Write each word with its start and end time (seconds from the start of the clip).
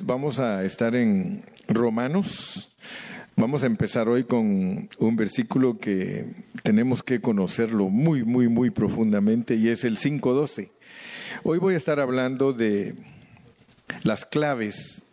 Vamos 0.00 0.38
a 0.38 0.64
estar 0.64 0.96
en 0.96 1.44
Romanos. 1.68 2.74
Vamos 3.36 3.62
a 3.62 3.66
empezar 3.66 4.08
hoy 4.08 4.24
con 4.24 4.88
un 4.98 5.16
versículo 5.16 5.78
que 5.78 6.24
tenemos 6.62 7.02
que 7.02 7.20
conocerlo 7.20 7.90
muy, 7.90 8.24
muy, 8.24 8.48
muy 8.48 8.70
profundamente 8.70 9.54
y 9.54 9.68
es 9.68 9.84
el 9.84 9.98
5.12. 9.98 10.70
Hoy 11.42 11.58
voy 11.58 11.74
a 11.74 11.76
estar 11.76 12.00
hablando 12.00 12.54
de 12.54 12.94
las 14.02 14.24
claves 14.24 15.04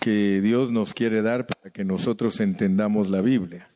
que 0.00 0.40
Dios 0.40 0.70
nos 0.70 0.94
quiere 0.94 1.20
dar 1.20 1.46
para 1.46 1.70
que 1.70 1.84
nosotros 1.84 2.40
entendamos 2.40 3.10
la 3.10 3.20
Biblia. 3.20 3.68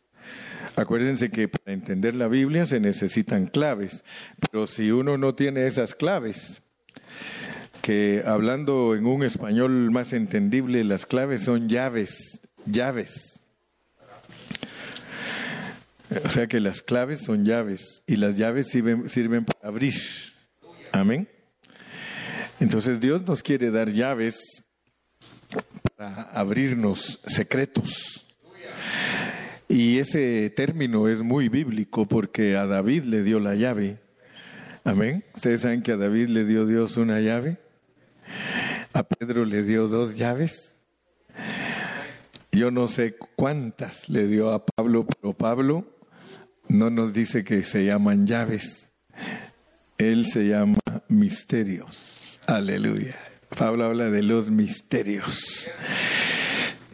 Acuérdense 0.77 1.31
que 1.31 1.47
para 1.47 1.75
entender 1.75 2.15
la 2.15 2.29
Biblia 2.29 2.65
se 2.65 2.81
necesitan 2.81 3.49
claves, 3.49 4.03
pero 4.51 4.67
si 4.67 4.93
uno 4.93 5.19
no 5.19 5.35
tiene 5.35 5.67
esas 5.67 5.95
claves, 5.95 6.63
que 7.83 8.23
hablando 8.25 8.95
en 8.95 9.07
un 9.07 9.25
español 9.25 9.91
más 9.91 10.13
entendible, 10.13 10.85
las 10.85 11.05
claves 11.05 11.43
son 11.43 11.69
llaves, 11.69 12.41
llaves. 12.65 13.41
O 16.25 16.29
sea 16.29 16.47
que 16.47 16.61
las 16.61 16.81
claves 16.81 17.23
son 17.23 17.45
llaves 17.45 18.03
y 18.07 18.17
las 18.17 18.37
llaves 18.37 18.69
sirven, 18.69 19.45
para 19.45 19.69
abrir. 19.69 19.95
Amén. 20.93 21.29
Entonces 22.61 23.01
Dios 23.01 23.27
nos 23.27 23.43
quiere 23.43 23.71
dar 23.71 23.91
llaves 23.91 24.63
para 25.97 26.23
abrirnos 26.23 27.21
secretos. 27.27 28.29
Y 29.69 29.99
ese 29.99 30.53
término 30.55 31.09
es 31.09 31.23
muy 31.23 31.49
bíblico 31.49 32.07
porque 32.07 32.57
a 32.57 32.67
David 32.67 33.05
le 33.05 33.23
dio 33.23 33.41
la 33.41 33.55
llave. 33.55 33.99
Amén. 34.85 35.25
Ustedes 35.35 35.63
saben 35.63 35.83
que 35.83 35.93
a 35.93 35.97
David 35.97 36.29
le 36.29 36.45
dio 36.45 36.67
Dios 36.67 36.97
una 36.97 37.21
llave. 37.21 37.62
A 38.95 39.03
Pedro 39.05 39.45
le 39.45 39.63
dio 39.63 39.89
dos 39.89 40.17
llaves. 40.17 40.75
Yo 42.53 42.71
no 42.71 42.89
sé 42.89 43.17
cuántas 43.37 44.09
le 44.09 44.27
dio 44.27 44.53
a 44.53 44.65
Pablo, 44.67 45.07
pero 45.07 45.33
Pablo 45.33 45.87
no 46.69 46.91
nos 46.91 47.13
dice 47.13 47.45
que 47.45 47.65
se 47.65 47.87
llaman 47.87 48.27
llaves. 48.27 48.91
Él 49.97 50.27
se 50.27 50.47
llama 50.47 50.79
misterios. 51.09 52.39
Aleluya. 52.47 53.17
Pablo 53.57 53.85
habla 53.85 54.11
de 54.11 54.23
los 54.23 54.51
misterios. 54.51 55.71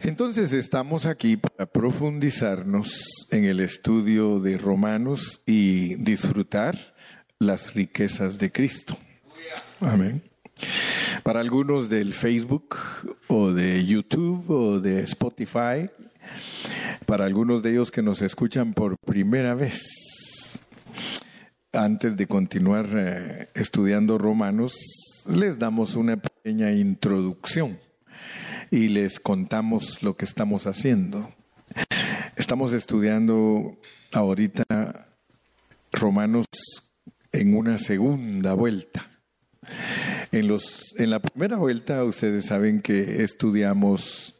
Entonces 0.01 0.53
estamos 0.53 1.05
aquí 1.05 1.35
para 1.35 1.65
profundizarnos 1.65 3.27
en 3.31 3.43
el 3.43 3.59
estudio 3.59 4.39
de 4.39 4.57
Romanos 4.57 5.41
y 5.45 5.95
disfrutar 5.95 6.95
las 7.39 7.73
riquezas 7.73 8.39
de 8.39 8.51
Cristo. 8.51 8.97
Amén. 9.81 10.23
Para 11.29 11.41
algunos 11.41 11.89
del 11.89 12.15
Facebook 12.15 12.75
o 13.27 13.51
de 13.51 13.85
YouTube 13.85 14.49
o 14.49 14.79
de 14.79 15.01
Spotify, 15.01 15.87
para 17.05 17.25
algunos 17.25 17.61
de 17.61 17.69
ellos 17.69 17.91
que 17.91 18.01
nos 18.01 18.23
escuchan 18.23 18.73
por 18.73 18.97
primera 18.97 19.53
vez, 19.53 20.57
antes 21.71 22.17
de 22.17 22.25
continuar 22.25 22.87
eh, 22.95 23.49
estudiando 23.53 24.17
Romanos, 24.17 24.73
les 25.27 25.59
damos 25.59 25.93
una 25.93 26.17
pequeña 26.17 26.71
introducción 26.71 27.79
y 28.71 28.87
les 28.87 29.19
contamos 29.19 30.01
lo 30.01 30.15
que 30.15 30.25
estamos 30.25 30.65
haciendo. 30.65 31.31
Estamos 32.37 32.73
estudiando 32.73 33.77
ahorita 34.13 34.63
Romanos 35.91 36.47
en 37.31 37.55
una 37.55 37.77
segunda 37.77 38.55
vuelta. 38.55 39.11
En, 40.31 40.47
los, 40.47 40.95
en 40.97 41.09
la 41.09 41.19
primera 41.19 41.57
vuelta 41.57 42.03
ustedes 42.03 42.45
saben 42.45 42.81
que 42.81 43.23
estudiamos 43.23 44.35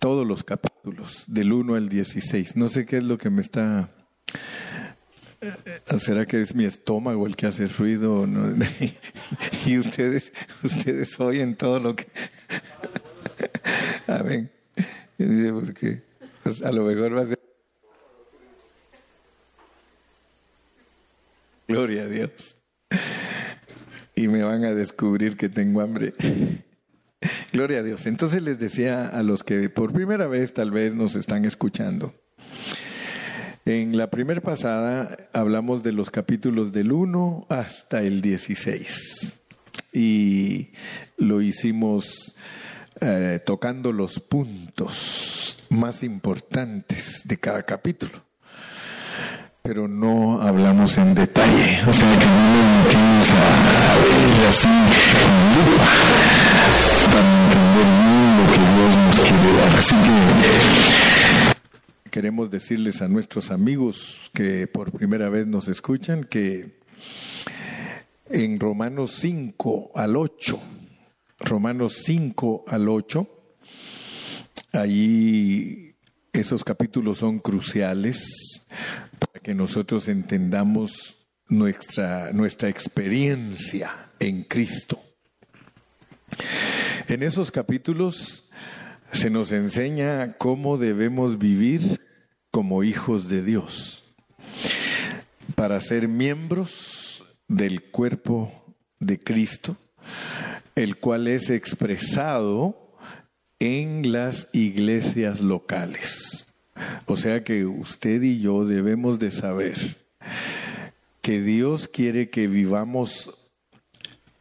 todos 0.00 0.26
los 0.26 0.42
capítulos, 0.42 1.24
del 1.28 1.52
1 1.52 1.76
al 1.76 1.88
16. 1.88 2.56
No 2.56 2.68
sé 2.68 2.84
qué 2.84 2.96
es 2.96 3.04
lo 3.04 3.16
que 3.16 3.30
me 3.30 3.42
está... 3.42 3.90
¿Será 5.98 6.26
que 6.26 6.40
es 6.40 6.54
mi 6.54 6.64
estómago 6.64 7.26
el 7.26 7.36
que 7.36 7.46
hace 7.46 7.68
ruido? 7.68 8.26
y 9.66 9.78
ustedes, 9.78 10.32
ustedes 10.64 11.18
oyen 11.20 11.54
todo 11.54 11.78
lo 11.78 11.94
que... 11.94 12.08
Amén. 14.08 14.50
Yo 15.18 15.26
no 15.26 15.60
por 15.60 15.74
qué. 15.74 16.02
Pues 16.42 16.60
a 16.62 16.72
lo 16.72 16.84
mejor 16.84 17.16
va 17.16 17.22
a 17.22 17.26
ser... 17.26 17.38
Gloria 21.68 22.02
a 22.02 22.06
Dios 22.06 22.61
y 24.14 24.28
me 24.28 24.42
van 24.42 24.64
a 24.64 24.74
descubrir 24.74 25.36
que 25.36 25.48
tengo 25.48 25.80
hambre. 25.80 26.12
Gloria 27.52 27.78
a 27.78 27.82
Dios. 27.82 28.06
Entonces 28.06 28.42
les 28.42 28.58
decía 28.58 29.06
a 29.06 29.22
los 29.22 29.44
que 29.44 29.68
por 29.70 29.92
primera 29.92 30.26
vez 30.26 30.52
tal 30.54 30.70
vez 30.70 30.94
nos 30.94 31.14
están 31.14 31.44
escuchando. 31.44 32.14
En 33.64 33.96
la 33.96 34.10
primera 34.10 34.40
pasada 34.40 35.28
hablamos 35.32 35.82
de 35.82 35.92
los 35.92 36.10
capítulos 36.10 36.72
del 36.72 36.90
1 36.90 37.46
hasta 37.48 38.02
el 38.02 38.20
16 38.20 39.38
y 39.92 40.72
lo 41.16 41.40
hicimos 41.40 42.34
eh, 43.00 43.40
tocando 43.44 43.92
los 43.92 44.18
puntos 44.18 45.56
más 45.70 46.02
importantes 46.02 47.22
de 47.24 47.38
cada 47.38 47.62
capítulo 47.62 48.31
pero 49.62 49.86
no 49.86 50.42
hablamos 50.42 50.98
en 50.98 51.14
detalle, 51.14 51.80
o 51.88 51.94
sea 51.94 52.18
que 52.18 52.26
no 52.26 52.32
lo 52.32 52.62
metimos 52.82 53.30
a, 53.30 53.94
ver 54.02 54.48
así 54.48 54.68
para 57.06 57.30
entender 57.38 57.88
bien 58.12 58.36
lo 58.38 58.44
que 58.52 58.58
Dios 58.74 58.92
nos 59.06 59.18
quiere 59.20 59.50
dar. 59.56 59.72
Así 59.78 59.94
que 62.02 62.10
queremos 62.10 62.50
decirles 62.50 63.02
a 63.02 63.08
nuestros 63.08 63.52
amigos 63.52 64.30
que 64.34 64.66
por 64.66 64.90
primera 64.90 65.28
vez 65.28 65.46
nos 65.46 65.68
escuchan 65.68 66.24
que 66.24 66.80
en 68.30 68.58
Romanos 68.58 69.12
5 69.20 69.92
al 69.94 70.16
8, 70.16 70.58
Romanos 71.38 72.02
5 72.04 72.64
al 72.66 72.88
8, 72.88 73.28
allí 74.72 75.94
esos 76.32 76.64
capítulos 76.64 77.18
son 77.18 77.38
cruciales 77.38 78.51
que 79.42 79.54
nosotros 79.54 80.08
entendamos 80.08 81.18
nuestra, 81.48 82.32
nuestra 82.32 82.68
experiencia 82.68 84.10
en 84.18 84.44
Cristo. 84.44 85.00
En 87.08 87.22
esos 87.22 87.50
capítulos 87.50 88.48
se 89.12 89.30
nos 89.30 89.52
enseña 89.52 90.34
cómo 90.38 90.78
debemos 90.78 91.38
vivir 91.38 92.00
como 92.50 92.84
hijos 92.84 93.28
de 93.28 93.42
Dios 93.42 94.04
para 95.54 95.80
ser 95.80 96.08
miembros 96.08 97.24
del 97.48 97.82
cuerpo 97.90 98.74
de 98.98 99.18
Cristo, 99.18 99.76
el 100.74 100.96
cual 100.96 101.28
es 101.28 101.50
expresado 101.50 102.96
en 103.58 104.12
las 104.12 104.48
iglesias 104.52 105.40
locales. 105.40 106.46
O 107.06 107.16
sea 107.16 107.44
que 107.44 107.64
usted 107.64 108.22
y 108.22 108.40
yo 108.40 108.64
debemos 108.64 109.18
de 109.18 109.30
saber 109.30 109.96
que 111.20 111.40
Dios 111.40 111.88
quiere 111.88 112.30
que 112.30 112.48
vivamos 112.48 113.30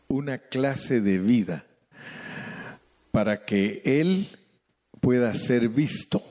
una 0.07 0.37
clase 0.37 1.01
de 1.01 1.19
vida 1.19 1.65
para 3.11 3.45
que 3.45 3.81
Él 3.85 4.29
pueda 4.99 5.33
ser 5.35 5.69
visto. 5.69 6.23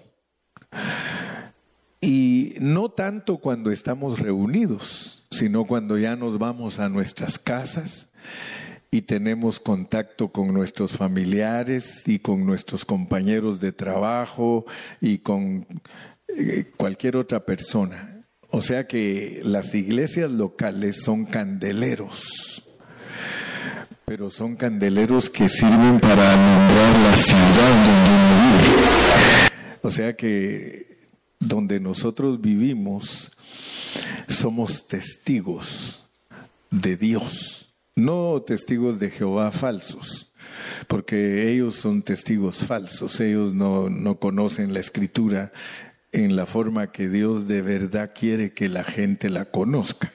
Y 2.01 2.55
no 2.61 2.89
tanto 2.89 3.39
cuando 3.39 3.71
estamos 3.71 4.19
reunidos, 4.19 5.27
sino 5.31 5.67
cuando 5.67 5.99
ya 5.99 6.17
nos 6.17 6.39
vamos 6.39 6.81
a 6.81 6.89
nuestras 6.89 7.39
casas 7.39 8.09
y 8.91 9.03
tenemos 9.03 9.61
contacto 9.61 10.29
con 10.29 10.53
nuestros 10.53 10.93
familiares 10.93 12.03
y 12.07 12.19
con 12.19 12.45
nuestros 12.45 12.85
compañeros 12.85 13.61
de 13.61 13.73
trabajo 13.73 14.67
y 15.01 15.19
con 15.19 15.67
eh, 16.29 16.73
cualquier 16.77 17.17
otra 17.17 17.45
persona. 17.45 18.27
O 18.51 18.63
sea 18.63 18.89
que 18.89 19.41
las 19.45 19.75
iglesias 19.77 20.31
locales 20.31 21.03
son 21.05 21.25
candeleros, 21.25 22.65
pero 24.05 24.29
son 24.29 24.57
candeleros 24.57 25.31
que 25.31 25.49
sirven 25.49 26.01
para 26.01 26.33
alumbrar 26.33 26.99
la 26.99 27.17
ciudad 27.17 27.85
donde 27.87 28.11
uno 28.17 28.63
vive. 28.63 29.79
O 29.83 29.91
sea 29.93 30.17
que 30.17 30.99
donde 31.39 31.79
nosotros 31.79 32.41
vivimos 32.41 33.31
somos 34.27 34.89
testigos 34.89 36.05
de 36.73 36.97
Dios 36.97 37.70
no 37.97 38.43
testigos 38.43 38.99
de 38.99 39.11
Jehová 39.11 39.51
falsos, 39.53 40.33
porque 40.87 41.51
ellos 41.51 41.77
son 41.77 42.03
testigos 42.03 42.65
falsos, 42.65 43.21
ellos 43.21 43.55
no, 43.55 43.89
no 43.91 44.19
conocen 44.19 44.73
la 44.73 44.81
escritura 44.81 45.53
en 46.13 46.37
la 46.37 46.47
forma 46.47 46.91
que 46.91 47.09
Dios 47.09 47.47
de 47.47 47.63
verdad 47.63 48.13
quiere 48.15 48.53
que 48.53 48.69
la 48.69 48.85
gente 48.85 49.31
la 49.31 49.47
conozca. 49.47 50.13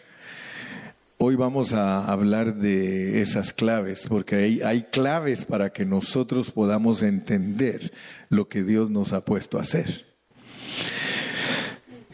hoy 1.17 1.35
vamos 1.35 1.71
a 1.73 2.11
hablar 2.11 2.55
de 2.55 3.21
esas 3.21 3.53
claves, 3.53 4.05
porque 4.07 4.35
hay, 4.35 4.61
hay 4.61 4.83
claves 4.83 5.45
para 5.45 5.71
que 5.71 5.85
nosotros 5.85 6.51
podamos 6.51 7.01
entender 7.01 7.93
lo 8.29 8.49
que 8.49 8.63
Dios 8.63 8.89
nos 8.89 9.13
ha 9.13 9.23
puesto 9.23 9.57
a 9.57 9.61
hacer. 9.61 10.05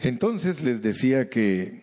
Entonces 0.00 0.62
les 0.62 0.82
decía 0.82 1.28
que 1.28 1.82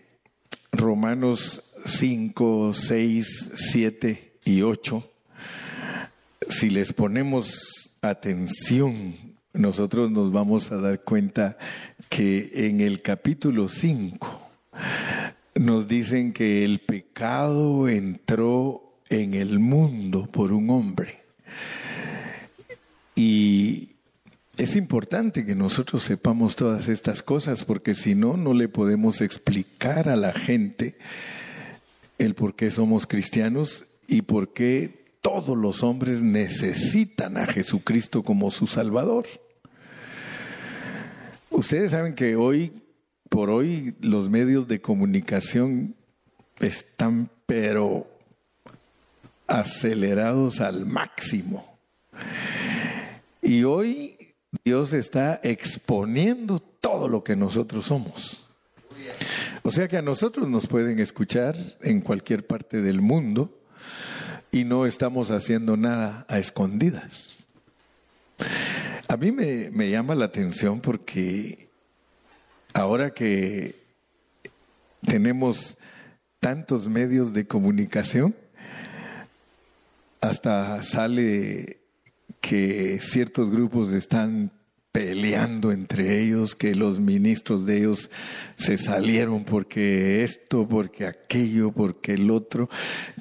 Romanos 0.72 1.69
5, 1.86 2.74
6, 2.74 3.52
7 3.56 4.34
y 4.46 4.62
8, 4.62 5.12
si 6.48 6.70
les 6.70 6.94
ponemos 6.94 7.90
atención, 8.02 9.16
nosotros 9.54 10.12
nos 10.12 10.32
vamos 10.32 10.72
a 10.72 10.78
dar 10.78 11.02
cuenta 11.02 11.58
que 12.08 12.50
en 12.54 12.82
el 12.82 13.02
capítulo 13.02 13.68
5 13.68 14.50
nos 15.56 15.88
dicen 15.88 16.34
que 16.34 16.64
el 16.64 16.80
pecado 16.80 17.88
entró 17.90 18.94
en 19.10 19.34
el 19.34 19.60
mundo 19.60 20.28
por 20.32 20.52
un 20.54 20.70
hombre. 20.70 21.20
Y 23.16 23.90
es 24.58 24.76
importante 24.76 25.46
que 25.46 25.56
nosotros 25.56 26.04
sepamos 26.04 26.56
todas 26.56 26.88
estas 26.88 27.22
cosas 27.24 27.64
porque 27.64 27.94
si 27.94 28.16
no, 28.16 28.38
no 28.38 28.54
le 28.54 28.70
podemos 28.70 29.22
explicar 29.22 30.10
a 30.10 30.16
la 30.16 30.34
gente 30.34 30.98
el 32.20 32.36
por 32.36 32.56
qué 32.56 32.70
somos 32.70 33.08
cristianos 33.08 33.86
y 34.08 34.22
por 34.22 34.54
qué 34.54 35.06
todos 35.22 35.58
los 35.58 35.84
hombres 35.84 36.22
necesitan 36.22 37.38
a 37.38 37.48
Jesucristo 37.48 38.24
como 38.24 38.52
su 38.52 38.68
Salvador. 38.68 39.26
Ustedes 41.50 41.92
saben 41.92 42.14
que 42.14 42.36
hoy, 42.36 42.74
por 43.30 43.50
hoy, 43.50 43.96
los 44.02 44.30
medios 44.30 44.68
de 44.68 44.82
comunicación 44.82 45.96
están 46.60 47.30
pero 47.46 48.08
acelerados 49.48 50.62
al 50.62 50.86
máximo. 50.86 51.80
Y 53.42 53.64
hoy 53.64 54.36
Dios 54.64 54.94
está 54.94 55.40
exponiendo 55.44 56.60
todo 56.60 57.08
lo 57.08 57.24
que 57.24 57.36
nosotros 57.36 57.88
somos. 57.88 58.49
O 59.64 59.72
sea 59.72 59.88
que 59.88 59.98
a 59.98 60.02
nosotros 60.02 60.48
nos 60.48 60.68
pueden 60.68 61.00
escuchar 61.00 61.56
en 61.82 62.02
cualquier 62.02 62.46
parte 62.46 62.82
del 62.82 63.02
mundo 63.02 63.60
y 64.52 64.64
no 64.64 64.86
estamos 64.86 65.32
haciendo 65.32 65.78
nada 65.78 66.26
a 66.28 66.40
escondidas. 66.40 67.48
A 69.08 69.18
mí 69.18 69.32
me, 69.32 69.70
me 69.72 69.90
llama 69.90 70.16
la 70.16 70.26
atención 70.26 70.82
porque 70.82 71.70
ahora 72.74 73.14
que 73.14 73.76
tenemos 75.06 75.78
tantos 76.40 76.88
medios 76.88 77.34
de 77.34 77.48
comunicación, 77.48 78.36
hasta 80.22 80.84
sale 80.84 81.80
que 82.42 83.00
ciertos 83.02 83.52
grupos 83.52 83.92
están 83.92 84.52
peleando 84.92 85.72
entre 85.72 86.20
ellos, 86.20 86.56
que 86.56 86.74
los 86.74 87.00
ministros 87.00 87.66
de 87.66 87.78
ellos 87.78 88.10
se 88.56 88.78
salieron 88.78 89.46
porque 89.46 90.24
esto, 90.24 90.68
porque 90.68 91.06
aquello, 91.06 91.72
porque 91.72 92.14
el 92.14 92.32
otro, 92.32 92.70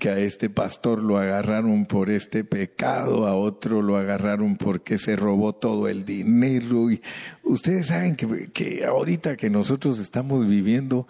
que 0.00 0.08
a 0.08 0.18
este 0.18 0.48
pastor 0.48 1.02
lo 1.02 1.18
agarraron 1.18 1.84
por 1.84 2.08
este 2.08 2.42
pecado, 2.42 3.26
a 3.26 3.34
otro 3.34 3.82
lo 3.82 3.96
agarraron 3.96 4.56
porque 4.56 4.96
se 4.96 5.14
robó 5.14 5.54
todo 5.54 5.88
el 5.88 6.06
dinero. 6.06 6.90
Y 6.90 7.02
ustedes 7.42 7.88
saben 7.88 8.16
que, 8.16 8.50
que 8.50 8.86
ahorita 8.86 9.36
que 9.36 9.50
nosotros 9.50 9.98
estamos 9.98 10.48
viviendo, 10.48 11.06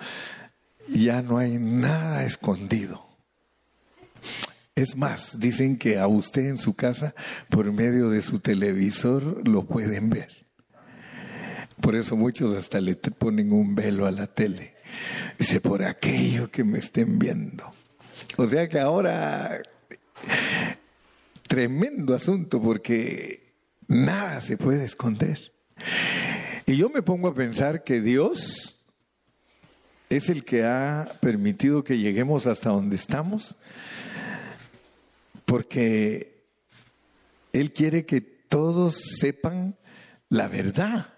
ya 0.89 1.23
no 1.23 1.39
hay 1.39 1.59
nada 1.59 2.25
escondido. 2.25 3.07
Es 4.75 4.97
más, 4.97 5.39
dicen 5.39 5.77
que 5.77 5.99
a 5.99 6.07
usted 6.07 6.47
en 6.47 6.59
su 6.59 6.75
casa, 6.75 7.15
por 7.49 7.73
medio 7.73 8.11
de 8.11 8.23
su 8.23 8.41
televisor, 8.41 9.47
lo 9.47 9.65
pueden 9.65 10.11
ver. 10.11 10.48
Por 11.89 11.97
eso 11.97 12.17
muchos 12.17 12.55
hasta 12.55 12.83
le 12.83 12.97
ponen 12.97 13.51
un 13.51 13.75
velo 13.75 14.05
a 14.05 14.11
la 14.11 14.27
tele. 14.27 14.75
Dice, 15.39 15.59
por 15.59 15.83
aquello 15.83 16.51
que 16.51 16.63
me 16.63 16.81
estén 16.81 17.19
viendo. 17.19 17.65
O 18.37 18.47
sea 18.47 18.69
que 18.69 18.79
ahora, 18.79 19.63
tremendo 21.47 22.15
asunto 22.15 22.61
porque 22.61 23.55
nada 23.87 24.43
se 24.43 24.59
puede 24.59 24.85
esconder. 24.85 25.55
Y 26.67 26.77
yo 26.77 26.91
me 26.91 27.01
pongo 27.01 27.29
a 27.29 27.35
pensar 27.35 27.85
que 27.85 28.03
Dios 28.03 28.79
es 30.11 30.29
el 30.29 30.45
que 30.45 30.65
ha 30.65 31.07
permitido 31.23 31.85
que 31.85 31.97
lleguemos 31.97 32.47
hasta 32.47 32.69
donde 32.69 32.97
estamos 32.97 33.57
porque 35.47 36.45
Él 37.55 37.73
quiere 37.73 38.05
que 38.05 38.21
todos 38.21 39.01
sepan 39.19 39.79
la 40.29 40.49
verdad, 40.49 41.15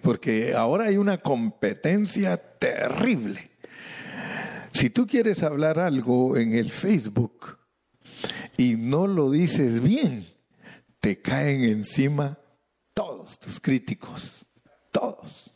porque 0.00 0.54
ahora 0.54 0.86
hay 0.86 0.96
una 0.96 1.18
competencia 1.18 2.36
terrible. 2.36 3.50
Si 4.72 4.90
tú 4.90 5.06
quieres 5.06 5.42
hablar 5.42 5.78
algo 5.78 6.36
en 6.36 6.54
el 6.54 6.70
Facebook 6.70 7.58
y 8.56 8.76
no 8.76 9.06
lo 9.06 9.30
dices 9.30 9.80
bien, 9.80 10.26
te 11.00 11.20
caen 11.20 11.64
encima 11.64 12.38
todos 12.94 13.38
tus 13.38 13.60
críticos, 13.60 14.46
todos. 14.90 15.52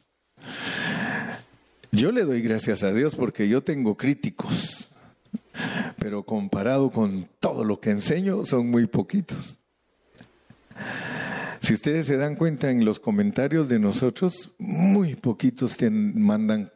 Yo 1.92 2.12
le 2.12 2.24
doy 2.24 2.42
gracias 2.42 2.82
a 2.82 2.92
Dios 2.92 3.14
porque 3.14 3.48
yo 3.48 3.62
tengo 3.62 3.96
críticos 3.96 4.90
pero 5.98 6.22
comparado 6.22 6.90
con 6.90 7.28
todo 7.40 7.64
lo 7.64 7.80
que 7.80 7.90
enseño 7.90 8.44
son 8.46 8.70
muy 8.70 8.86
poquitos. 8.86 9.58
Si 11.66 11.74
ustedes 11.74 12.06
se 12.06 12.16
dan 12.16 12.36
cuenta 12.36 12.70
en 12.70 12.84
los 12.84 13.00
comentarios 13.00 13.68
de 13.68 13.80
nosotros, 13.80 14.52
muy 14.56 15.16
poquitos 15.16 15.76
mandan 15.90 16.70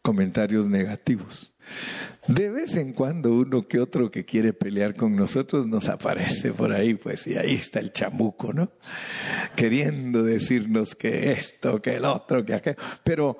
comentarios 0.00 0.66
negativos. 0.66 1.52
De 2.28 2.48
vez 2.48 2.74
en 2.76 2.94
cuando 2.94 3.30
uno 3.34 3.68
que 3.68 3.78
otro 3.78 4.10
que 4.10 4.24
quiere 4.24 4.54
pelear 4.54 4.96
con 4.96 5.14
nosotros 5.14 5.66
nos 5.66 5.86
aparece 5.86 6.50
por 6.50 6.72
ahí, 6.72 6.94
pues, 6.94 7.26
y 7.26 7.36
ahí 7.36 7.56
está 7.56 7.80
el 7.80 7.92
chamuco, 7.92 8.54
¿no? 8.54 8.72
Queriendo 9.54 10.22
decirnos 10.22 10.94
que 10.94 11.32
esto, 11.32 11.82
que 11.82 11.96
el 11.96 12.06
otro, 12.06 12.42
que 12.42 12.54
aquello. 12.54 12.78
Pero 13.04 13.36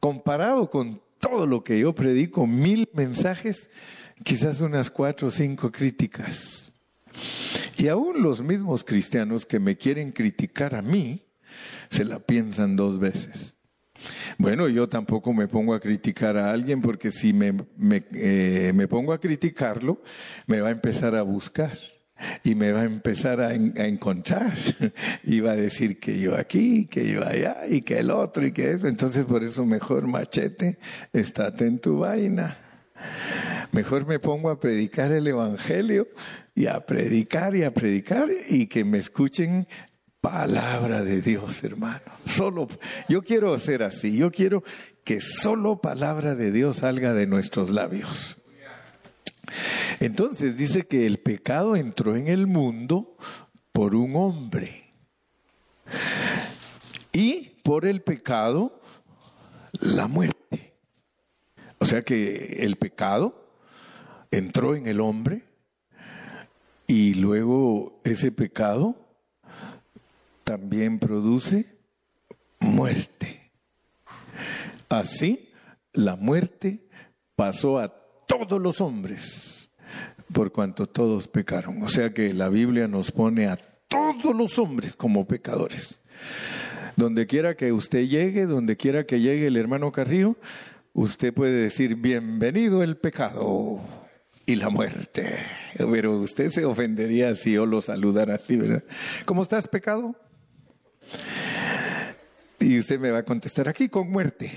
comparado 0.00 0.68
con 0.68 1.00
todo 1.20 1.46
lo 1.46 1.62
que 1.62 1.78
yo 1.78 1.94
predico, 1.94 2.44
mil 2.44 2.88
mensajes, 2.92 3.70
quizás 4.24 4.60
unas 4.62 4.90
cuatro 4.90 5.28
o 5.28 5.30
cinco 5.30 5.70
críticas. 5.70 6.67
Y 7.76 7.88
aún 7.88 8.22
los 8.22 8.42
mismos 8.42 8.84
cristianos 8.84 9.46
que 9.46 9.60
me 9.60 9.76
quieren 9.76 10.12
criticar 10.12 10.74
a 10.74 10.82
mí, 10.82 11.28
se 11.90 12.04
la 12.04 12.18
piensan 12.18 12.76
dos 12.76 12.98
veces. 12.98 13.54
Bueno, 14.36 14.68
yo 14.68 14.88
tampoco 14.88 15.32
me 15.32 15.48
pongo 15.48 15.74
a 15.74 15.80
criticar 15.80 16.36
a 16.36 16.50
alguien 16.50 16.80
porque 16.80 17.10
si 17.10 17.32
me, 17.32 17.52
me, 17.76 18.04
eh, 18.14 18.72
me 18.74 18.86
pongo 18.86 19.12
a 19.12 19.20
criticarlo, 19.20 20.02
me 20.46 20.60
va 20.60 20.68
a 20.68 20.72
empezar 20.72 21.14
a 21.14 21.22
buscar 21.22 21.78
y 22.44 22.54
me 22.54 22.72
va 22.72 22.82
a 22.82 22.84
empezar 22.84 23.40
a, 23.40 23.48
a, 23.48 23.54
encontrar 23.54 24.54
y 25.24 25.40
va 25.40 25.52
a 25.52 25.56
decir 25.56 25.98
que 25.98 26.18
yo 26.18 26.36
aquí, 26.36 26.86
que 26.86 27.10
yo 27.10 27.26
allá 27.26 27.66
y 27.68 27.82
que 27.82 27.98
el 27.98 28.10
otro 28.10 28.46
y 28.46 28.52
que 28.52 28.70
eso. 28.70 28.86
Entonces 28.86 29.24
por 29.24 29.42
eso 29.42 29.64
mejor 29.66 30.06
machete, 30.06 30.78
estate 31.12 31.66
en 31.66 31.78
tu 31.80 31.98
vaina. 31.98 32.58
Mejor 33.72 34.06
me 34.06 34.18
pongo 34.18 34.50
a 34.50 34.60
predicar 34.60 35.12
el 35.12 35.26
Evangelio 35.26 36.08
y 36.58 36.66
a 36.66 36.84
predicar 36.84 37.54
y 37.54 37.62
a 37.62 37.72
predicar 37.72 38.28
y 38.48 38.66
que 38.66 38.84
me 38.84 38.98
escuchen 38.98 39.68
palabra 40.20 41.04
de 41.04 41.22
Dios, 41.22 41.62
hermano. 41.62 42.00
Solo, 42.24 42.66
yo 43.08 43.22
quiero 43.22 43.56
ser 43.60 43.84
así, 43.84 44.16
yo 44.16 44.32
quiero 44.32 44.64
que 45.04 45.20
solo 45.20 45.80
palabra 45.80 46.34
de 46.34 46.50
Dios 46.50 46.78
salga 46.78 47.14
de 47.14 47.28
nuestros 47.28 47.70
labios. 47.70 48.38
Entonces 50.00 50.56
dice 50.56 50.88
que 50.88 51.06
el 51.06 51.18
pecado 51.20 51.76
entró 51.76 52.16
en 52.16 52.26
el 52.26 52.48
mundo 52.48 53.16
por 53.70 53.94
un 53.94 54.16
hombre. 54.16 54.90
Y 57.12 57.50
por 57.62 57.86
el 57.86 58.02
pecado, 58.02 58.80
la 59.78 60.08
muerte. 60.08 60.74
O 61.78 61.86
sea 61.86 62.02
que 62.02 62.64
el 62.64 62.74
pecado 62.74 63.48
entró 64.32 64.74
en 64.74 64.88
el 64.88 65.00
hombre 65.00 65.47
y 66.88 67.14
luego 67.14 68.00
ese 68.02 68.32
pecado 68.32 68.96
también 70.42 70.98
produce 70.98 71.66
muerte. 72.58 73.52
Así, 74.88 75.50
la 75.92 76.16
muerte 76.16 76.88
pasó 77.36 77.78
a 77.78 77.94
todos 78.26 78.60
los 78.60 78.80
hombres 78.80 79.68
por 80.32 80.50
cuanto 80.50 80.88
todos 80.88 81.28
pecaron. 81.28 81.82
O 81.82 81.90
sea 81.90 82.14
que 82.14 82.32
la 82.32 82.48
Biblia 82.48 82.88
nos 82.88 83.12
pone 83.12 83.46
a 83.46 83.58
todos 83.86 84.34
los 84.34 84.58
hombres 84.58 84.96
como 84.96 85.28
pecadores. 85.28 86.00
Donde 86.96 87.26
quiera 87.26 87.54
que 87.54 87.70
usted 87.70 88.06
llegue, 88.06 88.46
donde 88.46 88.78
quiera 88.78 89.04
que 89.04 89.20
llegue 89.20 89.46
el 89.46 89.58
hermano 89.58 89.92
Carrillo, 89.92 90.36
usted 90.94 91.34
puede 91.34 91.52
decir, 91.52 91.96
bienvenido 91.96 92.82
el 92.82 92.96
pecado 92.96 93.82
y 94.48 94.56
la 94.56 94.70
muerte. 94.70 95.44
Pero 95.76 96.16
usted 96.16 96.50
se 96.50 96.64
ofendería 96.64 97.34
si 97.34 97.52
yo 97.52 97.66
lo 97.66 97.82
saludara 97.82 98.36
así, 98.36 98.56
¿verdad? 98.56 98.82
¿Cómo 99.26 99.42
estás, 99.42 99.68
pecado? 99.68 100.16
Y 102.58 102.78
usted 102.78 102.98
me 102.98 103.10
va 103.10 103.18
a 103.18 103.24
contestar 103.24 103.68
aquí 103.68 103.90
con 103.90 104.10
muerte. 104.10 104.50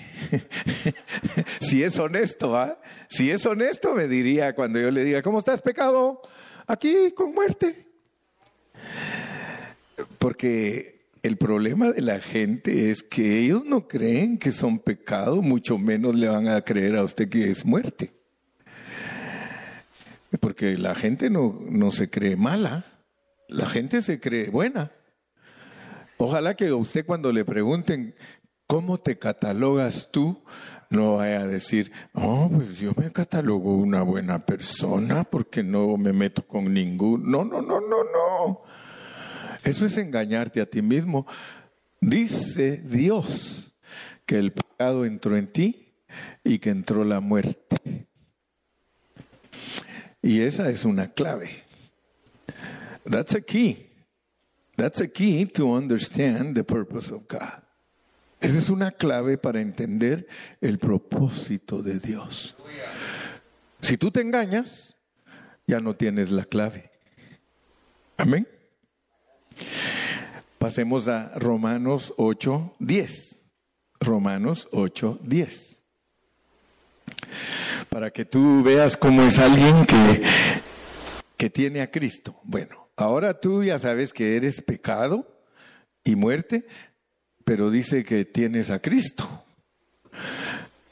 si 1.59 1.83
es 1.83 1.99
honesto, 1.99 2.55
¿ah? 2.57 2.79
Si 3.09 3.31
es 3.31 3.45
honesto, 3.45 3.93
me 3.93 4.07
diría 4.07 4.55
cuando 4.55 4.79
yo 4.79 4.91
le 4.91 5.03
diga, 5.03 5.21
¿cómo 5.21 5.39
estás, 5.39 5.61
pecado? 5.61 6.21
Aquí 6.67 7.11
con 7.13 7.33
muerte. 7.33 7.85
Porque 10.19 11.09
el 11.21 11.35
problema 11.35 11.91
de 11.91 12.01
la 12.01 12.21
gente 12.21 12.91
es 12.91 13.03
que 13.03 13.39
ellos 13.39 13.65
no 13.65 13.89
creen 13.89 14.37
que 14.37 14.53
son 14.53 14.79
pecado, 14.79 15.41
mucho 15.41 15.77
menos 15.77 16.15
le 16.15 16.29
van 16.29 16.47
a 16.47 16.61
creer 16.61 16.95
a 16.95 17.03
usted 17.03 17.27
que 17.27 17.51
es 17.51 17.65
muerte. 17.65 18.20
Porque 20.41 20.77
la 20.77 20.95
gente 20.95 21.29
no, 21.29 21.57
no 21.69 21.91
se 21.91 22.09
cree 22.09 22.35
mala, 22.35 22.85
la 23.47 23.67
gente 23.67 24.01
se 24.01 24.19
cree 24.19 24.49
buena. 24.49 24.91
Ojalá 26.17 26.55
que 26.55 26.73
usted 26.73 27.05
cuando 27.05 27.31
le 27.31 27.45
pregunten, 27.45 28.15
¿cómo 28.67 28.99
te 28.99 29.17
catalogas 29.17 30.09
tú? 30.11 30.43
No 30.89 31.15
vaya 31.15 31.41
a 31.41 31.47
decir, 31.47 31.91
oh, 32.13 32.49
pues 32.53 32.77
yo 32.77 32.91
me 32.97 33.11
catalogo 33.11 33.75
una 33.75 34.01
buena 34.01 34.45
persona 34.45 35.23
porque 35.23 35.63
no 35.63 35.95
me 35.95 36.11
meto 36.11 36.45
con 36.45 36.73
ningún. 36.73 37.31
No, 37.31 37.45
no, 37.45 37.61
no, 37.61 37.79
no, 37.79 38.03
no. 38.03 38.61
Eso 39.63 39.85
es 39.85 39.97
engañarte 39.97 40.59
a 40.59 40.65
ti 40.65 40.81
mismo. 40.81 41.25
Dice 42.01 42.77
Dios 42.77 43.73
que 44.25 44.37
el 44.37 44.51
pecado 44.51 45.05
entró 45.05 45.37
en 45.37 45.51
ti 45.51 45.93
y 46.43 46.59
que 46.59 46.71
entró 46.71 47.03
la 47.03 47.19
muerte. 47.19 48.07
Y 50.21 50.41
esa 50.41 50.69
es 50.69 50.85
una 50.85 51.07
clave. 51.07 51.63
That's 53.03 53.33
a 53.33 53.41
key. 53.41 53.87
That's 54.77 55.01
a 55.01 55.07
key 55.07 55.45
to 55.47 55.73
understand 55.73 56.55
the 56.55 56.63
purpose 56.63 57.11
of 57.11 57.27
God. 57.27 57.61
Esa 58.39 58.57
es 58.57 58.69
una 58.69 58.91
clave 58.91 59.37
para 59.37 59.61
entender 59.61 60.27
el 60.59 60.79
propósito 60.79 61.83
de 61.83 61.99
Dios. 61.99 62.55
Si 63.81 63.97
tú 63.97 64.11
te 64.11 64.21
engañas, 64.21 64.95
ya 65.67 65.79
no 65.79 65.95
tienes 65.95 66.31
la 66.31 66.45
clave. 66.45 66.91
Amén. 68.17 68.47
Pasemos 70.57 71.07
a 71.07 71.33
Romanos 71.35 72.13
8, 72.17 72.75
10. 72.79 73.43
Romanos 73.99 74.67
8, 74.71 75.19
10. 75.23 75.70
Para 77.89 78.11
que 78.11 78.25
tú 78.25 78.63
veas 78.63 78.97
cómo 78.97 79.23
es 79.23 79.39
alguien 79.39 79.85
que, 79.85 80.23
que 81.37 81.49
tiene 81.49 81.81
a 81.81 81.91
Cristo. 81.91 82.39
Bueno, 82.43 82.89
ahora 82.95 83.39
tú 83.39 83.63
ya 83.63 83.79
sabes 83.79 84.13
que 84.13 84.35
eres 84.35 84.61
pecado 84.61 85.27
y 86.03 86.15
muerte, 86.15 86.67
pero 87.43 87.69
dice 87.69 88.03
que 88.03 88.25
tienes 88.25 88.69
a 88.69 88.79
Cristo. 88.79 89.43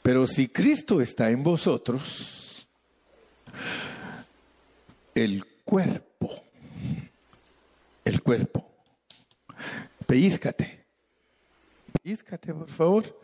Pero 0.02 0.26
si 0.26 0.48
Cristo 0.48 1.00
está 1.00 1.30
en 1.30 1.42
vosotros, 1.42 2.68
el 5.14 5.44
cuerpo, 5.64 6.30
el 8.04 8.22
cuerpo, 8.22 8.70
pellizcate. 10.06 10.84
Pellizcate, 12.02 12.54
por 12.54 12.70
favor. 12.70 13.19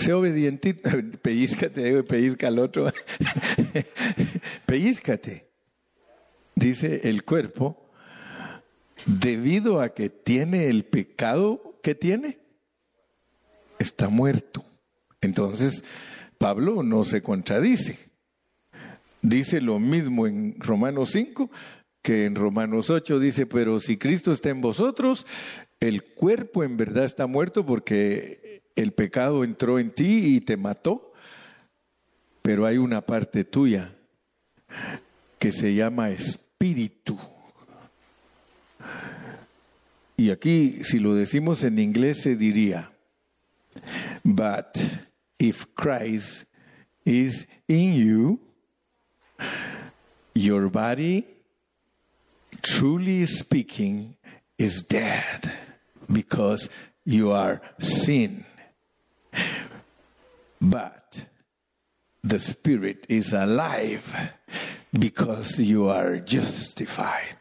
Sé 0.00 0.14
obediente. 0.14 0.74
Pellizcate, 1.22 2.02
pellizca 2.04 2.48
al 2.48 2.58
otro. 2.58 2.90
pellizcate. 4.66 5.46
Dice 6.54 7.02
el 7.04 7.24
cuerpo, 7.24 7.86
debido 9.04 9.80
a 9.80 9.90
que 9.94 10.08
tiene 10.08 10.68
el 10.68 10.84
pecado 10.84 11.78
que 11.82 11.94
tiene, 11.94 12.38
está 13.78 14.08
muerto. 14.08 14.64
Entonces, 15.20 15.84
Pablo 16.38 16.82
no 16.82 17.04
se 17.04 17.22
contradice. 17.22 17.98
Dice 19.20 19.60
lo 19.60 19.78
mismo 19.78 20.26
en 20.26 20.58
Romanos 20.58 21.10
5 21.12 21.50
que 22.02 22.24
en 22.24 22.34
Romanos 22.34 22.88
8 22.88 23.18
dice, 23.18 23.44
pero 23.44 23.78
si 23.80 23.98
Cristo 23.98 24.32
está 24.32 24.48
en 24.48 24.62
vosotros, 24.62 25.26
el 25.78 26.02
cuerpo 26.02 26.64
en 26.64 26.78
verdad 26.78 27.04
está 27.04 27.26
muerto 27.26 27.66
porque 27.66 28.59
el 28.76 28.92
pecado 28.92 29.44
entró 29.44 29.78
en 29.78 29.90
ti 29.90 30.36
y 30.36 30.40
te 30.40 30.56
mató, 30.56 31.12
pero 32.42 32.66
hay 32.66 32.78
una 32.78 33.00
parte 33.02 33.44
tuya 33.44 33.94
que 35.38 35.52
se 35.52 35.74
llama 35.74 36.10
espíritu. 36.10 37.18
Y 40.16 40.30
aquí, 40.30 40.84
si 40.84 40.98
lo 41.00 41.14
decimos 41.14 41.64
en 41.64 41.78
inglés, 41.78 42.20
se 42.22 42.36
diría, 42.36 42.92
but 44.22 44.78
if 45.38 45.66
Christ 45.74 46.44
is 47.06 47.46
in 47.66 47.94
you, 47.94 48.40
your 50.34 50.68
body, 50.68 51.26
truly 52.62 53.24
speaking, 53.26 54.16
is 54.58 54.82
dead 54.82 55.50
because 56.12 56.68
you 57.06 57.32
are 57.32 57.62
sin. 57.80 58.44
But 60.60 61.26
the 62.22 62.38
Spirit 62.38 63.06
is 63.08 63.32
alive 63.32 64.04
because 64.92 65.58
you 65.58 65.88
are 65.88 66.20
justified. 66.20 67.38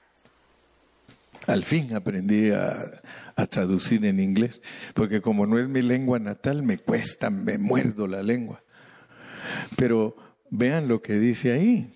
Al 1.47 1.63
fin 1.63 1.93
aprendí 1.93 2.51
a, 2.51 3.01
a, 3.35 3.47
traducir 3.47 4.05
en 4.05 4.19
inglés, 4.19 4.61
porque 4.93 5.19
como 5.19 5.45
no 5.47 5.57
es 5.57 5.67
mi 5.67 5.81
lengua 5.81 6.19
natal, 6.19 6.61
me 6.61 6.77
cuesta, 6.77 7.29
me 7.29 7.57
muerdo 7.57 8.07
la 8.07 8.21
lengua. 8.21 8.63
Pero 9.75 10.15
vean 10.51 10.87
lo 10.87 11.01
que 11.01 11.13
dice 11.19 11.51
ahí. 11.51 11.91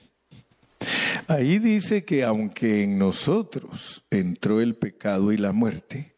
Ahí 1.28 1.60
dice 1.60 2.04
que 2.04 2.24
aunque 2.24 2.84
en 2.84 2.98
nosotros 2.98 4.04
entró 4.10 4.60
el 4.60 4.76
pecado 4.76 5.32
y 5.32 5.38
la 5.38 5.52
muerte, 5.52 6.16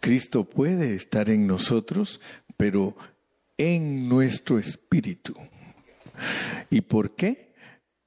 Cristo 0.00 0.44
puede 0.44 0.94
estar 0.94 1.28
en 1.28 1.46
nosotros, 1.46 2.20
pero 2.56 2.96
en 3.58 4.08
nuestro 4.08 4.58
espíritu. 4.58 5.34
¿Y 6.70 6.80
por 6.80 7.14
qué? 7.14 7.54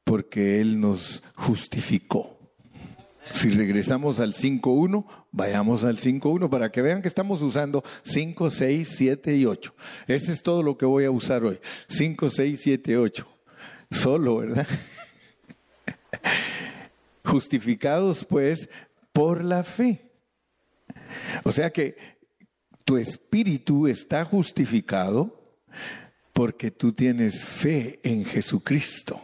Porque 0.03 0.62
Él 0.62 0.79
nos 0.79 1.22
justificó. 1.36 2.38
Si 3.34 3.50
regresamos 3.50 4.20
al 4.20 4.34
5.1, 4.34 5.05
vayamos 5.31 5.84
al 5.84 5.98
5.1 5.98 6.50
para 6.50 6.72
que 6.72 6.81
vean 6.81 7.01
que 7.01 7.08
estamos 7.08 7.41
usando 7.41 7.84
5, 8.03 8.50
6, 8.50 8.93
7 8.98 9.36
y 9.36 9.46
8. 9.46 9.75
Ese 10.08 10.31
es 10.31 10.41
todo 10.41 10.63
lo 10.63 10.77
que 10.77 10.86
voy 10.86 11.05
a 11.05 11.12
usar 11.12 11.43
hoy. 11.43 11.60
5, 11.88 12.29
6, 12.29 12.60
7, 12.62 12.98
8. 12.98 13.27
Solo, 13.91 14.38
¿verdad? 14.38 14.67
Justificados 17.25 18.25
pues 18.25 18.70
por 19.13 19.43
la 19.43 19.63
fe. 19.63 20.10
O 21.43 21.51
sea 21.51 21.72
que 21.72 21.96
tu 22.84 22.98
espíritu 22.98 23.88
está 23.88 24.25
justificado 24.25 25.40
porque 26.33 26.71
tú 26.71 26.93
tienes 26.93 27.45
fe 27.45 28.00
en 28.03 28.25
Jesucristo. 28.25 29.21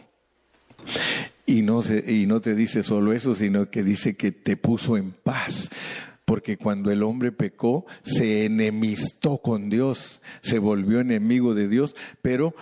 Y 1.46 1.62
no, 1.62 1.82
y 2.06 2.26
no 2.26 2.40
te 2.40 2.54
dice 2.54 2.82
solo 2.82 3.12
eso, 3.12 3.34
sino 3.34 3.70
que 3.70 3.82
dice 3.82 4.16
que 4.16 4.32
te 4.32 4.56
puso 4.56 4.96
en 4.96 5.12
paz. 5.12 5.70
Porque 6.24 6.58
cuando 6.58 6.90
el 6.90 7.02
hombre 7.02 7.32
pecó, 7.32 7.86
se 8.02 8.44
enemistó 8.44 9.38
con 9.38 9.70
Dios, 9.70 10.20
se 10.42 10.58
volvió 10.58 11.00
enemigo 11.00 11.54
de 11.54 11.68
Dios, 11.68 11.96
pero 12.20 12.54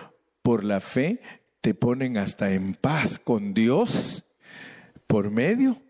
por 0.43 0.63
la 0.63 0.81
fe 0.81 1.21
te 1.61 1.75
ponen 1.75 2.17
hasta 2.17 2.53
en 2.53 2.75
paz 2.75 3.19
con 3.19 3.55
Dios 3.55 4.25
por 5.09 5.33
medio 5.33 5.83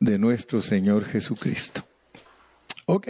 de 0.00 0.18
nuestro 0.18 0.62
Señor 0.62 1.04
Jesucristo. 1.04 1.84
Ok. 2.86 3.08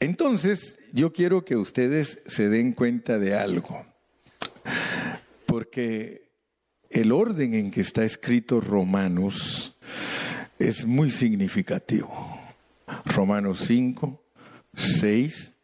Entonces, 0.00 0.78
yo 0.92 1.12
quiero 1.12 1.44
que 1.44 1.56
ustedes 1.56 2.20
se 2.26 2.48
den 2.48 2.72
cuenta 2.72 3.18
de 3.18 3.34
algo, 3.34 3.84
porque 5.46 6.30
el 6.90 7.12
orden 7.12 7.54
en 7.54 7.70
que 7.70 7.80
está 7.80 8.04
escrito 8.04 8.60
Romanos 8.60 9.76
es 10.58 10.86
muy 10.86 11.10
significativo. 11.10 12.40
Romanos 13.04 13.64
5, 13.66 14.24
6, 14.74 15.54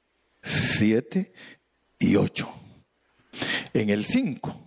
7 0.43 1.33
y 1.99 2.17
8. 2.17 2.49
En 3.73 3.91
el 3.91 4.05
5, 4.05 4.67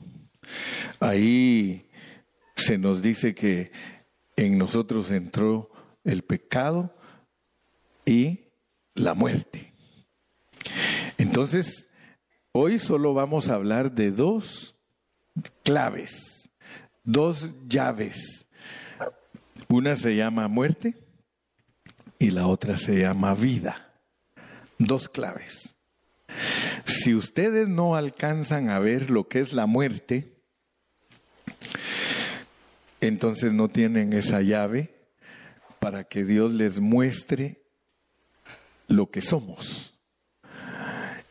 ahí 1.00 1.90
se 2.56 2.78
nos 2.78 3.02
dice 3.02 3.36
que 3.36 3.72
en 4.36 4.58
nosotros 4.58 5.12
entró 5.12 5.70
el 6.04 6.24
pecado 6.24 6.96
y 8.06 8.47
la 8.98 9.14
muerte. 9.14 9.74
Entonces, 11.18 11.88
Hoy 12.60 12.80
solo 12.80 13.14
vamos 13.14 13.50
a 13.50 13.54
hablar 13.54 13.92
de 13.92 14.10
dos 14.10 14.76
claves, 15.62 16.50
dos 17.04 17.52
llaves. 17.68 18.48
Una 19.68 19.96
se 19.96 20.16
llama 20.16 20.48
muerte 20.48 20.96
y 22.18 22.32
la 22.32 22.48
otra 22.48 22.78
se 22.78 22.98
llama 22.98 23.36
vida. 23.36 23.94
Dos 24.80 25.08
claves. 25.08 25.76
Si 26.84 27.14
ustedes 27.14 27.68
no 27.68 27.96
alcanzan 27.96 28.72
a 28.72 28.80
ver 28.80 29.12
lo 29.12 29.28
que 29.28 29.40
es 29.40 29.54
la 29.54 29.68
muerte, 29.68 30.34
entonces 33.02 33.54
no 33.54 33.70
tienen 33.70 34.14
esa 34.14 34.42
llave 34.42 34.96
para 35.78 36.06
que 36.06 36.26
Dios 36.26 36.56
les 36.56 36.80
muestre 36.80 37.67
lo 38.88 39.10
que 39.10 39.22
somos. 39.22 39.94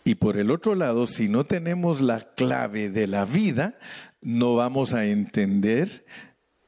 Y 0.04 0.16
por 0.16 0.36
el 0.36 0.50
otro 0.50 0.74
lado, 0.74 1.06
si 1.06 1.28
no 1.28 1.46
tenemos 1.46 2.00
la 2.00 2.32
clave 2.34 2.90
de 2.90 3.06
la 3.06 3.24
vida, 3.24 3.78
no 4.20 4.54
vamos 4.54 4.92
a 4.92 5.06
entender 5.06 6.06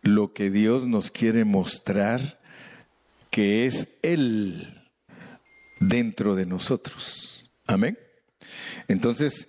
lo 0.03 0.33
que 0.33 0.51
Dios 0.51 0.87
nos 0.87 1.11
quiere 1.11 1.45
mostrar, 1.45 2.41
que 3.31 3.67
es 3.67 3.89
Él 4.03 4.91
dentro 5.79 6.35
de 6.35 6.47
nosotros. 6.47 7.51
Amén. 7.67 7.99
Entonces, 8.89 9.49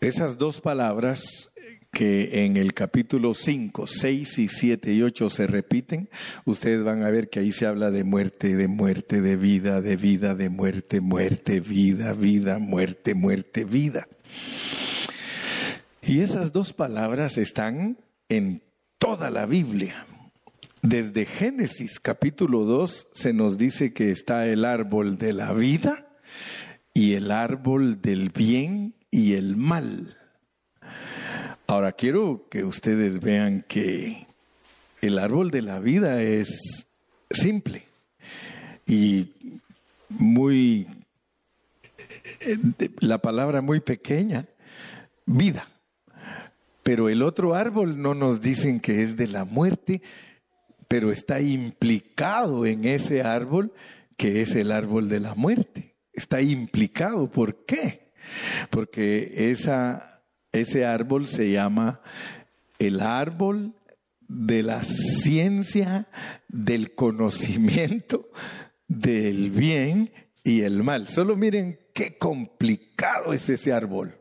esas 0.00 0.38
dos 0.38 0.60
palabras 0.60 1.50
que 1.92 2.44
en 2.44 2.56
el 2.56 2.74
capítulo 2.74 3.34
5, 3.34 3.86
6 3.86 4.38
y 4.38 4.48
7 4.48 4.92
y 4.92 5.02
8 5.02 5.30
se 5.30 5.46
repiten, 5.46 6.08
ustedes 6.44 6.84
van 6.84 7.02
a 7.02 7.10
ver 7.10 7.30
que 7.30 7.40
ahí 7.40 7.52
se 7.52 7.66
habla 7.66 7.90
de 7.90 8.04
muerte, 8.04 8.56
de 8.56 8.68
muerte, 8.68 9.20
de 9.20 9.36
vida, 9.36 9.80
de 9.80 9.96
vida, 9.96 10.34
de 10.34 10.50
muerte, 10.50 11.00
muerte, 11.00 11.60
vida, 11.60 12.12
vida, 12.12 12.58
muerte, 12.58 13.14
muerte, 13.14 13.64
vida. 13.64 14.08
Y 16.02 16.20
esas 16.20 16.52
dos 16.52 16.72
palabras 16.72 17.38
están 17.38 17.98
en 18.28 18.62
toda 18.98 19.30
la 19.30 19.46
Biblia. 19.46 20.06
Desde 20.82 21.26
Génesis 21.26 21.98
capítulo 21.98 22.64
2 22.64 23.08
se 23.12 23.32
nos 23.32 23.58
dice 23.58 23.92
que 23.92 24.10
está 24.10 24.46
el 24.46 24.64
árbol 24.64 25.18
de 25.18 25.32
la 25.32 25.52
vida 25.52 26.06
y 26.94 27.14
el 27.14 27.30
árbol 27.30 28.00
del 28.00 28.30
bien 28.30 28.94
y 29.10 29.32
el 29.32 29.56
mal. 29.56 30.17
Ahora 31.70 31.92
quiero 31.92 32.46
que 32.48 32.64
ustedes 32.64 33.20
vean 33.20 33.62
que 33.68 34.26
el 35.02 35.18
árbol 35.18 35.50
de 35.50 35.60
la 35.60 35.80
vida 35.80 36.22
es 36.22 36.86
simple 37.30 37.84
y 38.86 39.34
muy, 40.08 40.86
la 43.00 43.18
palabra 43.18 43.60
muy 43.60 43.80
pequeña, 43.80 44.46
vida. 45.26 45.68
Pero 46.82 47.10
el 47.10 47.20
otro 47.20 47.54
árbol 47.54 48.00
no 48.00 48.14
nos 48.14 48.40
dicen 48.40 48.80
que 48.80 49.02
es 49.02 49.18
de 49.18 49.26
la 49.26 49.44
muerte, 49.44 50.00
pero 50.88 51.12
está 51.12 51.42
implicado 51.42 52.64
en 52.64 52.86
ese 52.86 53.20
árbol 53.20 53.74
que 54.16 54.40
es 54.40 54.54
el 54.54 54.72
árbol 54.72 55.10
de 55.10 55.20
la 55.20 55.34
muerte. 55.34 55.96
Está 56.14 56.40
implicado. 56.40 57.30
¿Por 57.30 57.66
qué? 57.66 58.08
Porque 58.70 59.50
esa 59.50 60.07
ese 60.52 60.86
árbol 60.86 61.26
se 61.26 61.50
llama 61.50 62.00
el 62.78 63.00
árbol 63.00 63.74
de 64.28 64.62
la 64.62 64.82
ciencia, 64.84 66.08
del 66.48 66.94
conocimiento, 66.94 68.30
del 68.86 69.50
bien 69.50 70.12
y 70.44 70.62
el 70.62 70.82
mal. 70.82 71.08
Solo 71.08 71.36
miren 71.36 71.78
qué 71.94 72.18
complicado 72.18 73.32
es 73.32 73.48
ese 73.48 73.72
árbol. 73.72 74.18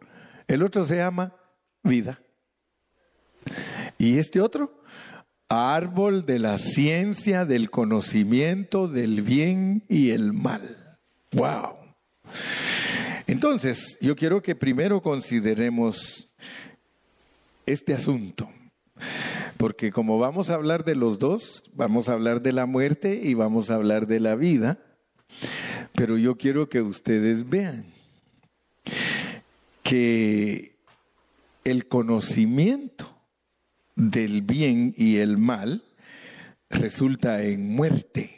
El 0.48 0.64
otro 0.64 0.86
se 0.86 0.98
llama 0.98 1.36
vida. 1.84 2.22
¿Y 3.98 4.18
este 4.18 4.42
otro? 4.42 4.82
Árbol 5.50 6.26
de 6.26 6.40
la 6.40 6.58
ciencia, 6.58 7.46
del 7.46 7.70
conocimiento, 7.70 8.88
del 8.88 9.22
bien 9.22 9.86
y 9.88 10.12
el 10.12 10.34
mal. 10.34 10.98
¡Wow! 11.32 11.76
Entonces, 13.28 13.98
yo 14.00 14.16
quiero 14.16 14.42
que 14.42 14.56
primero 14.56 15.02
consideremos 15.02 16.30
este 17.66 17.94
asunto. 17.94 18.50
Porque 19.58 19.92
como 19.92 20.18
vamos 20.18 20.50
a 20.50 20.54
hablar 20.54 20.86
de 20.86 20.96
los 20.96 21.20
dos, 21.20 21.64
vamos 21.74 22.10
a 22.10 22.14
hablar 22.14 22.42
de 22.42 22.54
la 22.54 22.66
muerte 22.66 23.20
y 23.24 23.34
vamos 23.34 23.70
a 23.70 23.76
hablar 23.76 24.08
de 24.08 24.20
la 24.20 24.36
vida, 24.36 24.80
pero 25.94 26.18
yo 26.18 26.38
quiero 26.38 26.70
que 26.70 26.82
ustedes 26.82 27.50
vean 27.50 27.94
que 29.84 30.78
el 31.64 31.88
conocimiento 31.88 33.18
del 33.96 34.42
bien 34.42 34.94
y 34.96 35.18
el 35.18 35.38
mal 35.38 35.84
resulta 36.70 37.44
en 37.44 37.76
muerte. 37.76 38.37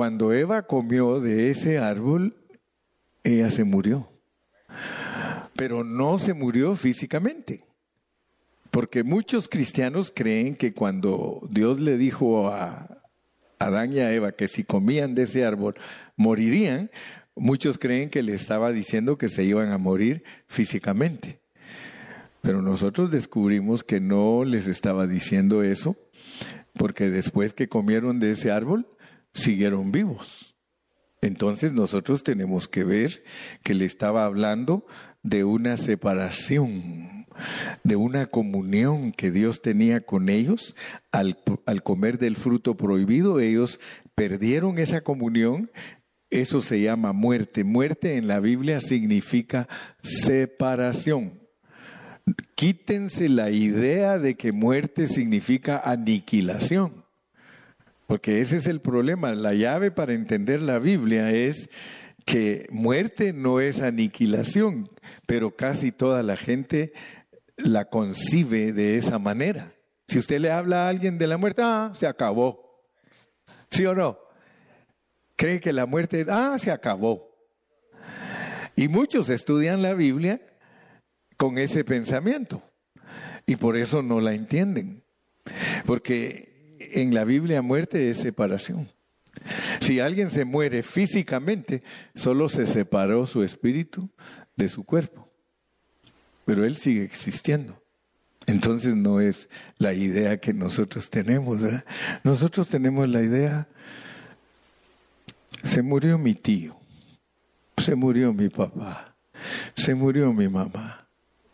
Cuando 0.00 0.32
Eva 0.32 0.62
comió 0.62 1.20
de 1.20 1.50
ese 1.50 1.78
árbol, 1.78 2.34
ella 3.22 3.50
se 3.50 3.64
murió. 3.64 4.08
Pero 5.54 5.84
no 5.84 6.18
se 6.18 6.32
murió 6.32 6.74
físicamente. 6.74 7.66
Porque 8.70 9.04
muchos 9.04 9.46
cristianos 9.46 10.10
creen 10.10 10.56
que 10.56 10.72
cuando 10.72 11.46
Dios 11.50 11.80
le 11.80 11.98
dijo 11.98 12.48
a 12.48 13.02
Adán 13.58 13.92
y 13.92 13.98
a 13.98 14.10
Eva 14.10 14.32
que 14.32 14.48
si 14.48 14.64
comían 14.64 15.14
de 15.14 15.24
ese 15.24 15.44
árbol 15.44 15.74
morirían, 16.16 16.90
muchos 17.36 17.76
creen 17.76 18.08
que 18.08 18.22
le 18.22 18.32
estaba 18.32 18.72
diciendo 18.72 19.18
que 19.18 19.28
se 19.28 19.44
iban 19.44 19.70
a 19.70 19.76
morir 19.76 20.24
físicamente. 20.46 21.40
Pero 22.40 22.62
nosotros 22.62 23.10
descubrimos 23.10 23.84
que 23.84 24.00
no 24.00 24.46
les 24.46 24.66
estaba 24.66 25.06
diciendo 25.06 25.62
eso, 25.62 25.94
porque 26.72 27.10
después 27.10 27.52
que 27.52 27.68
comieron 27.68 28.18
de 28.18 28.30
ese 28.30 28.50
árbol, 28.50 28.86
siguieron 29.32 29.92
vivos. 29.92 30.54
Entonces 31.22 31.72
nosotros 31.72 32.22
tenemos 32.22 32.68
que 32.68 32.84
ver 32.84 33.22
que 33.62 33.74
le 33.74 33.84
estaba 33.84 34.24
hablando 34.24 34.86
de 35.22 35.44
una 35.44 35.76
separación, 35.76 37.26
de 37.84 37.96
una 37.96 38.26
comunión 38.26 39.12
que 39.12 39.30
Dios 39.30 39.60
tenía 39.60 40.00
con 40.00 40.28
ellos. 40.30 40.76
Al, 41.12 41.38
al, 41.66 41.82
comer 41.82 42.18
del 42.18 42.36
fruto 42.36 42.76
prohibido, 42.76 43.38
ellos 43.38 43.80
perdieron 44.14 44.78
esa 44.78 45.02
comunión. 45.02 45.70
Eso 46.30 46.62
se 46.62 46.80
llama 46.80 47.12
muerte. 47.12 47.64
Muerte 47.64 48.16
en 48.16 48.26
la 48.26 48.40
Biblia 48.40 48.80
significa 48.80 49.68
separación. 50.02 51.40
Quítense 52.54 53.28
la 53.28 53.50
idea 53.50 54.18
de 54.18 54.36
que 54.36 54.52
muerte 54.52 55.06
significa 55.06 55.78
aniquilación. 55.78 56.99
Porque 58.10 58.40
ese 58.40 58.56
es 58.56 58.66
el 58.66 58.80
problema. 58.80 59.32
La 59.34 59.54
llave 59.54 59.92
para 59.92 60.14
entender 60.14 60.60
la 60.60 60.80
Biblia 60.80 61.30
es 61.30 61.70
que 62.26 62.66
muerte 62.72 63.32
no 63.32 63.60
es 63.60 63.80
aniquilación, 63.80 64.90
pero 65.26 65.54
casi 65.54 65.92
toda 65.92 66.24
la 66.24 66.36
gente 66.36 66.92
la 67.56 67.84
concibe 67.84 68.72
de 68.72 68.96
esa 68.96 69.20
manera. 69.20 69.74
Si 70.08 70.18
usted 70.18 70.40
le 70.40 70.50
habla 70.50 70.86
a 70.86 70.88
alguien 70.88 71.18
de 71.18 71.28
la 71.28 71.36
muerte, 71.36 71.62
ah, 71.64 71.92
se 71.94 72.08
acabó. 72.08 72.82
¿Sí 73.70 73.86
o 73.86 73.94
no? 73.94 74.18
Cree 75.36 75.60
que 75.60 75.72
la 75.72 75.86
muerte, 75.86 76.26
ah, 76.28 76.56
se 76.58 76.72
acabó. 76.72 77.32
Y 78.74 78.88
muchos 78.88 79.28
estudian 79.28 79.82
la 79.82 79.94
Biblia 79.94 80.40
con 81.36 81.58
ese 81.58 81.84
pensamiento 81.84 82.60
y 83.46 83.54
por 83.54 83.76
eso 83.76 84.02
no 84.02 84.20
la 84.20 84.32
entienden. 84.32 85.04
Porque 85.86 86.49
en 86.94 87.14
la 87.14 87.24
Biblia 87.24 87.62
muerte 87.62 88.10
es 88.10 88.18
separación. 88.18 88.90
Si 89.80 90.00
alguien 90.00 90.30
se 90.30 90.44
muere 90.44 90.82
físicamente, 90.82 91.82
solo 92.14 92.48
se 92.48 92.66
separó 92.66 93.26
su 93.26 93.42
espíritu 93.42 94.10
de 94.56 94.68
su 94.68 94.84
cuerpo, 94.84 95.28
pero 96.44 96.64
él 96.64 96.76
sigue 96.76 97.04
existiendo. 97.04 97.82
Entonces 98.46 98.96
no 98.96 99.20
es 99.20 99.48
la 99.78 99.94
idea 99.94 100.38
que 100.38 100.52
nosotros 100.52 101.08
tenemos. 101.10 101.60
Nosotros 102.24 102.68
tenemos 102.68 103.08
la 103.08 103.22
idea, 103.22 103.68
se 105.62 105.82
murió 105.82 106.18
mi 106.18 106.34
tío, 106.34 106.76
se 107.76 107.94
murió 107.94 108.32
mi 108.32 108.48
papá, 108.48 109.14
se 109.74 109.94
murió 109.94 110.32
mi 110.32 110.48
mamá, 110.48 111.06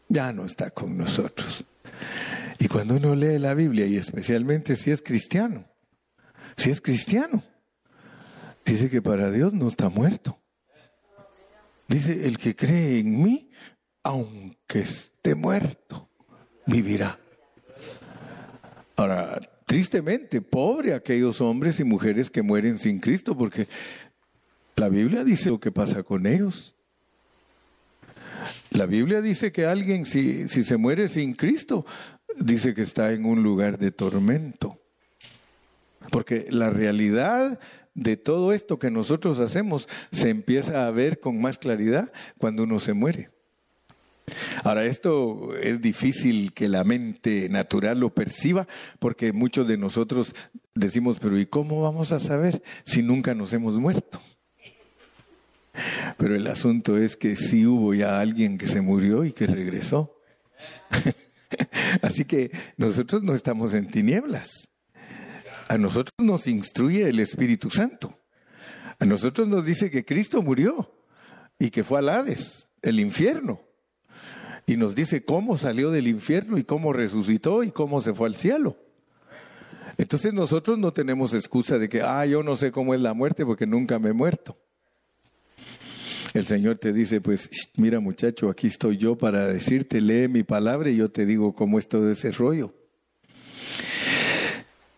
ya 0.08 0.32
no 0.32 0.46
está 0.46 0.70
con 0.70 0.96
nosotros. 0.96 1.64
Y 2.58 2.68
cuando 2.68 2.96
uno 2.96 3.14
lee 3.14 3.38
la 3.38 3.54
Biblia, 3.54 3.86
y 3.86 3.96
especialmente 3.96 4.76
si 4.76 4.90
es 4.90 5.02
cristiano, 5.02 5.66
si 6.56 6.70
es 6.70 6.80
cristiano, 6.80 7.42
dice 8.64 8.88
que 8.88 9.02
para 9.02 9.30
Dios 9.30 9.52
no 9.52 9.68
está 9.68 9.88
muerto. 9.88 10.40
Dice, 11.88 12.26
el 12.26 12.38
que 12.38 12.56
cree 12.56 12.98
en 12.98 13.22
mí, 13.22 13.50
aunque 14.02 14.80
esté 14.80 15.34
muerto, 15.34 16.08
vivirá. 16.66 17.18
Ahora, 18.96 19.40
tristemente, 19.66 20.40
pobre 20.40 20.94
aquellos 20.94 21.40
hombres 21.40 21.78
y 21.78 21.84
mujeres 21.84 22.30
que 22.30 22.42
mueren 22.42 22.78
sin 22.78 22.98
Cristo, 22.98 23.36
porque 23.36 23.68
la 24.76 24.88
Biblia 24.88 25.22
dice 25.22 25.50
lo 25.50 25.60
que 25.60 25.70
pasa 25.70 26.02
con 26.02 26.26
ellos. 26.26 26.74
La 28.70 28.86
Biblia 28.86 29.20
dice 29.20 29.52
que 29.52 29.66
alguien, 29.66 30.06
si, 30.06 30.48
si 30.48 30.64
se 30.64 30.76
muere 30.76 31.08
sin 31.08 31.34
Cristo, 31.34 31.86
dice 32.38 32.74
que 32.74 32.82
está 32.82 33.12
en 33.12 33.24
un 33.24 33.42
lugar 33.42 33.78
de 33.78 33.90
tormento. 33.90 34.80
Porque 36.10 36.46
la 36.50 36.70
realidad 36.70 37.58
de 37.94 38.16
todo 38.16 38.52
esto 38.52 38.78
que 38.78 38.90
nosotros 38.90 39.40
hacemos 39.40 39.88
se 40.12 40.30
empieza 40.30 40.86
a 40.86 40.90
ver 40.90 41.18
con 41.18 41.40
más 41.40 41.58
claridad 41.58 42.12
cuando 42.38 42.62
uno 42.62 42.78
se 42.78 42.92
muere. 42.92 43.30
Ahora, 44.64 44.84
esto 44.84 45.56
es 45.56 45.80
difícil 45.80 46.52
que 46.52 46.68
la 46.68 46.84
mente 46.84 47.48
natural 47.48 48.00
lo 48.00 48.12
perciba 48.12 48.66
porque 48.98 49.32
muchos 49.32 49.68
de 49.68 49.78
nosotros 49.78 50.34
decimos, 50.74 51.18
pero 51.20 51.38
¿y 51.38 51.46
cómo 51.46 51.80
vamos 51.80 52.12
a 52.12 52.18
saber 52.18 52.62
si 52.84 53.02
nunca 53.02 53.34
nos 53.34 53.52
hemos 53.52 53.74
muerto? 53.74 54.20
Pero 56.16 56.34
el 56.34 56.46
asunto 56.46 56.96
es 56.98 57.16
que 57.16 57.36
sí 57.36 57.66
hubo 57.66 57.94
ya 57.94 58.18
alguien 58.18 58.58
que 58.58 58.66
se 58.66 58.80
murió 58.80 59.24
y 59.24 59.32
que 59.32 59.46
regresó. 59.46 60.18
Así 62.02 62.24
que 62.24 62.50
nosotros 62.76 63.22
no 63.22 63.34
estamos 63.34 63.74
en 63.74 63.90
tinieblas. 63.90 64.68
A 65.68 65.78
nosotros 65.78 66.14
nos 66.18 66.46
instruye 66.46 67.08
el 67.08 67.20
Espíritu 67.20 67.70
Santo. 67.70 68.18
A 68.98 69.04
nosotros 69.04 69.48
nos 69.48 69.64
dice 69.64 69.90
que 69.90 70.04
Cristo 70.04 70.42
murió 70.42 70.92
y 71.58 71.70
que 71.70 71.84
fue 71.84 71.98
al 71.98 72.08
Hades, 72.08 72.68
el 72.82 73.00
infierno. 73.00 73.60
Y 74.66 74.76
nos 74.76 74.94
dice 74.94 75.24
cómo 75.24 75.58
salió 75.58 75.90
del 75.90 76.08
infierno 76.08 76.58
y 76.58 76.64
cómo 76.64 76.92
resucitó 76.92 77.62
y 77.62 77.70
cómo 77.70 78.00
se 78.00 78.14
fue 78.14 78.28
al 78.28 78.34
cielo. 78.34 78.76
Entonces 79.98 80.32
nosotros 80.32 80.78
no 80.78 80.92
tenemos 80.92 81.34
excusa 81.34 81.78
de 81.78 81.88
que, 81.88 82.02
ah, 82.02 82.26
yo 82.26 82.42
no 82.42 82.56
sé 82.56 82.70
cómo 82.72 82.94
es 82.94 83.00
la 83.00 83.14
muerte 83.14 83.46
porque 83.46 83.66
nunca 83.66 83.98
me 83.98 84.10
he 84.10 84.12
muerto. 84.12 84.58
El 86.36 86.46
Señor 86.46 86.76
te 86.76 86.92
dice, 86.92 87.22
pues 87.22 87.48
mira 87.78 87.98
muchacho, 87.98 88.50
aquí 88.50 88.66
estoy 88.66 88.98
yo 88.98 89.16
para 89.16 89.46
decirte, 89.46 90.02
lee 90.02 90.28
mi 90.28 90.42
palabra 90.42 90.90
y 90.90 90.96
yo 90.96 91.10
te 91.10 91.24
digo 91.24 91.54
cómo 91.54 91.78
es 91.78 91.88
todo 91.88 92.10
ese 92.10 92.30
rollo. 92.30 92.74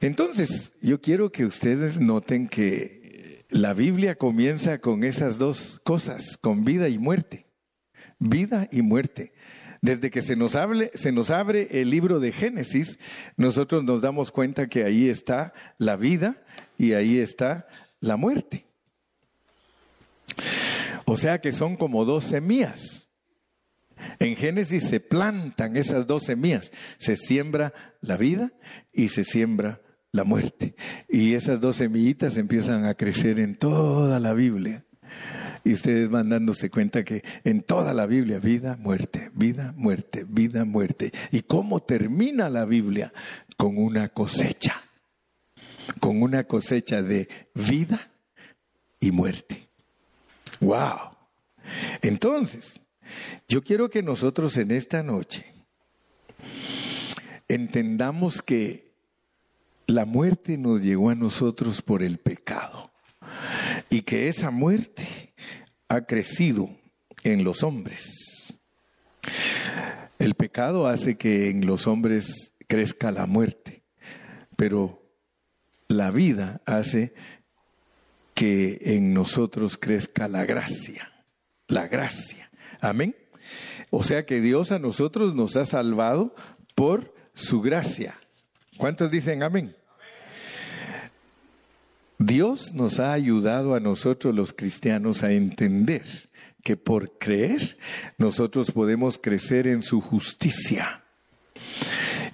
Entonces, 0.01 0.73
yo 0.83 1.01
quiero 1.01 1.31
que 1.31 1.45
ustedes 1.45 2.01
noten 2.01 2.49
que 2.49 3.45
la 3.51 3.73
Biblia 3.73 4.17
comienza 4.17 4.81
con 4.81 5.05
esas 5.05 5.39
dos 5.39 5.81
cosas, 5.85 6.37
con 6.39 6.65
vida 6.65 6.89
y 6.89 6.99
muerte. 6.99 7.47
Vida 8.19 8.69
y 8.73 8.83
muerte. 8.83 9.33
Desde 9.81 10.11
que 10.11 10.23
se 10.23 10.35
nos, 10.35 10.57
se 10.95 11.13
nos 11.13 11.31
abre 11.31 11.69
el 11.71 11.91
libro 11.91 12.19
de 12.19 12.33
Génesis, 12.33 12.99
nosotros 13.37 13.85
nos 13.85 14.03
damos 14.03 14.33
cuenta 14.33 14.69
que 14.69 14.83
ahí 14.83 15.09
está 15.09 15.53
la 15.79 15.95
vida 15.95 16.43
y 16.77 16.95
ahí 16.95 17.19
está 17.19 17.69
la 18.01 18.17
muerte. 18.17 18.68
O 21.09 21.17
sea 21.17 21.41
que 21.41 21.53
son 21.53 21.77
como 21.77 22.05
dos 22.05 22.25
semillas. 22.25 23.09
En 24.19 24.37
Génesis 24.37 24.85
se 24.85 25.01
plantan 25.01 25.77
esas 25.77 26.07
dos 26.07 26.25
semillas. 26.25 26.71
Se 26.99 27.17
siembra 27.17 27.73
la 28.03 28.19
vida 28.19 28.53
y 28.93 29.09
se 29.09 29.25
siembra 29.25 29.81
la 30.13 30.25
muerte. 30.25 30.75
Y 31.09 31.33
esas 31.33 31.63
dos 31.63 31.77
semillitas 31.77 32.37
empiezan 32.37 32.85
a 32.85 32.95
crecer 32.95 33.41
en 33.41 33.57
toda 33.57 34.21
la 34.21 34.35
Biblia. 34.35 34.85
Y 35.65 35.73
ustedes 35.73 36.11
van 36.11 36.29
dándose 36.29 36.71
cuenta 36.71 37.05
que 37.05 37.25
en 37.43 37.63
toda 37.63 37.95
la 37.95 38.05
Biblia, 38.05 38.39
vida, 38.39 38.77
muerte, 38.77 39.31
vida, 39.35 39.73
muerte, 39.77 40.27
vida, 40.29 40.67
muerte. 40.67 41.13
¿Y 41.31 41.41
cómo 41.41 41.81
termina 41.81 42.51
la 42.51 42.67
Biblia? 42.67 43.15
Con 43.57 43.79
una 43.79 44.09
cosecha. 44.09 44.83
Con 46.01 46.23
una 46.23 46.45
cosecha 46.45 47.03
de 47.03 47.29
vida 47.55 48.13
y 49.01 49.11
muerte. 49.11 49.68
¡Wow! 50.61 51.17
Entonces, 52.03 52.81
yo 53.49 53.63
quiero 53.63 53.91
que 53.91 54.03
nosotros 54.03 54.57
en 54.57 54.71
esta 54.71 55.03
noche 55.03 55.47
entendamos 57.49 58.43
que 58.43 58.93
la 59.87 60.05
muerte 60.05 60.59
nos 60.59 60.83
llegó 60.83 61.11
a 61.11 61.15
nosotros 61.15 61.81
por 61.81 62.03
el 62.03 62.19
pecado 62.19 62.93
y 63.89 64.03
que 64.03 64.29
esa 64.29 64.51
muerte 64.51 65.35
ha 65.89 66.03
crecido 66.03 66.69
en 67.25 67.45
los 67.45 67.63
hombres. 67.63 68.59
El 70.19 70.35
pecado 70.35 70.87
hace 70.87 71.17
que 71.17 71.49
en 71.49 71.67
los 71.67 71.87
hombres 71.87 72.53
crezca 72.67 73.11
la 73.13 73.27
muerte, 73.27 73.83
pero 74.57 75.03
la 75.87 76.11
vida 76.11 76.61
hace 76.67 77.15
que 78.39 78.79
en 78.83 79.15
nosotros 79.15 79.77
crezca 79.77 80.29
la 80.29 80.45
gracia, 80.45 81.11
la 81.67 81.89
gracia. 81.89 82.49
Amén. 82.81 83.17
O 83.91 84.05
sea 84.05 84.27
que 84.27 84.41
Dios 84.41 84.71
a 84.71 84.79
nosotros 84.79 85.35
nos 85.35 85.57
ha 85.57 85.65
salvado 85.65 86.37
por 86.77 87.13
su 87.35 87.61
gracia. 87.61 88.17
¿Cuántos 88.77 89.11
dicen 89.11 89.43
amén? 89.43 89.75
Dios 92.21 92.75
nos 92.75 93.01
ha 93.01 93.13
ayudado 93.13 93.75
a 93.75 93.81
nosotros 93.81 94.33
los 94.33 94.53
cristianos 94.53 95.25
a 95.25 95.33
entender 95.33 96.05
que 96.63 96.77
por 96.77 97.19
creer 97.19 97.77
nosotros 98.19 98.71
podemos 98.71 99.19
crecer 99.19 99.67
en 99.67 99.83
su 99.83 100.01
justicia. 100.01 101.03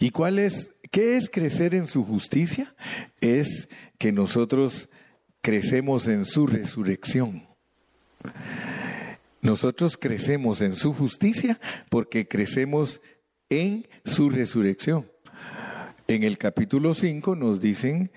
¿Y 0.01 0.11
cuál 0.11 0.39
es 0.39 0.71
qué 0.91 1.17
es 1.17 1.31
crecer 1.31 1.75
en 1.75 1.87
su 1.87 2.05
justicia? 2.05 2.75
Es 3.23 3.71
que 3.97 4.13
nosotros 4.13 4.91
crecemos 5.45 6.09
en 6.09 6.25
su 6.25 6.47
resurrección. 6.47 7.47
Nosotros 9.43 9.99
crecemos 9.99 10.63
en 10.63 10.75
su 10.75 10.95
justicia 10.95 11.61
porque 11.91 12.27
crecemos 12.27 13.03
en 13.51 13.87
su 14.07 14.31
resurrección. 14.31 15.07
En 16.09 16.23
el 16.23 16.39
capítulo 16.39 16.95
5 16.95 17.37
nos 17.37 17.61
dicen 17.61 18.11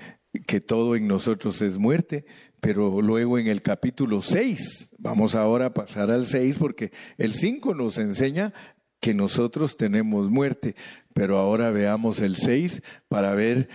que 0.45 0.61
todo 0.61 0.95
en 0.95 1.05
nosotros 1.09 1.61
es 1.61 1.77
muerte, 1.77 2.25
pero 2.61 3.01
luego 3.01 3.37
en 3.37 3.47
el 3.47 3.61
capítulo 3.61 4.21
6, 4.21 4.91
vamos 4.97 5.35
ahora 5.35 5.65
a 5.65 5.73
pasar 5.73 6.09
al 6.09 6.27
6 6.27 6.57
porque 6.57 6.93
el 7.17 7.33
5 7.33 7.75
nos 7.75 7.97
enseña 7.97 8.53
que 9.01 9.13
nosotros 9.13 9.75
tenemos 9.75 10.29
muerte, 10.29 10.77
pero 11.13 11.39
ahora 11.39 11.71
veamos 11.71 12.21
el 12.21 12.37
6 12.37 12.81
para 13.09 13.33
ver 13.33 13.67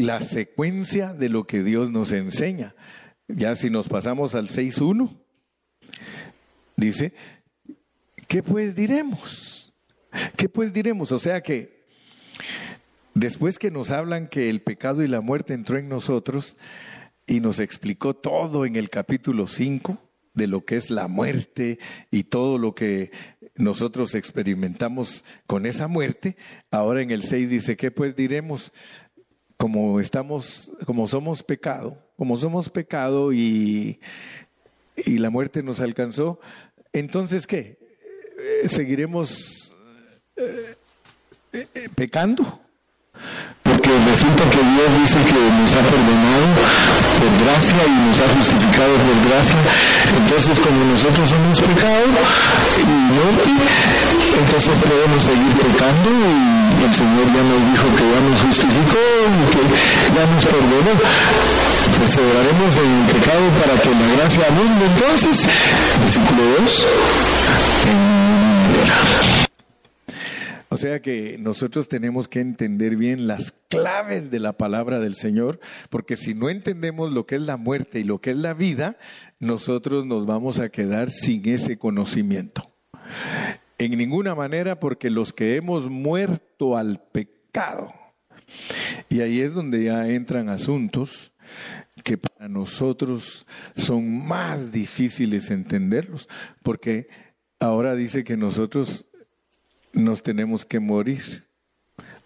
la 0.00 0.20
secuencia 0.20 1.12
de 1.14 1.28
lo 1.28 1.44
que 1.44 1.62
Dios 1.62 1.90
nos 1.90 2.12
enseña. 2.12 2.74
Ya 3.28 3.54
si 3.54 3.70
nos 3.70 3.88
pasamos 3.88 4.34
al 4.34 4.48
6.1, 4.48 5.16
dice, 6.76 7.12
¿qué 8.26 8.42
pues 8.42 8.74
diremos? 8.74 9.72
¿Qué 10.36 10.48
pues 10.48 10.72
diremos? 10.72 11.12
O 11.12 11.20
sea 11.20 11.40
que 11.40 11.80
Después 13.14 13.58
que 13.58 13.70
nos 13.70 13.90
hablan 13.90 14.28
que 14.28 14.48
el 14.48 14.62
pecado 14.62 15.02
y 15.02 15.08
la 15.08 15.20
muerte 15.20 15.52
entró 15.52 15.76
en 15.76 15.88
nosotros 15.88 16.56
y 17.26 17.40
nos 17.40 17.58
explicó 17.58 18.14
todo 18.14 18.64
en 18.64 18.76
el 18.76 18.88
capítulo 18.88 19.48
5 19.48 19.98
de 20.32 20.46
lo 20.46 20.64
que 20.64 20.76
es 20.76 20.90
la 20.90 21.08
muerte 21.08 21.78
y 22.12 22.24
todo 22.24 22.56
lo 22.56 22.74
que 22.74 23.10
nosotros 23.56 24.14
experimentamos 24.14 25.24
con 25.46 25.66
esa 25.66 25.88
muerte, 25.88 26.36
ahora 26.70 27.02
en 27.02 27.10
el 27.10 27.24
6 27.24 27.50
dice, 27.50 27.76
¿qué 27.76 27.90
pues 27.90 28.14
diremos? 28.14 28.72
Como 29.60 30.00
estamos, 30.00 30.70
como 30.86 31.06
somos 31.06 31.42
pecado, 31.42 31.98
como 32.16 32.38
somos 32.38 32.70
pecado 32.70 33.30
y, 33.30 34.00
y 34.96 35.18
la 35.18 35.28
muerte 35.28 35.62
nos 35.62 35.80
alcanzó, 35.80 36.40
entonces 36.94 37.46
¿qué? 37.46 37.78
¿Seguiremos 38.68 39.74
eh, 40.36 40.74
eh, 41.52 41.66
eh, 41.74 41.88
pecando? 41.94 42.42
Porque 43.62 43.90
resulta 44.08 44.44
que 44.48 44.62
Dios 44.64 44.90
dice 45.02 45.18
que 45.28 45.40
nos 45.60 45.74
ha 45.76 45.82
perdonado 45.84 46.46
por 47.20 47.32
gracia 47.44 47.82
y 47.86 48.08
nos 48.08 48.20
ha 48.20 48.28
justificado 48.34 48.94
por 48.96 49.28
gracia. 49.28 49.60
Entonces, 50.24 50.58
como 50.58 50.84
nosotros 50.84 51.28
somos 51.28 51.60
pecado 51.60 52.06
y 52.78 52.84
muerte, 53.12 53.50
entonces 54.40 54.78
podemos 54.78 55.22
seguir 55.22 55.52
pecando 55.52 56.08
y 56.08 56.59
el 56.84 56.94
Señor 56.94 57.26
ya 57.26 57.42
nos 57.42 57.62
dijo 57.70 57.86
que 57.96 58.04
ya 58.10 58.20
nos 58.20 58.40
justificó 58.40 59.02
y 59.30 59.44
que 59.52 59.62
ya 60.14 60.24
nos 60.26 60.44
perdonó. 60.46 60.92
Perseveraremos 61.98 62.76
en 62.76 62.88
el 62.94 63.06
pecado 63.12 63.44
para 63.60 63.74
que 63.82 63.90
la 63.90 64.06
gracia 64.16 64.44
abunde. 64.46 64.84
Entonces, 64.86 65.36
versículo 66.00 66.42
2, 66.60 66.86
en 67.86 68.20
o 70.72 70.76
sea 70.76 71.02
que 71.02 71.36
nosotros 71.36 71.88
tenemos 71.88 72.28
que 72.28 72.38
entender 72.38 72.94
bien 72.94 73.26
las 73.26 73.52
claves 73.68 74.30
de 74.30 74.38
la 74.38 74.52
palabra 74.52 75.00
del 75.00 75.16
Señor, 75.16 75.58
porque 75.90 76.14
si 76.14 76.32
no 76.32 76.48
entendemos 76.48 77.12
lo 77.12 77.26
que 77.26 77.34
es 77.34 77.42
la 77.42 77.56
muerte 77.56 77.98
y 77.98 78.04
lo 78.04 78.20
que 78.20 78.30
es 78.30 78.36
la 78.36 78.54
vida, 78.54 78.96
nosotros 79.40 80.06
nos 80.06 80.26
vamos 80.26 80.60
a 80.60 80.68
quedar 80.68 81.10
sin 81.10 81.48
ese 81.48 81.76
conocimiento. 81.76 82.70
En 83.80 83.96
ninguna 83.96 84.34
manera, 84.34 84.78
porque 84.78 85.08
los 85.08 85.32
que 85.32 85.56
hemos 85.56 85.88
muerto 85.88 86.76
al 86.76 87.00
pecado, 87.00 87.90
y 89.08 89.22
ahí 89.22 89.40
es 89.40 89.54
donde 89.54 89.84
ya 89.84 90.06
entran 90.06 90.50
asuntos 90.50 91.32
que 92.04 92.18
para 92.18 92.46
nosotros 92.50 93.46
son 93.76 94.26
más 94.26 94.70
difíciles 94.70 95.50
entenderlos, 95.50 96.28
porque 96.62 97.08
ahora 97.58 97.94
dice 97.94 98.22
que 98.22 98.36
nosotros 98.36 99.06
nos 99.94 100.22
tenemos 100.22 100.66
que 100.66 100.78
morir, 100.78 101.46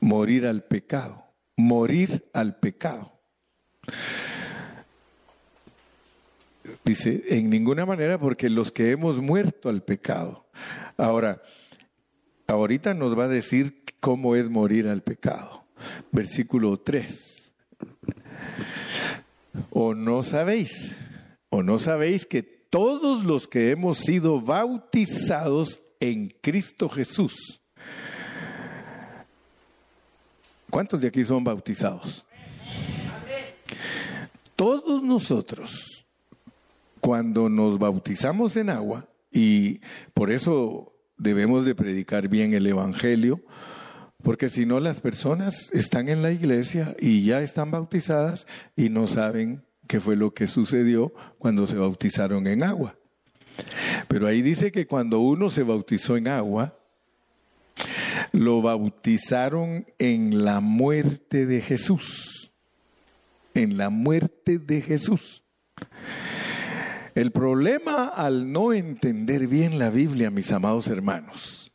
morir 0.01 0.47
al 0.47 0.64
pecado, 0.64 1.25
morir 1.57 2.29
al 2.33 2.57
pecado. 2.57 3.12
Dice, 6.85 7.23
en 7.29 7.49
ninguna 7.49 7.87
manera 7.87 8.19
porque 8.19 8.51
los 8.51 8.73
que 8.73 8.90
hemos 8.90 9.19
muerto 9.19 9.69
al 9.69 9.85
pecado. 9.85 10.43
Ahora, 10.97 11.43
ahorita 12.47 12.95
nos 12.95 13.19
va 13.19 13.25
a 13.25 13.29
decir 13.29 13.85
cómo 14.01 14.37
es 14.37 14.49
morir 14.49 14.88
al 14.88 15.03
pecado. 15.03 15.64
Versículo 16.12 16.79
3. 16.79 17.53
O 19.71 19.95
no 19.95 20.23
sabéis, 20.23 20.97
o 21.51 21.62
no 21.62 21.79
sabéis 21.79 22.27
que 22.27 22.43
todos 22.43 23.25
los 23.25 23.47
que 23.47 23.71
hemos 23.71 23.99
sido 23.99 24.40
bautizados 24.40 25.81
en 26.01 26.35
Cristo 26.40 26.88
Jesús. 26.88 27.61
¿Cuántos 30.71 31.01
de 31.01 31.09
aquí 31.09 31.25
son 31.25 31.45
bautizados? 31.45 32.27
Todos 34.57 35.03
nosotros, 35.03 36.05
cuando 37.01 37.49
nos 37.49 37.79
bautizamos 37.79 38.57
en 38.57 38.71
agua, 38.71 39.07
y 39.35 39.81
por 40.14 40.31
eso 40.31 40.94
debemos 41.18 41.66
de 41.66 41.75
predicar 41.75 42.29
bien 42.29 42.55
el 42.55 42.66
Evangelio, 42.66 43.42
porque 44.23 44.49
si 44.49 44.64
no 44.64 44.81
las 44.81 45.01
personas 45.01 45.70
están 45.73 46.09
en 46.09 46.23
la 46.23 46.31
iglesia 46.31 46.94
y 46.99 47.25
ya 47.25 47.42
están 47.42 47.73
bautizadas 47.73 48.47
y 48.77 48.88
no 48.88 49.09
saben 49.09 49.64
qué 49.88 50.01
fue 50.01 50.16
lo 50.16 50.33
que 50.33 50.47
sucedió 50.47 51.12
cuando 51.38 51.66
se 51.66 51.77
bautizaron 51.77 52.47
en 52.47 52.62
agua. 52.62 52.97
Pero 54.09 54.29
ahí 54.29 54.40
dice 54.40 54.73
que 54.73 54.87
cuando 54.87 55.18
uno 55.18 55.51
se 55.51 55.64
bautizó 55.64 56.16
en 56.16 56.29
agua, 56.29 56.79
lo 58.33 58.62
bautizaron 58.62 59.85
en 59.99 60.44
la 60.44 60.61
muerte 60.61 61.44
de 61.44 61.61
Jesús. 61.61 62.53
En 63.53 63.77
la 63.77 63.90
muerte 63.90 64.59
de 64.59 64.81
Jesús. 64.81 65.42
El 67.14 67.31
problema 67.31 68.09
al 68.09 68.50
no 68.50 68.72
entender 68.72 69.46
bien 69.46 69.79
la 69.79 69.90
Biblia, 69.90 70.31
mis 70.31 70.50
amados 70.50 70.88
hermanos, 70.88 71.70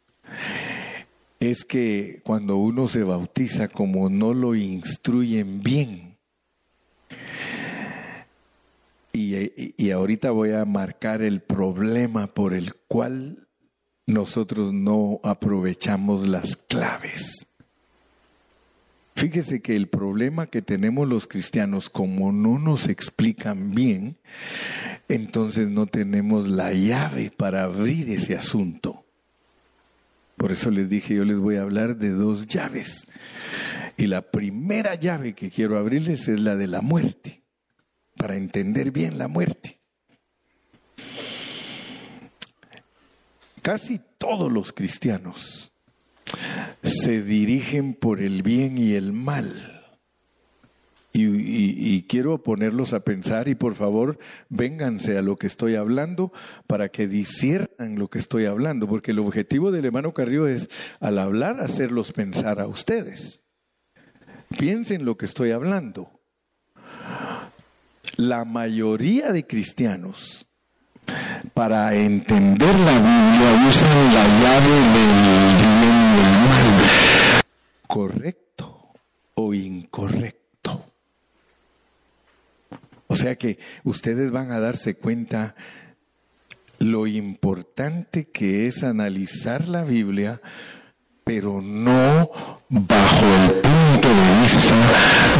es 1.39 1.63
que 1.63 2.21
cuando 2.25 2.57
uno 2.57 2.89
se 2.89 3.03
bautiza 3.03 3.69
como 3.69 4.09
no 4.09 4.33
lo 4.33 4.53
instruyen 4.53 5.63
bien, 5.63 6.17
y, 9.13 9.73
y, 9.83 9.91
ahorita 9.91 10.31
voy 10.31 10.51
a 10.51 10.63
marcar 10.65 11.21
el 11.21 11.41
problema 11.41 12.27
por 12.27 12.53
el 12.53 12.75
cual 12.87 13.47
nosotros 14.05 14.71
no 14.71 15.19
aprovechamos 15.23 16.27
las 16.27 16.55
claves. 16.55 17.48
Fíjese 19.19 19.61
que 19.61 19.75
el 19.75 19.89
problema 19.89 20.47
que 20.47 20.61
tenemos 20.61 21.05
los 21.05 21.27
cristianos, 21.27 21.89
como 21.89 22.31
no 22.31 22.57
nos 22.57 22.87
explican 22.87 23.75
bien, 23.75 24.15
entonces 25.09 25.67
no 25.67 25.87
tenemos 25.87 26.47
la 26.47 26.71
llave 26.71 27.29
para 27.29 27.63
abrir 27.63 28.09
ese 28.11 28.37
asunto. 28.37 29.03
Por 30.37 30.53
eso 30.53 30.71
les 30.71 30.87
dije, 30.87 31.15
yo 31.15 31.25
les 31.25 31.35
voy 31.35 31.57
a 31.57 31.63
hablar 31.63 31.97
de 31.97 32.11
dos 32.11 32.47
llaves. 32.47 33.07
Y 33.97 34.07
la 34.07 34.21
primera 34.21 34.95
llave 34.95 35.33
que 35.33 35.49
quiero 35.49 35.77
abrirles 35.77 36.29
es 36.29 36.39
la 36.39 36.55
de 36.55 36.67
la 36.67 36.79
muerte, 36.79 37.43
para 38.15 38.37
entender 38.37 38.91
bien 38.91 39.17
la 39.17 39.27
muerte. 39.27 39.81
Casi 43.61 43.99
todos 44.17 44.49
los 44.49 44.71
cristianos 44.71 45.68
se 46.83 47.21
dirigen 47.21 47.93
por 47.93 48.21
el 48.21 48.43
bien 48.43 48.77
y 48.77 48.93
el 48.93 49.13
mal. 49.13 49.75
Y, 51.11 52.03
quiero 52.03 52.43
ponerlos 52.43 52.93
a 52.93 53.01
pensar 53.01 53.47
y 53.49 53.55
por 53.55 53.75
favor 53.75 54.19
vénganse 54.47 55.17
a 55.17 55.21
lo 55.21 55.35
que 55.35 55.47
estoy 55.47 55.75
hablando 55.75 56.31
para 56.67 56.89
que 56.89 57.07
disiernan 57.07 57.97
lo 57.97 58.09
que 58.09 58.19
estoy 58.19 58.45
hablando, 58.45 58.87
porque 58.87 59.11
el 59.11 59.19
objetivo 59.19 59.71
del 59.71 59.85
hermano 59.85 60.13
Carrillo 60.13 60.47
es 60.47 60.69
al 60.99 61.17
hablar 61.17 61.59
hacerlos 61.59 62.11
pensar 62.11 62.59
a 62.59 62.67
ustedes. 62.67 63.41
Piensen 64.57 65.03
lo 65.03 65.17
que 65.17 65.25
estoy 65.25 65.51
hablando. 65.51 66.11
La 68.15 68.45
mayoría 68.45 69.31
de 69.31 69.45
cristianos 69.45 70.45
para 71.53 71.93
entender 71.95 72.75
la 72.79 72.97
Biblia 72.97 73.67
usan 73.67 74.13
la 74.13 74.27
llave 74.41 74.75
del 74.93 75.98
Correcto 77.87 78.93
o 79.35 79.53
incorrecto. 79.53 80.85
O 83.07 83.15
sea 83.15 83.35
que 83.35 83.57
ustedes 83.83 84.31
van 84.31 84.51
a 84.51 84.59
darse 84.59 84.95
cuenta 84.95 85.55
lo 86.79 87.07
importante 87.07 88.25
que 88.29 88.67
es 88.67 88.83
analizar 88.83 89.67
la 89.67 89.83
Biblia, 89.83 90.41
pero 91.23 91.61
no 91.61 92.31
bajo 92.69 93.25
el 93.25 93.61
punto 93.61 94.07
de 94.07 94.41
vista 94.41 94.75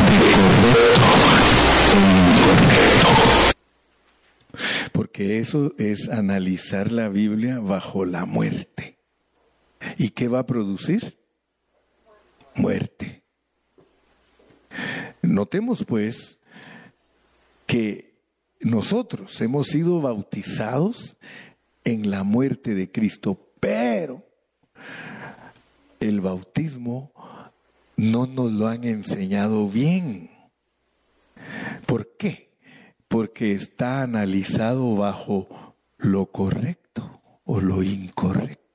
de 0.10 0.24
correcto 1.08 1.72
o 1.86 1.98
incorrecto. 2.32 3.10
Porque 4.92 5.40
eso 5.40 5.74
es 5.78 6.10
analizar 6.10 6.92
la 6.92 7.10
Biblia 7.10 7.60
bajo 7.60 8.06
la 8.06 8.26
muerte. 8.26 8.99
¿Y 10.00 10.10
qué 10.10 10.28
va 10.28 10.40
a 10.40 10.46
producir? 10.48 11.20
Muerte. 12.56 13.22
Notemos 15.22 15.86
pues 15.86 16.40
que 17.68 18.16
nosotros 18.62 19.40
hemos 19.42 19.68
sido 19.68 20.02
bautizados 20.02 21.18
en 21.84 22.10
la 22.10 22.24
muerte 22.24 22.74
de 22.74 22.92
Cristo, 22.92 23.40
pero 23.60 24.26
el 26.00 26.22
bautismo 26.22 27.12
no 27.96 28.26
nos 28.26 28.52
lo 28.52 28.68
han 28.68 28.86
enseñado 28.86 29.70
bien. 29.70 30.32
¿Por 31.86 32.18
qué? 32.18 32.50
porque 33.10 33.54
está 33.54 34.04
analizado 34.04 34.96
bajo 34.96 35.76
lo 35.98 36.28
correcto 36.28 37.22
o 37.44 37.60
lo 37.60 37.84
incorrecto. 37.84 38.69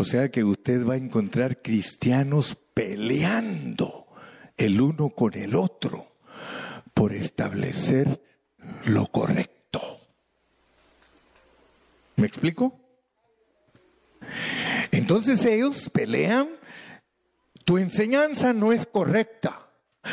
O 0.00 0.04
sea 0.04 0.30
que 0.30 0.42
usted 0.42 0.86
va 0.86 0.94
a 0.94 0.96
encontrar 0.96 1.60
cristianos 1.60 2.56
peleando 2.72 4.06
el 4.56 4.80
uno 4.80 5.10
con 5.10 5.34
el 5.34 5.54
otro 5.54 6.16
por 6.94 7.12
establecer 7.12 8.18
lo 8.84 9.06
correcto. 9.08 10.00
¿Me 12.16 12.26
explico? 12.26 12.80
Entonces 14.90 15.44
ellos 15.44 15.90
pelean, 15.90 16.48
tu 17.66 17.76
enseñanza 17.76 18.54
no 18.54 18.72
es 18.72 18.86
correcta. 18.86 19.68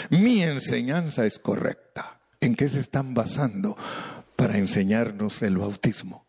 Mi 0.09 0.43
enseñanza 0.43 1.25
es 1.25 1.39
correcta. 1.39 2.19
¿En 2.41 2.55
qué 2.55 2.67
se 2.67 2.81
están 2.81 3.13
basando 3.13 3.77
para 4.35 4.57
enseñarnos 4.57 5.41
el 5.43 5.57
bautismo? 5.57 6.25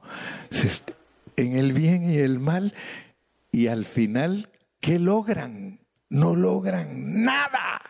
En 1.34 1.56
el 1.56 1.72
bien 1.72 2.08
y 2.08 2.18
el 2.18 2.38
mal. 2.38 2.72
Y 3.52 3.68
al 3.68 3.84
final, 3.84 4.50
¿qué 4.80 4.98
logran? 4.98 5.80
No 6.08 6.36
logran 6.36 7.24
nada. 7.24 7.82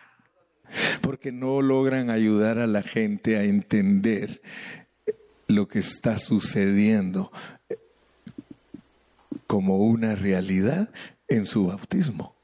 Porque 1.01 1.31
no 1.31 1.61
logran 1.61 2.09
ayudar 2.09 2.59
a 2.59 2.67
la 2.67 2.83
gente 2.83 3.37
a 3.37 3.43
entender 3.43 4.41
lo 5.47 5.67
que 5.67 5.79
está 5.79 6.19
sucediendo 6.19 7.31
como 9.47 9.77
una 9.77 10.15
realidad 10.15 10.89
en 11.27 11.45
su 11.45 11.67
bautismo 11.67 12.39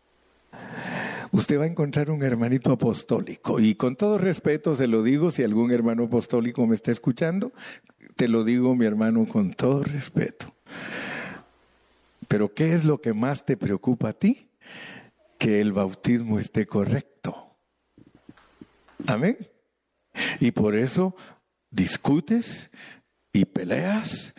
usted 1.37 1.59
va 1.59 1.65
a 1.65 1.67
encontrar 1.67 2.09
un 2.09 2.23
hermanito 2.23 2.71
apostólico. 2.71 3.59
Y 3.59 3.75
con 3.75 3.95
todo 3.95 4.17
respeto 4.17 4.75
se 4.75 4.87
lo 4.87 5.03
digo, 5.03 5.31
si 5.31 5.43
algún 5.43 5.71
hermano 5.71 6.05
apostólico 6.05 6.65
me 6.65 6.75
está 6.75 6.91
escuchando, 6.91 7.51
te 8.15 8.27
lo 8.27 8.43
digo, 8.43 8.75
mi 8.75 8.85
hermano, 8.85 9.27
con 9.27 9.53
todo 9.53 9.83
respeto. 9.83 10.53
Pero 12.27 12.53
¿qué 12.53 12.73
es 12.73 12.85
lo 12.85 13.01
que 13.01 13.13
más 13.13 13.45
te 13.45 13.57
preocupa 13.57 14.09
a 14.09 14.13
ti? 14.13 14.49
Que 15.37 15.61
el 15.61 15.73
bautismo 15.73 16.39
esté 16.39 16.65
correcto. 16.65 17.57
Amén. 19.07 19.37
Y 20.39 20.51
por 20.51 20.75
eso 20.75 21.15
discutes 21.69 22.71
y 23.33 23.45
peleas 23.45 24.33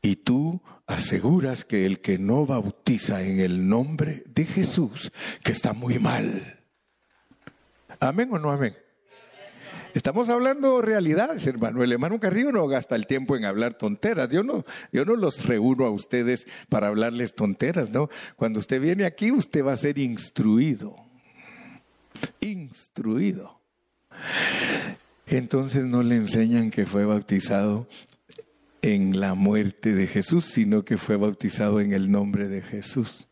y 0.00 0.16
tú 0.16 0.62
aseguras 0.86 1.64
que 1.64 1.84
el 1.84 2.00
que 2.00 2.18
no 2.18 2.46
bautiza 2.46 3.22
en 3.22 3.40
el 3.40 3.68
nombre 3.68 4.22
de 4.26 4.44
Jesús, 4.44 5.12
que 5.42 5.52
está 5.52 5.72
muy 5.72 5.98
mal. 5.98 6.60
Amén 7.98 8.28
o 8.32 8.38
no 8.38 8.52
amén. 8.52 8.76
Estamos 9.96 10.28
hablando 10.28 10.82
realidades, 10.82 11.46
hermano. 11.46 11.82
El 11.82 11.90
hermano 11.90 12.20
Carrillo 12.20 12.52
no 12.52 12.68
gasta 12.68 12.96
el 12.96 13.06
tiempo 13.06 13.34
en 13.34 13.46
hablar 13.46 13.78
tonteras. 13.78 14.28
Yo 14.28 14.42
no, 14.42 14.66
yo 14.92 15.06
no 15.06 15.16
los 15.16 15.46
reúno 15.46 15.86
a 15.86 15.90
ustedes 15.90 16.46
para 16.68 16.88
hablarles 16.88 17.34
tonteras, 17.34 17.88
¿no? 17.88 18.10
Cuando 18.36 18.58
usted 18.58 18.78
viene 18.78 19.06
aquí, 19.06 19.32
usted 19.32 19.64
va 19.64 19.72
a 19.72 19.76
ser 19.76 19.98
instruido. 19.98 20.96
Instruido. 22.42 23.58
Entonces 25.28 25.86
no 25.86 26.02
le 26.02 26.16
enseñan 26.16 26.70
que 26.70 26.84
fue 26.84 27.06
bautizado 27.06 27.88
en 28.82 29.18
la 29.18 29.32
muerte 29.32 29.94
de 29.94 30.08
Jesús, 30.08 30.44
sino 30.44 30.84
que 30.84 30.98
fue 30.98 31.16
bautizado 31.16 31.80
en 31.80 31.94
el 31.94 32.10
nombre 32.10 32.48
de 32.48 32.60
Jesús. 32.60 33.28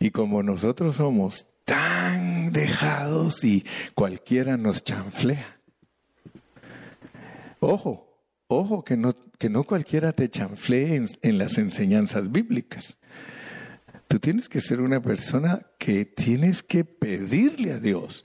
Y 0.00 0.10
como 0.10 0.42
nosotros 0.42 0.96
somos 0.96 1.46
tan 1.66 2.52
dejados 2.52 3.44
y 3.44 3.66
cualquiera 3.94 4.56
nos 4.56 4.82
chanflea. 4.82 5.60
Ojo, 7.60 8.22
ojo, 8.46 8.84
que 8.84 8.96
no, 8.96 9.14
que 9.36 9.50
no 9.50 9.64
cualquiera 9.64 10.12
te 10.12 10.30
chanflee 10.30 10.94
en, 10.94 11.06
en 11.22 11.38
las 11.38 11.58
enseñanzas 11.58 12.30
bíblicas. 12.30 12.96
Tú 14.08 14.20
tienes 14.20 14.48
que 14.48 14.60
ser 14.60 14.80
una 14.80 15.02
persona 15.02 15.66
que 15.78 16.04
tienes 16.04 16.62
que 16.62 16.84
pedirle 16.84 17.72
a 17.72 17.80
Dios 17.80 18.24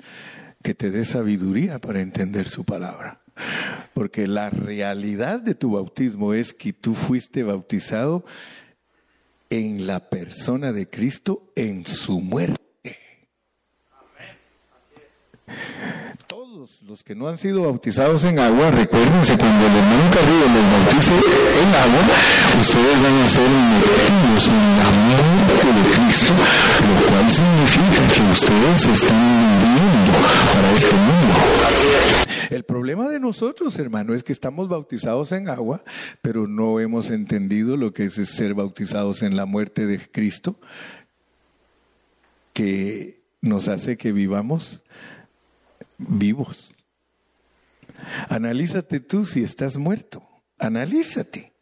que 0.62 0.76
te 0.76 0.92
dé 0.92 1.04
sabiduría 1.04 1.80
para 1.80 2.02
entender 2.02 2.48
su 2.48 2.64
palabra. 2.64 3.22
Porque 3.96 4.28
la 4.28 4.52
realidad 4.52 5.40
de 5.40 5.56
tu 5.56 5.72
bautismo 5.72 6.36
es 6.36 6.54
que 6.54 6.74
tú 6.74 6.94
fuiste 6.94 7.42
bautizado 7.42 8.24
en 9.50 9.88
la 9.88 10.10
persona 10.10 10.72
de 10.72 10.88
Cristo 10.88 11.52
en 11.56 11.88
su 11.88 12.22
muerte. 12.22 12.62
Todos 16.28 16.82
los 16.84 17.04
que 17.04 17.16
no 17.16 17.28
han 17.28 17.38
sido 17.38 17.64
bautizados 17.64 18.24
en 18.26 18.40
agua, 18.40 18.72
recuérdense, 18.72 19.38
cuando 19.38 19.66
el 19.66 19.76
hermano 19.76 20.10
Carrillo 20.12 20.48
los 20.48 20.66
bautice 20.72 21.14
en 21.14 21.70
agua, 21.76 22.02
ustedes 22.62 23.04
van 23.04 23.16
a 23.16 23.28
ser 23.28 23.50
metidos 23.50 24.48
en 24.48 24.64
la 24.78 24.90
muerte 25.08 25.68
de 25.74 25.84
Cristo, 25.96 26.34
lo 26.88 26.96
cual 27.10 27.32
significa 27.32 28.02
que 28.14 28.22
ustedes 28.32 28.86
están 28.86 29.20
viviendo 29.62 30.12
para 30.54 30.72
este 30.72 30.96
mundo. 30.96 31.22
El 32.52 32.64
problema 32.66 33.08
de 33.08 33.20
nosotros, 33.20 33.80
hermano, 33.80 34.14
es 34.14 34.24
que 34.24 34.34
estamos 34.34 34.68
bautizados 34.68 35.32
en 35.32 35.48
agua, 35.48 35.84
pero 36.22 36.48
no 36.48 36.82
hemos 36.82 37.10
entendido 37.10 37.78
lo 37.78 37.94
que 37.94 38.06
es 38.06 38.14
ser 38.14 38.54
bautizados 38.54 39.24
en 39.24 39.38
la 39.38 39.46
muerte 39.46 39.86
de 39.86 40.00
Cristo, 40.00 40.60
que 42.52 43.22
nos 43.42 43.70
hace 43.70 43.96
que 43.96 44.12
vivamos 44.12 44.84
vivos. 46.08 46.74
Analízate 48.30 49.00
tú 49.00 49.26
si 49.26 49.44
estás 49.44 49.78
muerto. 49.78 50.24
Analízate. 50.58 51.54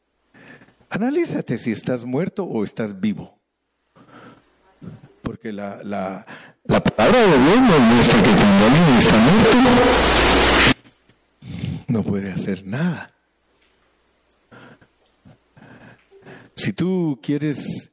Analízate 0.89 1.57
si 1.57 1.71
estás 1.71 2.03
muerto 2.03 2.43
o 2.43 2.63
estás 2.63 2.99
vivo. 2.99 3.39
Porque 5.21 5.51
la, 5.51 5.83
la, 5.83 6.25
la 6.63 6.81
palabra 6.81 7.19
de 7.19 7.37
Dios 7.37 7.61
nos 7.61 7.79
muestra 7.79 8.23
que 8.23 8.31
cuando 8.31 8.65
alguien 8.65 8.97
está 8.97 9.17
muerto, 9.17 9.57
no 11.87 12.03
puede 12.03 12.31
hacer 12.31 12.65
nada. 12.65 13.13
Si 16.55 16.73
tú 16.73 17.19
quieres 17.21 17.91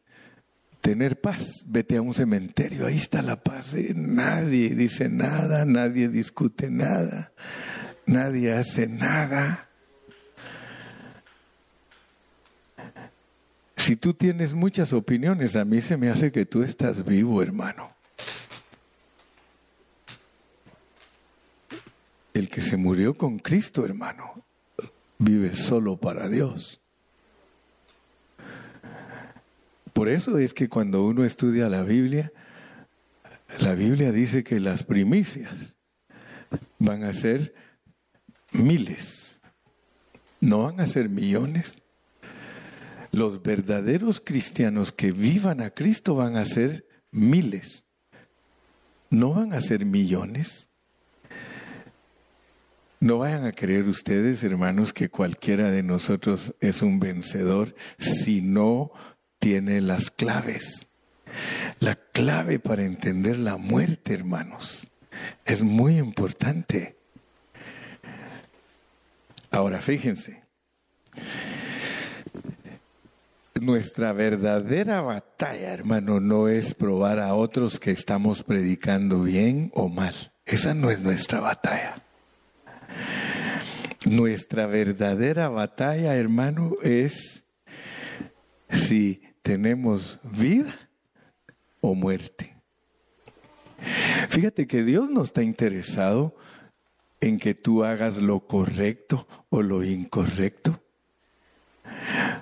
tener 0.86 1.20
paz, 1.20 1.64
vete 1.66 1.96
a 1.96 2.00
un 2.00 2.14
cementerio, 2.14 2.86
ahí 2.86 2.98
está 2.98 3.20
la 3.20 3.42
paz. 3.42 3.74
¿eh? 3.74 3.92
Nadie 3.96 4.68
dice 4.68 5.08
nada, 5.08 5.64
nadie 5.64 6.08
discute 6.08 6.70
nada, 6.70 7.32
nadie 8.06 8.52
hace 8.52 8.86
nada. 8.86 9.68
Si 13.76 13.96
tú 13.96 14.14
tienes 14.14 14.54
muchas 14.54 14.92
opiniones, 14.92 15.56
a 15.56 15.64
mí 15.64 15.82
se 15.82 15.96
me 15.96 16.08
hace 16.08 16.30
que 16.30 16.46
tú 16.46 16.62
estás 16.62 17.04
vivo, 17.04 17.42
hermano. 17.42 17.90
El 22.32 22.48
que 22.48 22.60
se 22.60 22.76
murió 22.76 23.18
con 23.18 23.40
Cristo, 23.40 23.84
hermano, 23.84 24.44
vive 25.18 25.52
solo 25.52 25.96
para 25.96 26.28
Dios. 26.28 26.80
Por 29.96 30.10
eso 30.10 30.36
es 30.36 30.52
que 30.52 30.68
cuando 30.68 31.06
uno 31.06 31.24
estudia 31.24 31.70
la 31.70 31.82
Biblia, 31.82 32.30
la 33.60 33.72
Biblia 33.72 34.12
dice 34.12 34.44
que 34.44 34.60
las 34.60 34.82
primicias 34.82 35.74
van 36.78 37.02
a 37.02 37.14
ser 37.14 37.54
miles, 38.52 39.40
no 40.38 40.64
van 40.64 40.80
a 40.80 40.86
ser 40.86 41.08
millones. 41.08 41.80
Los 43.10 43.42
verdaderos 43.42 44.20
cristianos 44.20 44.92
que 44.92 45.12
vivan 45.12 45.62
a 45.62 45.70
Cristo 45.70 46.14
van 46.14 46.36
a 46.36 46.44
ser 46.44 46.86
miles, 47.10 47.86
no 49.08 49.32
van 49.32 49.54
a 49.54 49.62
ser 49.62 49.86
millones. 49.86 50.68
No 53.00 53.18
vayan 53.18 53.46
a 53.46 53.52
creer 53.52 53.88
ustedes, 53.88 54.44
hermanos, 54.44 54.92
que 54.92 55.08
cualquiera 55.08 55.70
de 55.70 55.82
nosotros 55.82 56.54
es 56.60 56.82
un 56.82 57.00
vencedor 57.00 57.74
si 57.98 58.42
no 58.42 58.92
tiene 59.46 59.80
las 59.80 60.10
claves. 60.10 60.88
La 61.78 61.94
clave 61.94 62.58
para 62.58 62.82
entender 62.82 63.38
la 63.38 63.56
muerte, 63.58 64.12
hermanos, 64.12 64.90
es 65.44 65.62
muy 65.62 65.98
importante. 65.98 66.96
Ahora, 69.52 69.80
fíjense, 69.80 70.42
nuestra 73.60 74.12
verdadera 74.12 75.00
batalla, 75.00 75.72
hermano, 75.72 76.18
no 76.18 76.48
es 76.48 76.74
probar 76.74 77.20
a 77.20 77.32
otros 77.34 77.78
que 77.78 77.92
estamos 77.92 78.42
predicando 78.42 79.22
bien 79.22 79.70
o 79.74 79.88
mal. 79.88 80.32
Esa 80.44 80.74
no 80.74 80.90
es 80.90 80.98
nuestra 80.98 81.38
batalla. 81.38 82.02
Nuestra 84.06 84.66
verdadera 84.66 85.48
batalla, 85.50 86.16
hermano, 86.16 86.72
es 86.82 87.44
si 88.70 89.22
tenemos 89.46 90.18
vida 90.24 90.74
o 91.80 91.94
muerte. 91.94 92.56
Fíjate 94.28 94.66
que 94.66 94.82
Dios 94.82 95.08
no 95.08 95.22
está 95.22 95.44
interesado 95.44 96.34
en 97.20 97.38
que 97.38 97.54
tú 97.54 97.84
hagas 97.84 98.16
lo 98.16 98.40
correcto 98.48 99.28
o 99.48 99.62
lo 99.62 99.84
incorrecto. 99.84 100.82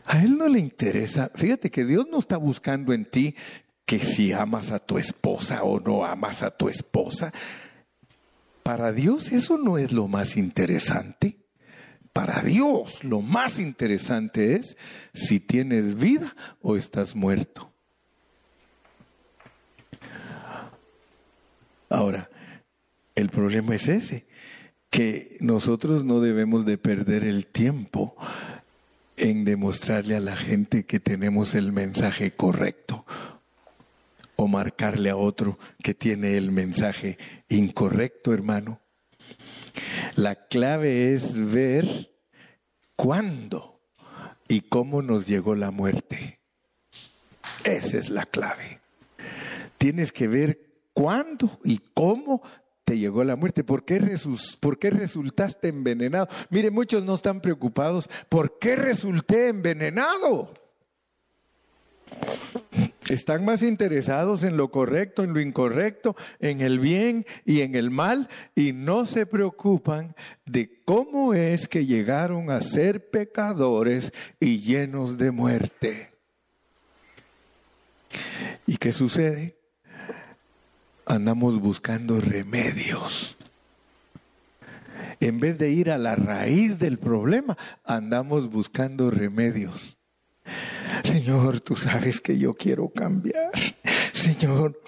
A 0.06 0.22
Él 0.24 0.38
no 0.38 0.48
le 0.48 0.60
interesa. 0.60 1.30
Fíjate 1.34 1.70
que 1.70 1.84
Dios 1.84 2.06
no 2.10 2.20
está 2.20 2.38
buscando 2.38 2.94
en 2.94 3.04
ti 3.04 3.36
que 3.84 3.98
si 3.98 4.32
amas 4.32 4.70
a 4.70 4.78
tu 4.78 4.96
esposa 4.96 5.62
o 5.62 5.80
no 5.80 6.06
amas 6.06 6.42
a 6.42 6.56
tu 6.56 6.70
esposa. 6.70 7.34
Para 8.62 8.92
Dios 8.92 9.30
eso 9.30 9.58
no 9.58 9.76
es 9.76 9.92
lo 9.92 10.08
más 10.08 10.38
interesante. 10.38 11.43
Para 12.14 12.42
Dios 12.42 13.02
lo 13.02 13.22
más 13.22 13.58
interesante 13.58 14.54
es 14.54 14.76
si 15.12 15.40
tienes 15.40 15.96
vida 15.96 16.36
o 16.62 16.76
estás 16.76 17.16
muerto. 17.16 17.72
Ahora, 21.90 22.30
el 23.16 23.30
problema 23.30 23.74
es 23.74 23.88
ese, 23.88 24.26
que 24.90 25.36
nosotros 25.40 26.04
no 26.04 26.20
debemos 26.20 26.64
de 26.64 26.78
perder 26.78 27.24
el 27.24 27.48
tiempo 27.48 28.14
en 29.16 29.44
demostrarle 29.44 30.14
a 30.14 30.20
la 30.20 30.36
gente 30.36 30.86
que 30.86 31.00
tenemos 31.00 31.56
el 31.56 31.72
mensaje 31.72 32.30
correcto 32.30 33.04
o 34.36 34.46
marcarle 34.46 35.10
a 35.10 35.16
otro 35.16 35.58
que 35.82 35.94
tiene 35.94 36.36
el 36.36 36.52
mensaje 36.52 37.18
incorrecto, 37.48 38.32
hermano. 38.32 38.83
La 40.16 40.46
clave 40.46 41.12
es 41.12 41.38
ver 41.52 42.10
cuándo 42.96 43.80
y 44.48 44.60
cómo 44.62 45.02
nos 45.02 45.26
llegó 45.26 45.54
la 45.54 45.70
muerte. 45.70 46.40
Esa 47.64 47.98
es 47.98 48.10
la 48.10 48.26
clave. 48.26 48.80
Tienes 49.78 50.12
que 50.12 50.28
ver 50.28 50.60
cuándo 50.92 51.58
y 51.64 51.78
cómo 51.94 52.42
te 52.84 52.98
llegó 52.98 53.24
la 53.24 53.36
muerte. 53.36 53.64
¿Por 53.64 53.84
qué, 53.84 54.00
¿Por 54.60 54.78
qué 54.78 54.90
resultaste 54.90 55.68
envenenado? 55.68 56.28
Mire, 56.50 56.70
muchos 56.70 57.04
no 57.04 57.14
están 57.14 57.40
preocupados. 57.40 58.08
¿Por 58.28 58.58
qué 58.58 58.76
resulté 58.76 59.48
envenenado? 59.48 60.54
Están 63.08 63.44
más 63.44 63.62
interesados 63.62 64.42
en 64.44 64.56
lo 64.56 64.70
correcto, 64.70 65.22
en 65.22 65.34
lo 65.34 65.40
incorrecto, 65.40 66.16
en 66.40 66.60
el 66.60 66.78
bien 66.78 67.26
y 67.44 67.60
en 67.60 67.74
el 67.74 67.90
mal, 67.90 68.28
y 68.54 68.72
no 68.72 69.06
se 69.06 69.26
preocupan 69.26 70.14
de 70.46 70.82
cómo 70.84 71.34
es 71.34 71.68
que 71.68 71.86
llegaron 71.86 72.50
a 72.50 72.60
ser 72.60 73.10
pecadores 73.10 74.12
y 74.40 74.60
llenos 74.60 75.18
de 75.18 75.30
muerte. 75.30 76.12
¿Y 78.66 78.76
qué 78.78 78.92
sucede? 78.92 79.56
Andamos 81.06 81.60
buscando 81.60 82.20
remedios 82.20 83.36
en 85.20 85.40
vez 85.40 85.58
de 85.58 85.70
ir 85.70 85.90
a 85.90 85.98
la 85.98 86.16
raíz 86.16 86.78
del 86.78 86.98
problema, 86.98 87.56
andamos 87.84 88.50
buscando 88.50 89.10
remedios. 89.10 89.93
Señor, 91.02 91.60
tú 91.60 91.76
sabes 91.76 92.20
que 92.20 92.38
yo 92.38 92.54
quiero 92.54 92.88
cambiar. 92.88 93.50
Señor, 94.12 94.80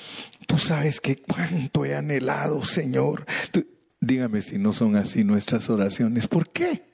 tú 0.47 0.59
sabes 0.59 1.01
que 1.01 1.17
cuánto 1.17 1.85
he 1.85 1.95
anhelado, 1.95 2.63
Señor. 2.65 3.27
dígame 4.01 4.43
si 4.43 4.59
no 4.59 4.73
son 4.73 4.97
así 4.97 5.25
nuestras 5.25 5.69
oraciones. 5.71 6.27
¿Por 6.27 6.51
qué? 6.51 6.85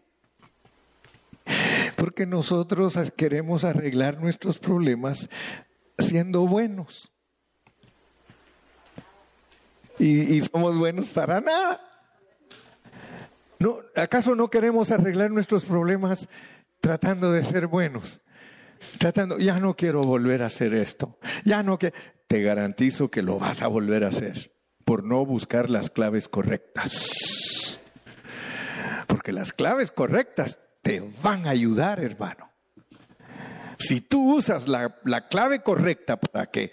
Porque 1.96 2.26
nosotros 2.26 2.98
queremos 3.16 3.64
arreglar 3.64 4.20
nuestros 4.20 4.58
problemas 4.58 5.28
siendo 5.98 6.46
buenos. 6.46 7.10
Y, 9.98 10.36
y 10.36 10.40
somos 10.42 10.76
buenos 10.76 11.06
para 11.08 11.40
nada. 11.40 11.80
No, 13.58 13.78
¿Acaso 13.94 14.34
no 14.34 14.50
queremos 14.50 14.90
arreglar 14.90 15.30
nuestros 15.30 15.64
problemas 15.64 16.28
tratando 16.80 17.30
de 17.30 17.44
ser 17.44 17.68
buenos? 17.68 18.20
Tratando, 18.98 19.38
ya 19.38 19.58
no 19.58 19.74
quiero 19.74 20.00
volver 20.02 20.42
a 20.42 20.46
hacer 20.46 20.74
esto. 20.74 21.18
Ya 21.44 21.62
no 21.62 21.78
que 21.78 21.92
te 22.26 22.42
garantizo 22.42 23.10
que 23.10 23.22
lo 23.22 23.38
vas 23.38 23.62
a 23.62 23.66
volver 23.66 24.04
a 24.04 24.08
hacer 24.08 24.52
por 24.84 25.04
no 25.04 25.24
buscar 25.24 25.70
las 25.70 25.90
claves 25.90 26.28
correctas. 26.28 27.78
Porque 29.06 29.32
las 29.32 29.52
claves 29.52 29.90
correctas 29.90 30.58
te 30.82 31.00
van 31.22 31.46
a 31.46 31.50
ayudar, 31.50 32.00
hermano. 32.00 32.50
Si 33.78 34.00
tú 34.00 34.36
usas 34.36 34.68
la, 34.68 34.98
la 35.04 35.28
clave 35.28 35.62
correcta 35.62 36.18
para 36.18 36.46
que 36.46 36.70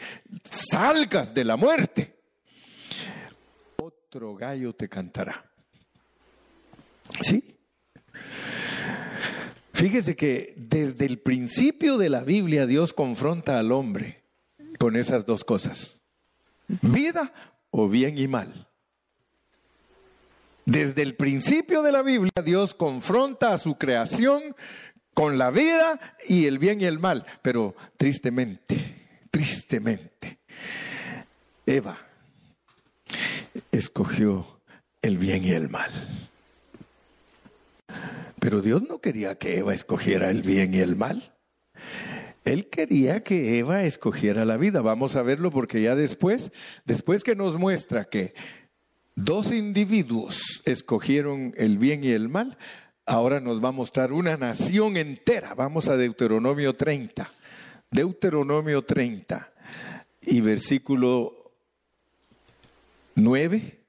salgas 0.50 1.34
de 1.34 1.44
la 1.44 1.56
muerte, 1.56 2.20
otro 3.78 4.36
gallo 4.36 4.74
te 4.74 4.88
cantará. 4.88 5.44
¿Sí? 7.22 7.59
Fíjese 9.80 10.18
que 10.18 10.54
desde 10.58 11.06
el 11.06 11.20
principio 11.20 11.98
de 11.98 12.10
la 12.10 12.26
Biblia 12.26 12.66
Dios 12.66 12.92
confronta 12.92 13.58
al 13.60 13.72
hombre 13.72 14.26
con 14.78 14.98
esas 14.98 15.26
dos 15.26 15.46
cosas. 15.46 16.02
Vida 16.82 17.32
o 17.70 17.88
bien 17.88 18.18
y 18.18 18.28
mal. 18.28 18.68
Desde 20.66 21.02
el 21.02 21.16
principio 21.16 21.82
de 21.82 21.94
la 21.94 22.02
Biblia 22.02 22.44
Dios 22.44 22.74
confronta 22.74 23.54
a 23.54 23.58
su 23.58 23.78
creación 23.78 24.54
con 25.14 25.38
la 25.38 25.50
vida 25.50 25.98
y 26.28 26.46
el 26.48 26.60
bien 26.60 26.82
y 26.82 26.84
el 26.84 27.00
mal. 27.00 27.26
Pero 27.42 27.74
tristemente, 27.96 29.08
tristemente, 29.32 30.40
Eva 31.66 31.98
escogió 33.72 34.60
el 35.02 35.18
bien 35.18 35.46
y 35.46 35.52
el 35.52 35.70
mal. 35.70 36.29
Pero 38.40 38.62
Dios 38.62 38.84
no 38.88 39.00
quería 39.00 39.36
que 39.36 39.58
Eva 39.58 39.74
escogiera 39.74 40.30
el 40.30 40.42
bien 40.42 40.74
y 40.74 40.80
el 40.80 40.96
mal. 40.96 41.34
Él 42.46 42.70
quería 42.70 43.24
que 43.24 43.60
Eva 43.60 43.84
escogiera 43.84 44.46
la 44.46 44.58
vida. 44.58 44.82
Vamos 44.82 45.16
a 45.16 45.22
verlo 45.22 45.52
porque 45.52 45.82
ya 45.82 45.96
después, 45.96 46.52
después 46.86 47.24
que 47.24 47.36
nos 47.36 47.58
muestra 47.60 48.06
que 48.06 48.34
dos 49.16 49.52
individuos 49.52 50.62
escogieron 50.66 51.54
el 51.58 51.78
bien 51.78 52.04
y 52.04 52.12
el 52.12 52.30
mal, 52.30 52.58
ahora 53.06 53.40
nos 53.40 53.64
va 53.64 53.70
a 53.70 53.74
mostrar 53.74 54.14
una 54.14 54.38
nación 54.38 54.96
entera. 54.98 55.54
Vamos 55.54 55.90
a 55.90 55.98
Deuteronomio 55.98 56.76
30. 56.76 57.30
Deuteronomio 57.92 58.84
30 58.84 59.52
y 60.22 60.42
versículo 60.42 61.52
9. 63.16 63.80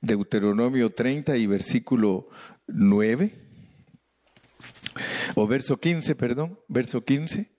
Deuteronomio 0.00 0.90
30 0.90 1.36
y 1.36 1.46
versículo 1.46 2.28
9 2.68 3.34
o 5.34 5.46
verso 5.46 5.78
15, 5.78 6.14
perdón, 6.14 6.58
verso 6.68 7.04
15, 7.04 7.50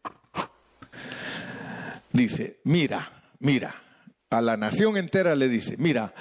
dice, 2.11 2.59
mira, 2.63 3.23
mira, 3.39 3.81
a 4.29 4.41
la 4.41 4.57
nación 4.57 4.97
entera 4.97 5.35
le 5.35 5.49
dice, 5.49 5.75
mira, 5.77 6.13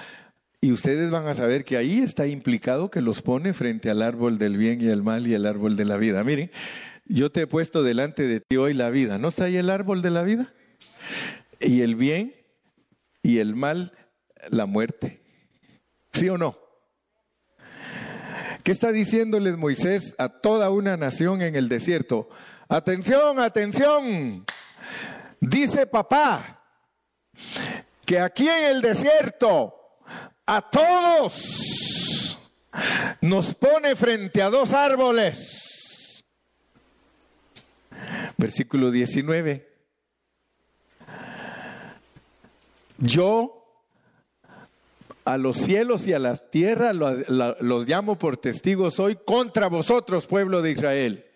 y 0.60 0.72
ustedes 0.72 1.10
van 1.10 1.28
a 1.28 1.34
saber 1.34 1.64
que 1.64 1.76
ahí 1.76 2.00
está 2.00 2.26
implicado 2.26 2.90
que 2.90 3.00
los 3.00 3.22
pone 3.22 3.52
frente 3.52 3.90
al 3.90 4.02
árbol 4.02 4.38
del 4.38 4.56
bien 4.56 4.80
y 4.80 4.88
el 4.88 5.02
mal 5.02 5.26
y 5.26 5.34
el 5.34 5.46
árbol 5.46 5.76
de 5.76 5.84
la 5.84 5.96
vida. 5.96 6.24
Miren, 6.24 6.50
yo 7.04 7.30
te 7.30 7.42
he 7.42 7.46
puesto 7.46 7.82
delante 7.82 8.24
de 8.24 8.40
ti 8.40 8.56
hoy 8.56 8.74
la 8.74 8.90
vida. 8.90 9.18
¿No 9.18 9.28
está 9.28 9.44
ahí 9.44 9.56
el 9.56 9.70
árbol 9.70 10.02
de 10.02 10.10
la 10.10 10.24
vida? 10.24 10.52
Y 11.60 11.82
el 11.82 11.94
bien 11.94 12.34
y 13.22 13.38
el 13.38 13.54
mal, 13.54 13.92
la 14.50 14.66
muerte. 14.66 15.22
¿Sí 16.12 16.28
o 16.28 16.38
no? 16.38 16.58
¿Qué 18.68 18.72
está 18.72 18.92
diciéndoles 18.92 19.56
Moisés 19.56 20.14
a 20.18 20.28
toda 20.28 20.68
una 20.68 20.98
nación 20.98 21.40
en 21.40 21.56
el 21.56 21.70
desierto? 21.70 22.28
Atención, 22.68 23.40
atención. 23.40 24.44
Dice 25.40 25.86
papá 25.86 26.62
que 28.04 28.20
aquí 28.20 28.46
en 28.46 28.64
el 28.64 28.82
desierto 28.82 29.74
a 30.44 30.60
todos 30.60 32.38
nos 33.22 33.54
pone 33.54 33.96
frente 33.96 34.42
a 34.42 34.50
dos 34.50 34.74
árboles. 34.74 36.22
Versículo 38.36 38.90
19. 38.90 39.66
Yo 42.98 43.57
a 45.28 45.36
los 45.36 45.58
cielos 45.58 46.06
y 46.06 46.14
a 46.14 46.18
la 46.18 46.36
tierra 46.36 46.94
los, 46.94 47.86
llamo 47.86 48.18
por 48.18 48.38
testigos 48.38 48.98
hoy 48.98 49.18
contra 49.26 49.68
vosotros, 49.68 50.26
pueblo 50.26 50.62
de 50.62 50.70
Israel, 50.70 51.26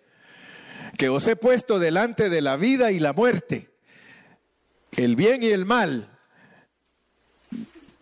que 0.97 1.09
os 1.09 1.27
he 1.27 1.35
puesto 1.35 1.77
delante 1.77 2.29
de 2.29 2.41
la 2.41 2.55
vida 2.57 2.91
y 2.91 2.99
la 2.99 3.13
muerte, 3.13 3.69
el 4.97 5.15
bien 5.15 5.43
y 5.43 5.51
el 5.51 5.65
mal. 5.65 6.09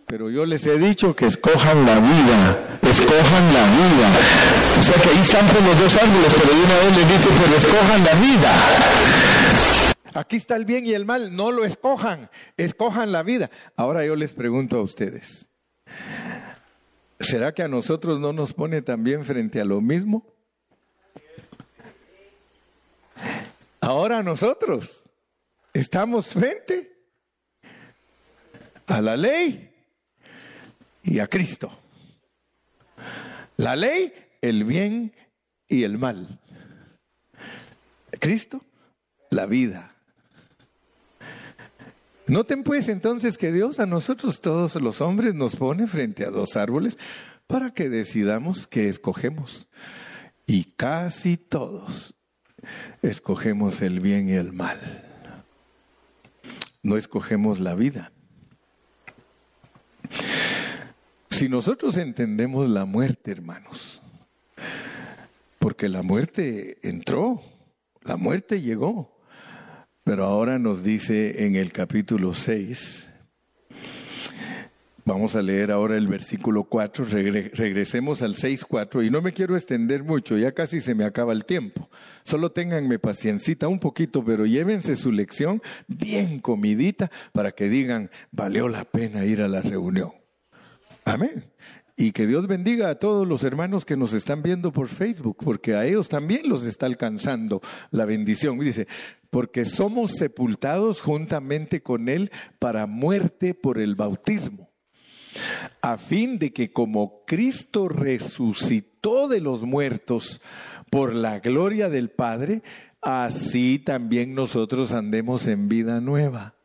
Pero 0.08 0.30
yo 0.30 0.46
les 0.46 0.66
he 0.66 0.78
dicho 0.80 1.14
que 1.14 1.26
escojan 1.26 1.86
la 1.86 2.00
vida, 2.00 2.80
escojan 2.84 3.54
la 3.54 3.66
vida. 3.66 4.10
O 4.80 4.84
sea 4.84 5.02
que 5.02 5.10
ahí 5.10 5.22
están 5.22 5.46
por 5.48 5.62
los 5.62 5.78
dos 5.78 5.98
árboles, 6.02 6.36
pero 6.42 6.58
de 6.58 6.64
una 6.64 6.76
vez 6.76 6.98
les 6.98 7.10
dice, 7.10 7.30
pero 7.42 7.58
escojan 7.58 8.04
la 8.06 8.14
vida. 8.14 8.56
Aquí 10.14 10.38
está 10.38 10.56
el 10.56 10.64
bien 10.64 10.86
y 10.86 10.94
el 10.94 11.06
mal, 11.06 11.36
no 11.36 11.52
lo 11.52 11.66
escojan, 11.66 12.30
escojan 12.56 13.12
la 13.12 13.24
vida. 13.24 13.50
Ahora 13.76 14.06
yo 14.06 14.16
les 14.16 14.34
pregunto 14.34 14.78
a 14.78 14.82
ustedes, 14.82 15.51
¿Será 17.20 17.54
que 17.54 17.62
a 17.64 17.68
nosotros 17.68 18.20
no 18.20 18.34
nos 18.34 18.54
pone 18.54 18.82
también 18.82 19.26
frente 19.26 19.62
a 19.62 19.66
lo 19.66 19.80
mismo? 19.80 20.26
Ahora 23.80 24.24
nosotros 24.24 25.10
estamos 25.74 26.28
frente 26.28 26.92
a 28.88 29.02
la 29.02 29.16
ley 29.16 29.74
y 31.04 31.20
a 31.20 31.28
Cristo. 31.28 31.72
La 33.58 33.76
ley, 33.76 34.14
el 34.42 34.64
bien 34.64 35.14
y 35.68 35.84
el 35.84 35.98
mal. 35.98 36.40
Cristo, 38.20 38.62
la 39.30 39.46
vida. 39.46 39.91
Noten 42.32 42.64
pues 42.64 42.88
entonces 42.88 43.38
que 43.38 43.52
Dios 43.52 43.82
a 43.82 43.86
nosotros 43.86 44.40
todos 44.40 44.76
los 44.76 45.02
hombres 45.02 45.36
nos 45.36 45.58
pone 45.58 45.86
frente 45.86 46.24
a 46.24 46.30
dos 46.30 46.56
árboles 46.56 46.98
para 47.46 47.74
que 47.74 47.90
decidamos 47.90 48.68
qué 48.68 48.88
escogemos. 48.88 49.68
Y 50.48 50.64
casi 50.78 51.36
todos 51.36 52.16
escogemos 53.02 53.82
el 53.82 54.00
bien 54.00 54.30
y 54.30 54.36
el 54.36 54.54
mal. 54.54 55.04
No 56.82 56.96
escogemos 56.96 57.60
la 57.60 57.76
vida. 57.76 58.14
Si 61.32 61.50
nosotros 61.50 61.98
entendemos 61.98 62.70
la 62.70 62.86
muerte, 62.86 63.32
hermanos, 63.32 64.02
porque 65.60 65.90
la 65.90 66.02
muerte 66.02 66.78
entró, 66.88 67.44
la 68.04 68.16
muerte 68.16 68.62
llegó, 68.62 69.21
pero 70.04 70.26
ahora 70.26 70.60
nos 70.60 70.84
dice 70.84 71.46
en 71.46 71.56
el 71.56 71.72
capítulo 71.72 72.34
6, 72.34 73.10
vamos 75.06 75.36
a 75.36 75.42
leer 75.42 75.72
ahora 75.72 75.98
el 75.98 76.08
versículo 76.08 76.64
4, 76.64 77.06
regresemos 77.06 78.22
al 78.22 78.36
6.4 78.36 79.06
y 79.06 79.10
no 79.10 79.22
me 79.22 79.34
quiero 79.34 79.56
extender 79.56 80.04
mucho, 80.04 80.38
ya 80.38 80.54
casi 80.54 80.82
se 80.82 80.96
me 80.96 81.06
acaba 81.06 81.34
el 81.34 81.46
tiempo. 81.46 81.90
Solo 82.24 82.52
ténganme 82.52 83.00
paciencita 83.00 83.68
un 83.68 83.80
poquito, 83.80 84.24
pero 84.24 84.46
llévense 84.46 84.96
su 84.96 85.12
lección 85.12 85.62
bien 85.88 86.40
comidita 86.40 87.12
para 87.32 87.52
que 87.52 87.70
digan, 87.70 88.10
valió 88.32 88.68
la 88.70 88.86
pena 88.86 89.26
ir 89.26 89.42
a 89.42 89.48
la 89.48 89.62
reunión. 89.62 90.14
Amén. 91.06 91.46
Y 92.02 92.14
que 92.14 92.26
Dios 92.26 92.48
bendiga 92.48 92.90
a 92.90 92.96
todos 92.96 93.28
los 93.28 93.44
hermanos 93.44 93.86
que 93.86 93.96
nos 93.96 94.14
están 94.14 94.42
viendo 94.42 94.72
por 94.72 94.88
Facebook, 94.88 95.38
porque 95.44 95.76
a 95.76 95.86
ellos 95.86 96.10
también 96.10 96.50
los 96.50 96.66
está 96.66 96.88
alcanzando 96.88 97.62
la 97.92 98.06
bendición. 98.06 98.58
dice, 98.58 98.88
porque 99.30 99.66
somos 99.66 100.14
sepultados 100.14 101.00
juntamente 101.00 101.84
con 101.84 102.10
Él 102.10 102.32
para 102.58 102.88
muerte 102.88 103.54
por 103.54 103.78
el 103.78 103.94
bautismo, 103.94 104.72
a 105.84 106.00
fin 106.00 106.40
de 106.40 106.52
que 106.52 106.74
como 106.74 107.24
Cristo 107.28 107.88
resucitó 107.88 109.28
de 109.28 109.40
los 109.40 109.62
muertos 109.62 110.42
por 110.90 111.14
la 111.14 111.40
gloria 111.40 111.88
del 111.88 112.10
Padre, 112.10 112.64
así 113.02 113.78
también 113.78 114.34
nosotros 114.34 114.92
andemos 114.92 115.46
en 115.46 115.68
vida 115.68 116.02
nueva. 116.02 116.56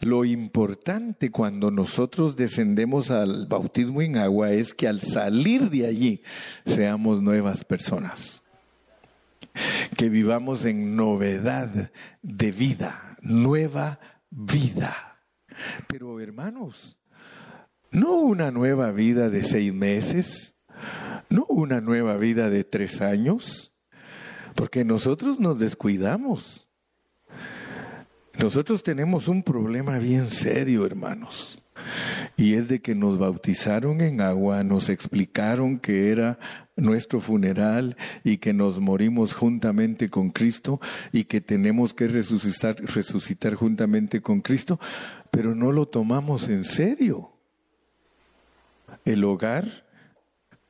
Lo 0.00 0.24
importante 0.24 1.30
cuando 1.30 1.70
nosotros 1.70 2.34
descendemos 2.34 3.10
al 3.10 3.46
bautismo 3.46 4.00
en 4.00 4.16
agua 4.16 4.50
es 4.50 4.72
que 4.72 4.88
al 4.88 5.02
salir 5.02 5.68
de 5.68 5.86
allí 5.86 6.22
seamos 6.64 7.22
nuevas 7.22 7.64
personas. 7.64 8.42
Que 9.98 10.08
vivamos 10.08 10.64
en 10.64 10.96
novedad 10.96 11.92
de 12.22 12.50
vida, 12.50 13.18
nueva 13.20 14.00
vida. 14.30 15.18
Pero 15.86 16.18
hermanos, 16.18 16.96
no 17.90 18.14
una 18.14 18.50
nueva 18.50 18.92
vida 18.92 19.28
de 19.28 19.42
seis 19.42 19.74
meses, 19.74 20.54
no 21.28 21.44
una 21.46 21.82
nueva 21.82 22.16
vida 22.16 22.48
de 22.48 22.64
tres 22.64 23.02
años, 23.02 23.74
porque 24.54 24.82
nosotros 24.82 25.38
nos 25.38 25.58
descuidamos. 25.58 26.69
Nosotros 28.40 28.82
tenemos 28.82 29.28
un 29.28 29.42
problema 29.42 29.98
bien 29.98 30.30
serio, 30.30 30.86
hermanos. 30.86 31.58
Y 32.38 32.54
es 32.54 32.68
de 32.68 32.80
que 32.80 32.94
nos 32.94 33.18
bautizaron 33.18 34.00
en 34.00 34.22
agua, 34.22 34.64
nos 34.64 34.88
explicaron 34.88 35.78
que 35.78 36.10
era 36.10 36.38
nuestro 36.74 37.20
funeral 37.20 37.98
y 38.24 38.38
que 38.38 38.54
nos 38.54 38.80
morimos 38.80 39.34
juntamente 39.34 40.08
con 40.08 40.30
Cristo 40.30 40.80
y 41.12 41.24
que 41.24 41.42
tenemos 41.42 41.92
que 41.92 42.08
resucitar, 42.08 42.76
resucitar 42.76 43.56
juntamente 43.56 44.22
con 44.22 44.40
Cristo, 44.40 44.80
pero 45.30 45.54
no 45.54 45.70
lo 45.70 45.86
tomamos 45.86 46.48
en 46.48 46.64
serio. 46.64 47.32
El 49.04 49.22
hogar 49.24 49.84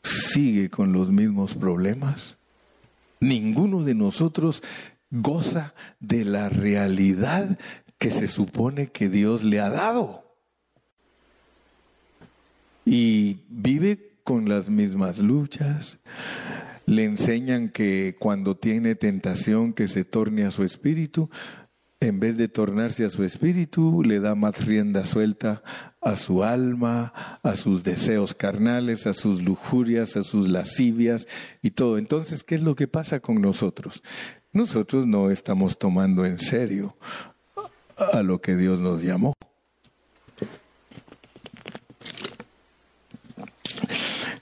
sigue 0.02 0.70
con 0.70 0.92
los 0.92 1.10
mismos 1.12 1.54
problemas. 1.54 2.36
Ninguno 3.20 3.84
de 3.84 3.94
nosotros 3.94 4.60
goza 5.10 5.74
de 5.98 6.24
la 6.24 6.48
realidad 6.48 7.58
que 7.98 8.10
se 8.10 8.28
supone 8.28 8.88
que 8.88 9.08
Dios 9.08 9.44
le 9.44 9.60
ha 9.60 9.68
dado. 9.68 10.24
Y 12.84 13.40
vive 13.48 14.16
con 14.24 14.48
las 14.48 14.68
mismas 14.68 15.18
luchas. 15.18 15.98
Le 16.86 17.04
enseñan 17.04 17.68
que 17.68 18.16
cuando 18.18 18.56
tiene 18.56 18.94
tentación 18.94 19.72
que 19.74 19.86
se 19.86 20.04
torne 20.04 20.44
a 20.44 20.50
su 20.50 20.64
espíritu, 20.64 21.30
en 22.00 22.18
vez 22.18 22.38
de 22.38 22.48
tornarse 22.48 23.04
a 23.04 23.10
su 23.10 23.22
espíritu, 23.24 24.02
le 24.02 24.20
da 24.20 24.34
más 24.34 24.64
rienda 24.64 25.04
suelta 25.04 25.62
a 26.00 26.16
su 26.16 26.42
alma, 26.42 27.12
a 27.42 27.56
sus 27.56 27.84
deseos 27.84 28.34
carnales, 28.34 29.06
a 29.06 29.12
sus 29.12 29.42
lujurias, 29.42 30.16
a 30.16 30.24
sus 30.24 30.48
lascivias 30.48 31.28
y 31.60 31.72
todo. 31.72 31.98
Entonces, 31.98 32.42
¿qué 32.42 32.54
es 32.54 32.62
lo 32.62 32.74
que 32.74 32.88
pasa 32.88 33.20
con 33.20 33.42
nosotros? 33.42 34.02
Nosotros 34.52 35.06
no 35.06 35.30
estamos 35.30 35.78
tomando 35.78 36.24
en 36.24 36.38
serio 36.38 36.96
a 38.12 38.22
lo 38.22 38.40
que 38.40 38.56
Dios 38.56 38.80
nos 38.80 39.02
llamó. 39.02 39.34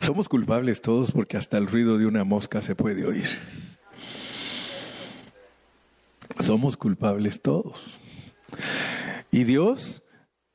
Somos 0.00 0.28
culpables 0.28 0.80
todos 0.80 1.12
porque 1.12 1.36
hasta 1.36 1.58
el 1.58 1.66
ruido 1.66 1.98
de 1.98 2.06
una 2.06 2.24
mosca 2.24 2.62
se 2.62 2.74
puede 2.74 3.04
oír. 3.04 3.28
Somos 6.38 6.76
culpables 6.78 7.42
todos. 7.42 8.00
Y 9.30 9.44
Dios 9.44 10.02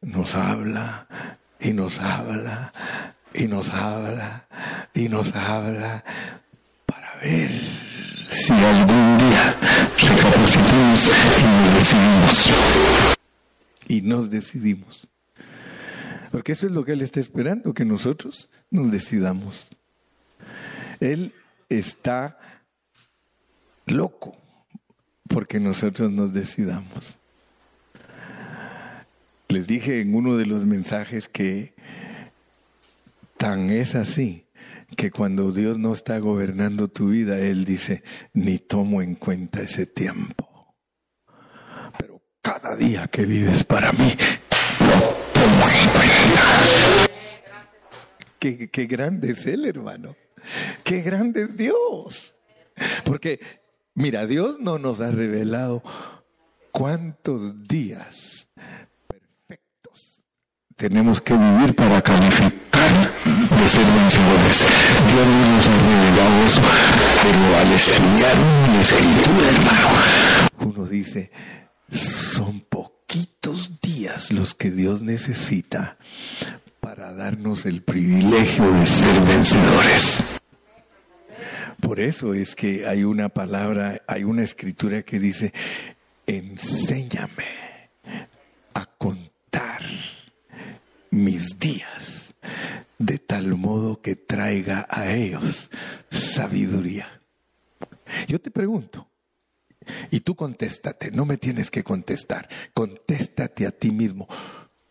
nos 0.01 0.33
habla 0.33 1.07
y 1.59 1.73
nos 1.73 1.99
habla 1.99 2.73
y 3.33 3.47
nos 3.47 3.69
habla 3.69 4.47
y 4.95 5.09
nos 5.09 5.35
habla 5.35 6.03
para 6.87 7.15
ver 7.21 7.82
si 8.33 8.51
algún 8.51 9.17
día 9.19 9.55
recapacitamos 9.95 11.07
y 11.39 11.45
nos 11.45 11.73
decidimos. 11.75 13.17
Y 13.87 14.01
nos 14.01 14.29
decidimos. 14.29 15.07
Porque 16.31 16.53
eso 16.53 16.65
es 16.65 16.71
lo 16.71 16.83
que 16.83 16.93
Él 16.93 17.01
está 17.03 17.19
esperando, 17.19 17.75
que 17.75 17.85
nosotros 17.85 18.49
nos 18.71 18.91
decidamos. 18.91 19.67
Él 20.99 21.31
está 21.69 22.39
loco 23.85 24.35
porque 25.27 25.59
nosotros 25.59 26.11
nos 26.11 26.33
decidamos. 26.33 27.15
Les 29.47 29.67
dije 29.67 30.01
en 30.01 30.15
uno 30.15 30.37
de 30.37 30.47
los 30.47 30.65
mensajes 30.65 31.27
que 31.27 31.73
tan 33.37 33.69
es 33.69 33.93
así 33.93 34.42
que 34.95 35.11
cuando 35.11 35.51
Dios 35.51 35.77
no 35.77 35.93
está 35.93 36.19
gobernando 36.19 36.87
tu 36.87 37.09
vida, 37.09 37.39
Él 37.39 37.65
dice, 37.65 38.03
ni 38.33 38.59
tomo 38.59 39.01
en 39.01 39.15
cuenta 39.15 39.61
ese 39.61 39.85
tiempo. 39.85 40.75
Pero 41.97 42.21
cada 42.41 42.75
día 42.75 43.07
que 43.07 43.25
vives 43.25 43.63
para 43.63 43.91
mí. 43.91 44.13
Qué, 48.39 48.69
qué 48.69 48.85
grande 48.85 49.31
es 49.31 49.45
Él, 49.45 49.65
hermano. 49.65 50.15
Qué 50.83 51.01
grande 51.01 51.43
es 51.43 51.57
Dios. 51.57 52.35
Porque, 53.05 53.39
mira, 53.93 54.25
Dios 54.25 54.59
no 54.59 54.79
nos 54.79 54.99
ha 54.99 55.11
revelado 55.11 55.83
cuántos 56.71 57.63
días 57.67 58.49
tenemos 60.75 61.21
que 61.21 61.33
vivir 61.33 61.75
para 61.75 62.01
calificar 62.01 62.89
de 63.23 63.69
ser 63.69 63.85
vencedores. 63.85 64.67
Dios 65.07 65.27
no 65.27 65.55
nos 65.55 65.67
ha 65.67 65.75
revelado 65.77 66.45
eso, 66.45 66.61
pero 67.23 67.57
al 67.57 67.73
estudiar 67.73 68.37
la 68.73 68.81
escritura, 68.81 69.49
hermano, 69.49 69.89
uno 70.59 70.85
dice, 70.85 71.31
son 71.91 72.61
poquitos 72.61 73.79
días 73.81 74.31
los 74.31 74.53
que 74.55 74.71
Dios 74.71 75.01
necesita 75.01 75.97
para 76.79 77.13
darnos 77.13 77.65
el 77.65 77.81
privilegio 77.81 78.71
de 78.71 78.85
ser 78.85 79.21
vencedores. 79.21 80.23
Por 81.81 81.99
eso 81.99 82.33
es 82.33 82.55
que 82.55 82.87
hay 82.87 83.03
una 83.03 83.29
palabra, 83.29 84.01
hay 84.07 84.23
una 84.23 84.43
escritura 84.43 85.03
que 85.03 85.19
dice, 85.19 85.53
enséñame 86.25 87.89
a 88.73 88.85
contar 88.85 89.83
mis 91.13 91.59
días 91.59 92.33
de 92.97 93.19
tal 93.19 93.55
modo 93.55 94.01
que 94.01 94.15
traiga 94.15 94.87
a 94.89 95.11
ellos 95.11 95.69
sabiduría. 96.09 97.21
Yo 98.27 98.41
te 98.41 98.49
pregunto, 98.49 99.07
y 100.09 100.21
tú 100.21 100.35
contéstate, 100.35 101.11
no 101.11 101.25
me 101.25 101.37
tienes 101.37 101.69
que 101.69 101.83
contestar, 101.83 102.49
contéstate 102.73 103.67
a 103.67 103.71
ti 103.71 103.91
mismo. 103.91 104.27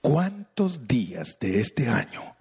¿Cuántos 0.00 0.86
días 0.86 1.38
de 1.40 1.60
este 1.60 1.88
año 1.88 2.36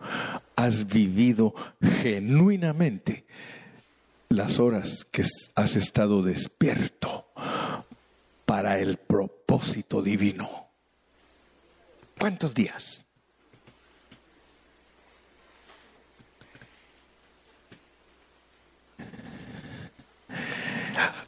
has 0.56 0.88
vivido 0.88 1.56
genuinamente 1.82 3.26
las 4.30 4.60
horas 4.60 5.06
que 5.10 5.24
has 5.56 5.76
estado 5.76 6.22
despierto 6.22 7.32
para 8.46 8.80
el 8.80 8.98
propósito 8.98 10.02
divino? 10.02 10.68
¿Cuántos 12.20 12.54
días? 12.54 13.04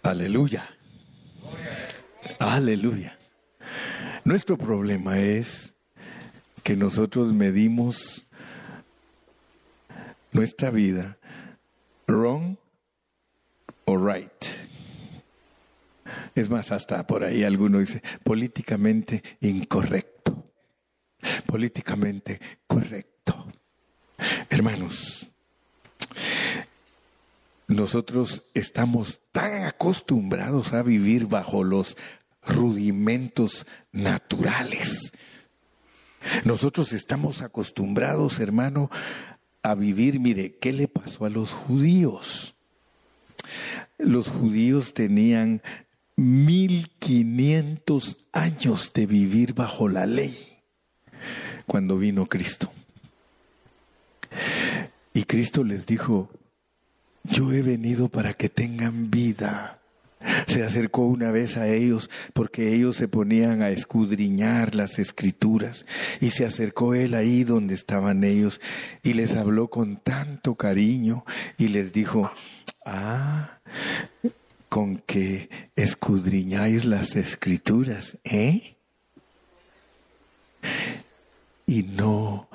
Aleluya. 0.01 0.69
Aleluya. 2.39 3.17
Nuestro 4.25 4.57
problema 4.57 5.19
es 5.19 5.73
que 6.63 6.75
nosotros 6.75 7.33
medimos 7.33 8.25
nuestra 10.31 10.71
vida 10.71 11.17
wrong 12.07 12.57
o 13.85 13.97
right. 13.97 14.31
Es 16.35 16.49
más, 16.49 16.71
hasta 16.71 17.05
por 17.05 17.23
ahí 17.23 17.43
alguno 17.43 17.79
dice 17.79 18.01
políticamente 18.23 19.21
incorrecto. 19.41 20.51
Políticamente 21.45 22.39
correcto. 22.67 23.51
Hermanos, 24.49 25.29
nosotros 27.67 28.43
estamos 28.53 29.21
tan 29.31 29.63
acostumbrados 29.63 30.73
a 30.73 30.83
vivir 30.83 31.27
bajo 31.27 31.63
los 31.63 31.97
rudimentos 32.45 33.65
naturales. 33.91 35.13
Nosotros 36.45 36.93
estamos 36.93 37.41
acostumbrados, 37.41 38.39
hermano, 38.39 38.89
a 39.61 39.75
vivir, 39.75 40.19
mire, 40.19 40.57
¿qué 40.57 40.71
le 40.73 40.87
pasó 40.87 41.25
a 41.25 41.29
los 41.29 41.51
judíos? 41.51 42.55
Los 43.97 44.27
judíos 44.27 44.93
tenían 44.93 45.61
1500 46.15 48.17
años 48.31 48.91
de 48.93 49.05
vivir 49.05 49.53
bajo 49.53 49.89
la 49.89 50.05
ley 50.05 50.33
cuando 51.65 51.97
vino 51.97 52.25
Cristo. 52.25 52.71
Y 55.13 55.23
Cristo 55.23 55.63
les 55.63 55.85
dijo, 55.85 56.29
yo 57.23 57.51
he 57.51 57.61
venido 57.61 58.09
para 58.09 58.33
que 58.33 58.49
tengan 58.49 59.09
vida. 59.09 59.79
Se 60.47 60.63
acercó 60.63 61.01
una 61.01 61.31
vez 61.31 61.57
a 61.57 61.67
ellos 61.67 62.09
porque 62.33 62.73
ellos 62.73 62.95
se 62.95 63.09
ponían 63.09 63.61
a 63.61 63.69
escudriñar 63.69 64.73
las 64.73 64.97
escrituras 64.97 65.85
y 66.21 66.31
se 66.31 66.45
acercó 66.45 66.95
él 66.95 67.13
ahí 67.13 67.43
donde 67.43 67.73
estaban 67.73 68.23
ellos 68.23 68.61
y 69.03 69.15
les 69.15 69.35
habló 69.35 69.69
con 69.69 69.97
tanto 69.97 70.55
cariño 70.55 71.25
y 71.57 71.67
les 71.69 71.91
dijo, 71.91 72.31
ah, 72.85 73.59
con 74.69 74.97
que 74.97 75.49
escudriñáis 75.75 76.85
las 76.85 77.15
escrituras, 77.15 78.17
¿eh? 78.23 78.75
Y 81.67 81.83
no, 81.83 82.47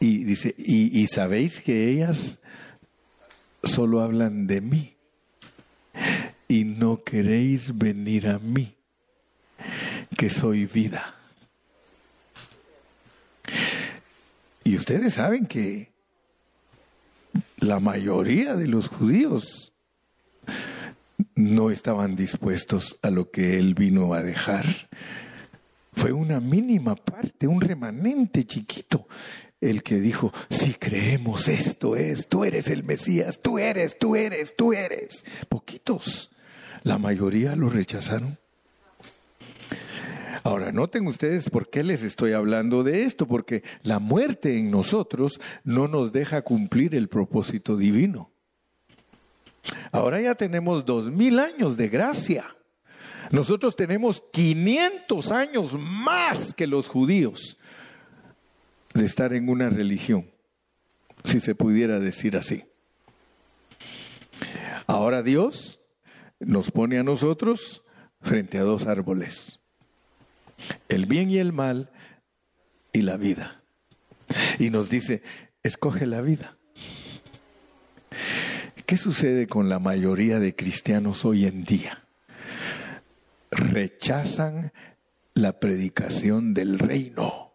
y 0.00 0.24
dice, 0.24 0.54
y, 0.58 1.00
y 1.00 1.06
sabéis 1.06 1.60
que 1.60 1.88
ellas 1.88 2.38
solo 3.66 4.00
hablan 4.00 4.46
de 4.46 4.60
mí 4.60 4.96
y 6.48 6.64
no 6.64 7.02
queréis 7.02 7.76
venir 7.76 8.28
a 8.28 8.38
mí, 8.38 8.76
que 10.16 10.30
soy 10.30 10.66
vida. 10.66 11.14
Y 14.64 14.76
ustedes 14.76 15.14
saben 15.14 15.46
que 15.46 15.92
la 17.58 17.80
mayoría 17.80 18.54
de 18.54 18.66
los 18.66 18.88
judíos 18.88 19.72
no 21.34 21.70
estaban 21.70 22.16
dispuestos 22.16 22.98
a 23.02 23.10
lo 23.10 23.30
que 23.30 23.58
él 23.58 23.74
vino 23.74 24.14
a 24.14 24.22
dejar. 24.22 24.66
Fue 25.92 26.12
una 26.12 26.40
mínima 26.40 26.94
parte, 26.94 27.46
un 27.46 27.60
remanente 27.60 28.44
chiquito 28.44 29.06
el 29.70 29.82
que 29.82 30.00
dijo, 30.00 30.32
si 30.48 30.74
creemos 30.74 31.48
esto 31.48 31.96
es, 31.96 32.28
tú 32.28 32.44
eres 32.44 32.68
el 32.68 32.84
Mesías, 32.84 33.40
tú 33.42 33.58
eres, 33.58 33.98
tú 33.98 34.16
eres, 34.16 34.54
tú 34.56 34.72
eres. 34.72 35.24
Poquitos. 35.48 36.30
La 36.82 36.98
mayoría 36.98 37.56
lo 37.56 37.68
rechazaron. 37.68 38.38
Ahora, 40.44 40.70
noten 40.70 41.06
ustedes 41.08 41.50
por 41.50 41.70
qué 41.70 41.82
les 41.82 42.04
estoy 42.04 42.32
hablando 42.32 42.84
de 42.84 43.02
esto, 43.02 43.26
porque 43.26 43.64
la 43.82 43.98
muerte 43.98 44.58
en 44.58 44.70
nosotros 44.70 45.40
no 45.64 45.88
nos 45.88 46.12
deja 46.12 46.42
cumplir 46.42 46.94
el 46.94 47.08
propósito 47.08 47.76
divino. 47.76 48.30
Ahora 49.90 50.20
ya 50.20 50.36
tenemos 50.36 50.84
dos 50.84 51.10
mil 51.10 51.40
años 51.40 51.76
de 51.76 51.88
gracia. 51.88 52.56
Nosotros 53.32 53.74
tenemos 53.74 54.22
500 54.32 55.32
años 55.32 55.72
más 55.76 56.54
que 56.54 56.68
los 56.68 56.86
judíos 56.88 57.58
de 58.96 59.04
estar 59.04 59.34
en 59.34 59.48
una 59.48 59.68
religión, 59.68 60.30
si 61.24 61.40
se 61.40 61.54
pudiera 61.54 62.00
decir 62.00 62.36
así. 62.36 62.64
Ahora 64.86 65.22
Dios 65.22 65.80
nos 66.40 66.70
pone 66.70 66.98
a 66.98 67.02
nosotros 67.02 67.82
frente 68.20 68.58
a 68.58 68.62
dos 68.62 68.86
árboles, 68.86 69.60
el 70.88 71.06
bien 71.06 71.30
y 71.30 71.38
el 71.38 71.52
mal 71.52 71.90
y 72.92 73.02
la 73.02 73.16
vida. 73.16 73.62
Y 74.58 74.70
nos 74.70 74.88
dice, 74.88 75.22
escoge 75.62 76.06
la 76.06 76.20
vida. 76.22 76.56
¿Qué 78.86 78.96
sucede 78.96 79.46
con 79.46 79.68
la 79.68 79.78
mayoría 79.78 80.38
de 80.38 80.54
cristianos 80.54 81.24
hoy 81.24 81.46
en 81.46 81.64
día? 81.64 82.04
Rechazan 83.50 84.72
la 85.34 85.58
predicación 85.60 86.54
del 86.54 86.78
reino. 86.78 87.45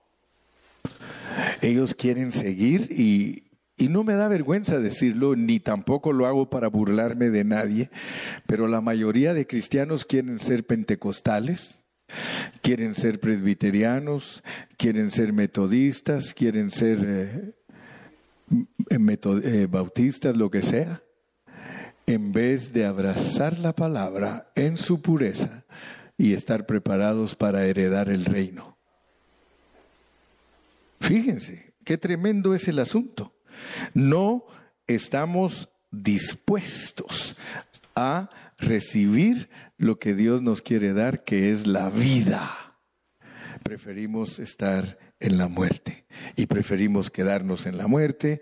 Ellos 1.61 1.95
quieren 1.95 2.31
seguir 2.31 2.91
y, 2.91 3.51
y 3.77 3.89
no 3.89 4.03
me 4.03 4.15
da 4.15 4.27
vergüenza 4.27 4.79
decirlo, 4.79 5.35
ni 5.35 5.59
tampoco 5.59 6.13
lo 6.13 6.27
hago 6.27 6.49
para 6.49 6.67
burlarme 6.67 7.29
de 7.29 7.43
nadie, 7.43 7.89
pero 8.45 8.67
la 8.67 8.81
mayoría 8.81 9.33
de 9.33 9.47
cristianos 9.47 10.05
quieren 10.05 10.39
ser 10.39 10.65
pentecostales, 10.65 11.81
quieren 12.61 12.95
ser 12.95 13.19
presbiterianos, 13.19 14.43
quieren 14.77 15.11
ser 15.11 15.33
metodistas, 15.33 16.33
quieren 16.33 16.71
ser 16.71 16.99
eh, 17.07 17.53
eh, 18.89 19.67
bautistas, 19.69 20.35
lo 20.35 20.49
que 20.49 20.61
sea, 20.61 21.01
en 22.05 22.31
vez 22.31 22.73
de 22.73 22.85
abrazar 22.85 23.57
la 23.59 23.73
palabra 23.73 24.51
en 24.55 24.77
su 24.77 25.01
pureza 25.01 25.65
y 26.17 26.33
estar 26.33 26.65
preparados 26.65 27.35
para 27.35 27.65
heredar 27.65 28.09
el 28.09 28.25
reino. 28.25 28.70
Fíjense, 31.01 31.75
qué 31.83 31.97
tremendo 31.97 32.55
es 32.55 32.67
el 32.69 32.79
asunto 32.79 33.35
no 33.93 34.45
estamos 34.87 35.69
dispuestos 35.91 37.35
a 37.95 38.29
recibir 38.57 39.49
lo 39.77 39.99
que 39.99 40.13
Dios 40.13 40.41
nos 40.41 40.61
quiere 40.61 40.93
dar, 40.93 41.23
que 41.23 41.51
es 41.51 41.67
la 41.67 41.89
vida. 41.89 42.77
Preferimos 43.63 44.39
estar 44.39 44.97
en 45.19 45.37
la 45.37 45.47
muerte 45.47 46.05
y 46.35 46.47
preferimos 46.47 47.09
quedarnos 47.09 47.65
en 47.65 47.77
la 47.77 47.87
muerte. 47.87 48.41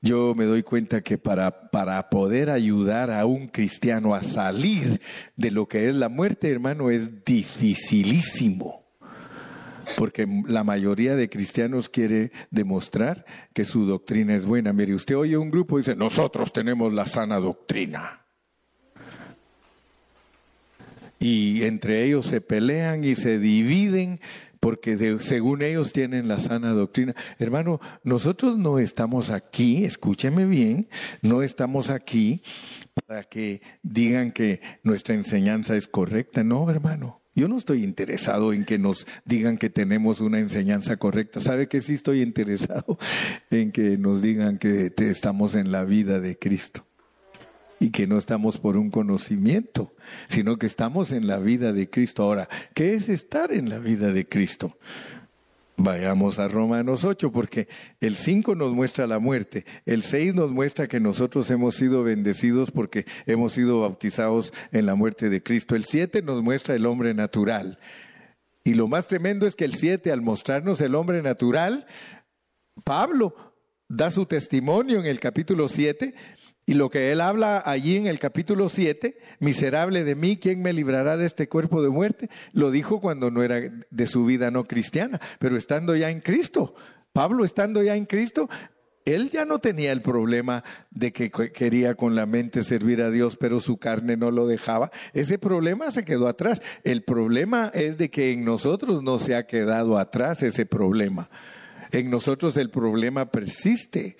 Yo 0.00 0.34
me 0.34 0.44
doy 0.44 0.62
cuenta 0.62 1.02
que 1.02 1.16
para, 1.16 1.70
para 1.70 2.10
poder 2.10 2.50
ayudar 2.50 3.10
a 3.10 3.24
un 3.24 3.48
cristiano 3.48 4.14
a 4.14 4.22
salir 4.22 5.00
de 5.36 5.50
lo 5.50 5.66
que 5.66 5.88
es 5.88 5.94
la 5.94 6.08
muerte, 6.08 6.50
hermano, 6.50 6.90
es 6.90 7.24
dificilísimo 7.24 8.83
porque 9.96 10.26
la 10.46 10.64
mayoría 10.64 11.16
de 11.16 11.28
cristianos 11.28 11.88
quiere 11.88 12.32
demostrar 12.50 13.24
que 13.52 13.64
su 13.64 13.86
doctrina 13.86 14.34
es 14.34 14.44
buena. 14.44 14.72
Mire, 14.72 14.94
usted 14.94 15.16
oye 15.16 15.36
un 15.36 15.50
grupo 15.50 15.78
y 15.78 15.82
dice, 15.82 15.96
nosotros 15.96 16.52
tenemos 16.52 16.92
la 16.92 17.06
sana 17.06 17.40
doctrina. 17.40 18.20
Y 21.18 21.62
entre 21.62 22.04
ellos 22.04 22.26
se 22.26 22.40
pelean 22.40 23.04
y 23.04 23.14
se 23.14 23.38
dividen 23.38 24.20
porque 24.60 25.18
según 25.20 25.60
ellos 25.60 25.92
tienen 25.92 26.26
la 26.26 26.38
sana 26.38 26.70
doctrina. 26.70 27.14
Hermano, 27.38 27.80
nosotros 28.02 28.56
no 28.56 28.78
estamos 28.78 29.28
aquí, 29.28 29.84
escúcheme 29.84 30.46
bien, 30.46 30.88
no 31.20 31.42
estamos 31.42 31.90
aquí 31.90 32.42
para 33.06 33.24
que 33.24 33.60
digan 33.82 34.32
que 34.32 34.62
nuestra 34.82 35.14
enseñanza 35.14 35.76
es 35.76 35.86
correcta, 35.86 36.44
no, 36.44 36.70
hermano. 36.70 37.23
Yo 37.34 37.48
no 37.48 37.56
estoy 37.56 37.82
interesado 37.82 38.52
en 38.52 38.64
que 38.64 38.78
nos 38.78 39.06
digan 39.24 39.58
que 39.58 39.70
tenemos 39.70 40.20
una 40.20 40.38
enseñanza 40.38 40.96
correcta. 40.96 41.40
¿Sabe 41.40 41.68
que 41.68 41.80
sí 41.80 41.94
estoy 41.94 42.22
interesado 42.22 42.98
en 43.50 43.72
que 43.72 43.98
nos 43.98 44.22
digan 44.22 44.58
que 44.58 44.92
estamos 44.98 45.54
en 45.54 45.72
la 45.72 45.84
vida 45.84 46.20
de 46.20 46.38
Cristo? 46.38 46.86
Y 47.80 47.90
que 47.90 48.06
no 48.06 48.18
estamos 48.18 48.58
por 48.58 48.76
un 48.76 48.90
conocimiento, 48.90 49.92
sino 50.28 50.58
que 50.58 50.66
estamos 50.66 51.10
en 51.10 51.26
la 51.26 51.38
vida 51.38 51.72
de 51.72 51.90
Cristo. 51.90 52.22
Ahora, 52.22 52.48
¿qué 52.72 52.94
es 52.94 53.08
estar 53.08 53.52
en 53.52 53.68
la 53.68 53.78
vida 53.78 54.12
de 54.12 54.26
Cristo? 54.26 54.78
Vayamos 55.76 56.38
a 56.38 56.46
Romanos 56.46 57.04
8, 57.04 57.32
porque 57.32 57.66
el 58.00 58.16
5 58.16 58.54
nos 58.54 58.72
muestra 58.72 59.08
la 59.08 59.18
muerte, 59.18 59.66
el 59.86 60.04
6 60.04 60.34
nos 60.34 60.52
muestra 60.52 60.86
que 60.86 61.00
nosotros 61.00 61.50
hemos 61.50 61.74
sido 61.74 62.04
bendecidos 62.04 62.70
porque 62.70 63.06
hemos 63.26 63.54
sido 63.54 63.80
bautizados 63.80 64.52
en 64.70 64.86
la 64.86 64.94
muerte 64.94 65.30
de 65.30 65.42
Cristo, 65.42 65.74
el 65.74 65.84
7 65.84 66.22
nos 66.22 66.42
muestra 66.42 66.76
el 66.76 66.86
hombre 66.86 67.12
natural. 67.12 67.80
Y 68.62 68.74
lo 68.74 68.86
más 68.86 69.08
tremendo 69.08 69.46
es 69.46 69.56
que 69.56 69.64
el 69.64 69.74
7, 69.74 70.12
al 70.12 70.22
mostrarnos 70.22 70.80
el 70.80 70.94
hombre 70.94 71.22
natural, 71.22 71.86
Pablo 72.82 73.34
da 73.88 74.10
su 74.10 74.26
testimonio 74.26 75.00
en 75.00 75.06
el 75.06 75.20
capítulo 75.20 75.68
7 75.68 76.14
y 76.66 76.74
lo 76.74 76.90
que 76.90 77.12
él 77.12 77.20
habla 77.20 77.62
allí 77.64 77.96
en 77.96 78.06
el 78.06 78.18
capítulo 78.18 78.68
7, 78.68 79.18
miserable 79.38 80.04
de 80.04 80.14
mí, 80.14 80.36
¿quién 80.36 80.62
me 80.62 80.72
librará 80.72 81.16
de 81.16 81.26
este 81.26 81.48
cuerpo 81.48 81.82
de 81.82 81.90
muerte? 81.90 82.30
Lo 82.52 82.70
dijo 82.70 83.00
cuando 83.00 83.30
no 83.30 83.42
era 83.42 83.60
de 83.90 84.06
su 84.06 84.24
vida 84.24 84.50
no 84.50 84.64
cristiana, 84.64 85.20
pero 85.38 85.56
estando 85.56 85.94
ya 85.94 86.10
en 86.10 86.20
Cristo. 86.20 86.74
Pablo 87.12 87.44
estando 87.44 87.82
ya 87.82 87.96
en 87.96 88.06
Cristo, 88.06 88.48
él 89.04 89.28
ya 89.30 89.44
no 89.44 89.58
tenía 89.58 89.92
el 89.92 90.00
problema 90.00 90.64
de 90.90 91.12
que 91.12 91.30
quería 91.30 91.94
con 91.94 92.14
la 92.14 92.24
mente 92.24 92.62
servir 92.62 93.02
a 93.02 93.10
Dios, 93.10 93.36
pero 93.36 93.60
su 93.60 93.76
carne 93.76 94.16
no 94.16 94.30
lo 94.30 94.46
dejaba. 94.46 94.90
Ese 95.12 95.38
problema 95.38 95.90
se 95.90 96.04
quedó 96.04 96.26
atrás. 96.26 96.62
El 96.84 97.02
problema 97.02 97.70
es 97.74 97.98
de 97.98 98.10
que 98.10 98.32
en 98.32 98.44
nosotros 98.44 99.02
no 99.02 99.18
se 99.18 99.34
ha 99.34 99.46
quedado 99.46 99.98
atrás 99.98 100.42
ese 100.42 100.64
problema. 100.64 101.28
En 101.90 102.10
nosotros 102.10 102.56
el 102.56 102.70
problema 102.70 103.30
persiste. 103.30 104.16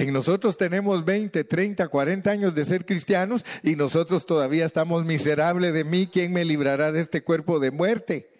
En 0.00 0.14
nosotros 0.14 0.56
tenemos 0.56 1.04
20, 1.04 1.44
30, 1.44 1.86
40 1.86 2.30
años 2.30 2.54
de 2.54 2.64
ser 2.64 2.86
cristianos 2.86 3.44
y 3.62 3.76
nosotros 3.76 4.24
todavía 4.24 4.64
estamos 4.64 5.04
miserables 5.04 5.74
de 5.74 5.84
mí. 5.84 6.08
¿Quién 6.10 6.32
me 6.32 6.42
librará 6.42 6.90
de 6.90 7.02
este 7.02 7.22
cuerpo 7.22 7.60
de 7.60 7.70
muerte? 7.70 8.30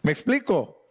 ¿Me 0.00 0.12
explico? 0.12 0.82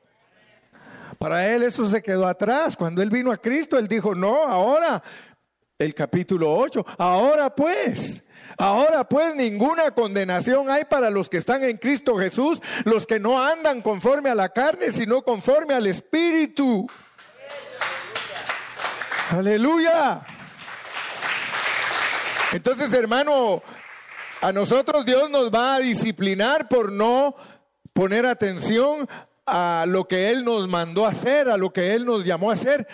Para 1.18 1.52
él 1.52 1.64
eso 1.64 1.88
se 1.88 2.04
quedó 2.04 2.28
atrás. 2.28 2.78
Cuando 2.78 3.02
él 3.02 3.10
vino 3.10 3.32
a 3.32 3.38
Cristo, 3.38 3.80
él 3.80 3.88
dijo, 3.88 4.14
no, 4.14 4.44
ahora, 4.44 5.02
el 5.80 5.96
capítulo 5.96 6.54
8, 6.54 6.86
ahora 7.00 7.56
pues. 7.56 8.22
Ahora 8.60 9.10
pues 9.10 9.34
ninguna 9.34 9.90
condenación 9.96 10.70
hay 10.70 10.86
para 10.86 11.10
los 11.10 11.28
que 11.28 11.38
están 11.38 11.64
en 11.64 11.78
Cristo 11.78 12.16
Jesús, 12.18 12.62
los 12.84 13.08
que 13.08 13.20
no 13.20 13.44
andan 13.44 13.82
conforme 13.82 14.30
a 14.30 14.36
la 14.36 14.50
carne, 14.50 14.92
sino 14.92 15.24
conforme 15.24 15.74
al 15.74 15.88
Espíritu. 15.88 16.86
Aleluya. 19.32 20.22
Entonces, 22.54 22.94
hermano, 22.94 23.64
a 24.40 24.54
nosotros 24.54 25.04
Dios 25.04 25.32
nos 25.32 25.52
va 25.52 25.76
a 25.76 25.80
disciplinar 25.80 26.68
por 26.68 26.92
no 26.92 27.36
poner 27.92 28.28
atención 28.28 29.10
a 29.48 29.86
lo 29.88 30.08
que 30.08 30.30
Él 30.30 30.46
nos 30.46 30.68
mandó 30.68 31.08
a 31.08 31.10
hacer, 31.10 31.50
a 31.50 31.58
lo 31.58 31.74
que 31.74 31.96
Él 31.96 32.06
nos 32.06 32.24
llamó 32.24 32.52
a 32.52 32.54
hacer. 32.54 32.88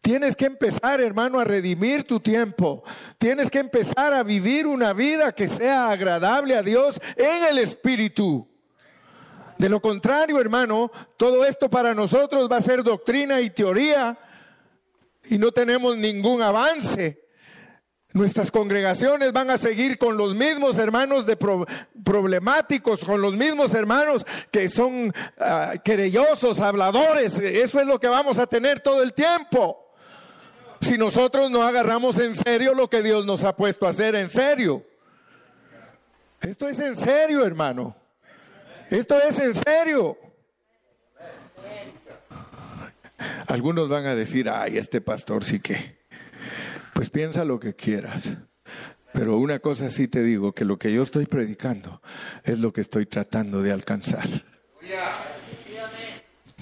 Tienes 0.00 0.34
que 0.34 0.46
empezar, 0.46 1.00
hermano, 1.00 1.38
a 1.38 1.44
redimir 1.44 2.04
tu 2.04 2.18
tiempo. 2.18 2.82
Tienes 3.16 3.48
que 3.48 3.60
empezar 3.60 4.12
a 4.12 4.24
vivir 4.24 4.66
una 4.66 4.92
vida 4.92 5.32
que 5.32 5.48
sea 5.48 5.90
agradable 5.90 6.56
a 6.56 6.62
Dios 6.62 7.00
en 7.14 7.44
el 7.44 7.58
Espíritu. 7.58 8.48
De 9.58 9.68
lo 9.68 9.80
contrario, 9.80 10.40
hermano, 10.40 10.90
todo 11.16 11.44
esto 11.44 11.70
para 11.70 11.94
nosotros 11.94 12.48
va 12.50 12.56
a 12.56 12.62
ser 12.62 12.82
doctrina 12.82 13.40
y 13.40 13.50
teoría 13.50 14.18
y 15.28 15.38
no 15.38 15.52
tenemos 15.52 15.96
ningún 15.96 16.42
avance. 16.42 17.24
Nuestras 18.12 18.50
congregaciones 18.50 19.32
van 19.32 19.50
a 19.50 19.58
seguir 19.58 19.98
con 19.98 20.16
los 20.16 20.34
mismos 20.34 20.78
hermanos 20.78 21.26
de 21.26 21.36
problemáticos, 22.02 23.04
con 23.04 23.20
los 23.20 23.34
mismos 23.34 23.74
hermanos 23.74 24.24
que 24.50 24.68
son 24.70 25.08
uh, 25.08 25.78
querellosos, 25.84 26.58
habladores. 26.60 27.38
Eso 27.38 27.80
es 27.80 27.86
lo 27.86 28.00
que 28.00 28.08
vamos 28.08 28.38
a 28.38 28.46
tener 28.46 28.80
todo 28.80 29.02
el 29.02 29.12
tiempo. 29.12 29.92
Si 30.80 30.96
nosotros 30.96 31.50
no 31.50 31.62
agarramos 31.62 32.18
en 32.18 32.34
serio 32.34 32.72
lo 32.72 32.88
que 32.88 33.02
Dios 33.02 33.26
nos 33.26 33.44
ha 33.44 33.54
puesto 33.54 33.86
a 33.86 33.90
hacer 33.90 34.14
en 34.14 34.30
serio. 34.30 34.84
Esto 36.40 36.68
es 36.68 36.78
en 36.78 36.96
serio, 36.96 37.44
hermano. 37.44 37.94
Esto 38.88 39.20
es 39.20 39.38
en 39.38 39.54
serio. 39.54 40.16
Algunos 43.46 43.88
van 43.88 44.06
a 44.06 44.14
decir, 44.14 44.48
ay, 44.48 44.78
este 44.78 45.00
pastor 45.00 45.44
sí 45.44 45.60
que. 45.60 45.98
Pues 46.94 47.10
piensa 47.10 47.44
lo 47.44 47.60
que 47.60 47.74
quieras. 47.74 48.38
Pero 49.12 49.38
una 49.38 49.58
cosa 49.58 49.90
sí 49.90 50.08
te 50.08 50.22
digo, 50.22 50.52
que 50.52 50.64
lo 50.64 50.78
que 50.78 50.92
yo 50.92 51.02
estoy 51.02 51.26
predicando 51.26 52.02
es 52.44 52.58
lo 52.58 52.72
que 52.72 52.80
estoy 52.80 53.06
tratando 53.06 53.62
de 53.62 53.72
alcanzar. 53.72 54.28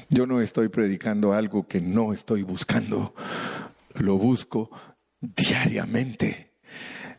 Yo 0.08 0.26
no 0.26 0.40
estoy 0.40 0.68
predicando 0.68 1.32
algo 1.32 1.66
que 1.66 1.80
no 1.80 2.12
estoy 2.12 2.42
buscando. 2.42 3.14
Lo 3.94 4.18
busco 4.18 4.70
diariamente. 5.20 6.52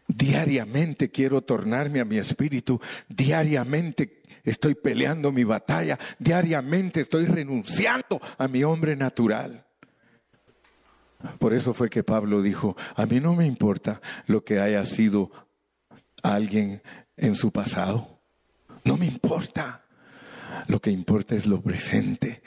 Diariamente 0.08 1.12
quiero 1.12 1.42
tornarme 1.42 2.00
a 2.00 2.06
mi 2.06 2.18
espíritu. 2.18 2.80
Diariamente 3.10 4.17
estoy 4.50 4.76
peleando 4.76 5.32
mi 5.32 5.44
batalla. 5.44 6.00
Diariamente 6.18 7.02
estoy 7.02 7.26
renunciando 7.26 8.20
a 8.38 8.48
mi 8.48 8.64
hombre 8.64 8.96
natural. 8.96 9.66
Por 11.40 11.54
eso 11.54 11.74
fue 11.74 11.90
que 11.90 12.04
Pablo 12.04 12.42
dijo, 12.42 12.76
a 12.96 13.06
mí 13.06 13.20
no 13.20 13.36
me 13.36 13.46
importa 13.46 14.02
lo 14.28 14.44
que 14.44 14.60
haya 14.60 14.86
sido 14.86 15.32
alguien 16.24 16.82
en 17.16 17.36
su 17.36 17.52
pasado. 17.52 18.20
No 18.84 18.98
me 18.98 19.06
importa. 19.06 19.84
Lo 20.68 20.80
que 20.80 20.92
importa 20.92 21.36
es 21.36 21.46
lo 21.46 21.62
presente. 21.62 22.42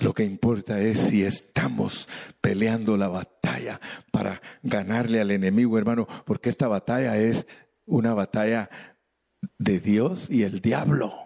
Lo 0.00 0.14
que 0.14 0.24
importa 0.24 0.80
es 0.80 0.98
si 0.98 1.24
estamos 1.24 2.08
peleando 2.40 2.96
la 2.96 3.08
batalla 3.08 3.80
para 4.10 4.40
ganarle 4.62 5.20
al 5.20 5.30
enemigo, 5.30 5.78
hermano, 5.78 6.06
porque 6.24 6.48
esta 6.48 6.68
batalla 6.68 7.16
es 7.18 7.46
una 7.86 8.14
batalla 8.14 8.70
de 9.58 9.80
Dios 9.80 10.30
y 10.30 10.42
el 10.42 10.60
diablo. 10.60 11.23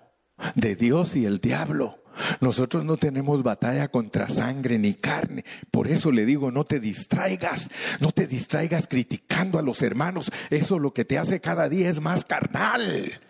De 0.54 0.76
Dios 0.76 1.16
y 1.16 1.26
el 1.26 1.40
diablo. 1.40 1.98
Nosotros 2.40 2.84
no 2.84 2.96
tenemos 2.96 3.42
batalla 3.42 3.88
contra 3.88 4.28
sangre 4.28 4.78
ni 4.78 4.94
carne. 4.94 5.44
Por 5.70 5.88
eso 5.88 6.10
le 6.10 6.24
digo, 6.24 6.50
no 6.50 6.64
te 6.64 6.80
distraigas, 6.80 7.70
no 8.00 8.12
te 8.12 8.26
distraigas 8.26 8.88
criticando 8.88 9.58
a 9.58 9.62
los 9.62 9.82
hermanos. 9.82 10.30
Eso 10.50 10.78
lo 10.78 10.92
que 10.92 11.04
te 11.04 11.18
hace 11.18 11.40
cada 11.40 11.68
día 11.68 11.88
es 11.88 12.00
más 12.00 12.24
carnal. 12.24 13.20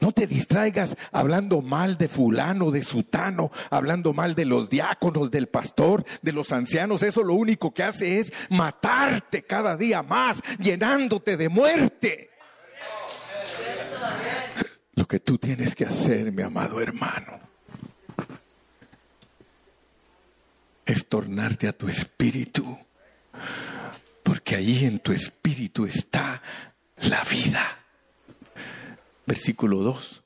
No 0.00 0.12
te 0.12 0.26
distraigas 0.26 0.96
hablando 1.12 1.60
mal 1.60 1.96
de 1.98 2.08
fulano, 2.08 2.70
de 2.70 2.82
sutano, 2.82 3.50
hablando 3.70 4.12
mal 4.12 4.34
de 4.34 4.44
los 4.44 4.70
diáconos, 4.70 5.30
del 5.30 5.48
pastor, 5.48 6.04
de 6.22 6.32
los 6.32 6.52
ancianos. 6.52 7.02
Eso 7.02 7.22
lo 7.22 7.34
único 7.34 7.72
que 7.72 7.82
hace 7.82 8.18
es 8.18 8.32
matarte 8.50 9.42
cada 9.42 9.76
día 9.76 10.02
más, 10.02 10.42
llenándote 10.58 11.36
de 11.36 11.48
muerte. 11.48 12.33
Lo 14.94 15.06
que 15.06 15.18
tú 15.20 15.38
tienes 15.38 15.74
que 15.74 15.84
hacer, 15.84 16.30
mi 16.30 16.42
amado 16.42 16.80
hermano, 16.80 17.40
es 20.86 21.08
tornarte 21.08 21.66
a 21.66 21.72
tu 21.72 21.88
espíritu, 21.88 22.78
porque 24.22 24.56
allí 24.56 24.84
en 24.84 25.00
tu 25.00 25.12
espíritu 25.12 25.86
está 25.86 26.42
la 26.98 27.24
vida. 27.24 27.78
Versículo 29.26 29.78
2. 29.78 30.22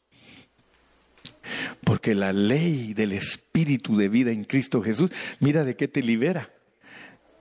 Porque 1.85 2.15
la 2.15 2.33
ley 2.33 2.93
del 2.93 3.13
espíritu 3.13 3.97
de 3.97 4.09
vida 4.09 4.31
en 4.31 4.45
Cristo 4.45 4.83
Jesús, 4.83 5.11
mira 5.41 5.65
de 5.65 5.77
qué 5.77 5.89
te 5.89 6.03
libera. 6.03 6.51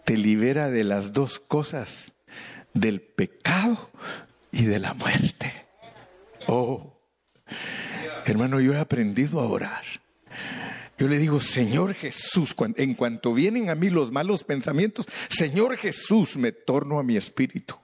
Te 0.05 0.15
libera 0.15 0.69
de 0.69 0.86
las 0.86 1.11
dos 1.11 1.39
cosas, 1.39 2.13
del 2.73 3.01
pecado 3.01 3.89
y 4.51 4.63
de 4.63 4.80
la 4.80 4.93
muerte. 4.93 5.65
Oh, 6.47 6.97
Hermano, 8.26 8.60
yo 8.60 8.74
he 8.74 8.78
aprendido 8.78 9.39
a 9.39 9.48
orar. 9.48 9.84
Yo 10.98 11.08
le 11.08 11.20
digo, 11.20 11.39
Señor 11.39 11.93
Jesús, 11.93 12.56
en 12.76 12.95
cuanto 12.95 13.34
vienen 13.34 13.70
a 13.70 13.76
mí 13.76 13.89
los 13.89 14.12
malos 14.12 14.43
pensamientos, 14.43 15.08
Señor 15.30 15.78
Jesús, 15.78 16.38
me 16.38 16.52
torno 16.52 17.00
a 17.00 17.04
mi 17.04 17.16
espíritu. 17.18 17.76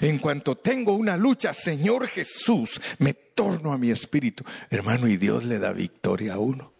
En 0.00 0.18
cuanto 0.18 0.56
tengo 0.56 0.92
una 0.92 1.16
lucha, 1.16 1.54
Señor 1.54 2.08
Jesús, 2.08 2.80
me 2.98 3.14
torno 3.14 3.72
a 3.72 3.78
mi 3.78 3.90
espíritu. 3.90 4.44
Hermano, 4.70 5.08
y 5.08 5.16
Dios 5.16 5.44
le 5.44 5.58
da 5.58 5.72
victoria 5.72 6.34
a 6.34 6.38
uno. 6.38 6.72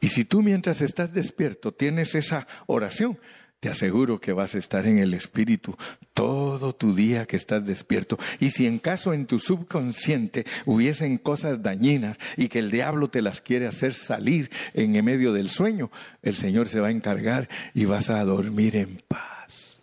Y 0.00 0.08
si 0.08 0.24
tú 0.24 0.42
mientras 0.42 0.80
estás 0.80 1.12
despierto 1.12 1.72
tienes 1.72 2.14
esa 2.14 2.46
oración, 2.66 3.18
te 3.60 3.68
aseguro 3.68 4.20
que 4.20 4.32
vas 4.32 4.54
a 4.54 4.58
estar 4.58 4.86
en 4.86 4.98
el 4.98 5.12
Espíritu 5.12 5.76
todo 6.14 6.74
tu 6.74 6.94
día 6.94 7.26
que 7.26 7.36
estás 7.36 7.64
despierto. 7.64 8.18
Y 8.40 8.50
si 8.50 8.66
en 8.66 8.78
caso 8.78 9.12
en 9.12 9.26
tu 9.26 9.38
subconsciente 9.38 10.46
hubiesen 10.64 11.18
cosas 11.18 11.62
dañinas 11.62 12.18
y 12.38 12.48
que 12.48 12.58
el 12.58 12.70
diablo 12.70 13.08
te 13.08 13.20
las 13.20 13.42
quiere 13.42 13.66
hacer 13.66 13.94
salir 13.94 14.50
en 14.72 15.04
medio 15.04 15.34
del 15.34 15.50
sueño, 15.50 15.90
el 16.22 16.36
Señor 16.36 16.68
se 16.68 16.80
va 16.80 16.88
a 16.88 16.92
encargar 16.92 17.48
y 17.74 17.84
vas 17.84 18.08
a 18.08 18.24
dormir 18.24 18.76
en 18.76 19.02
paz. 19.06 19.78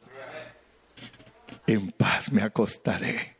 En 1.67 1.91
paz 1.91 2.31
me 2.31 2.41
acostaré 2.41 3.37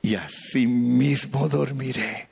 y 0.00 0.14
así 0.14 0.66
mismo 0.66 1.48
dormiré. 1.48 2.28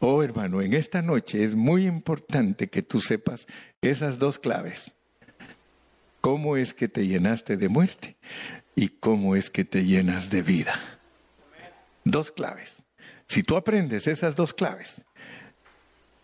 Oh 0.00 0.22
hermano, 0.22 0.62
en 0.62 0.72
esta 0.72 1.02
noche 1.02 1.44
es 1.44 1.54
muy 1.54 1.84
importante 1.84 2.68
que 2.68 2.82
tú 2.82 3.00
sepas 3.00 3.46
esas 3.82 4.18
dos 4.18 4.38
claves 4.38 4.94
cómo 6.20 6.56
es 6.56 6.74
que 6.74 6.88
te 6.88 7.06
llenaste 7.06 7.56
de 7.56 7.68
muerte 7.68 8.16
y 8.74 8.88
cómo 8.88 9.36
es 9.36 9.50
que 9.50 9.64
te 9.64 9.84
llenas 9.84 10.30
de 10.30 10.42
vida. 10.42 11.00
Dos 12.04 12.30
claves. 12.30 12.82
Si 13.26 13.42
tú 13.42 13.56
aprendes 13.56 14.06
esas 14.06 14.36
dos 14.36 14.54
claves, 14.54 15.04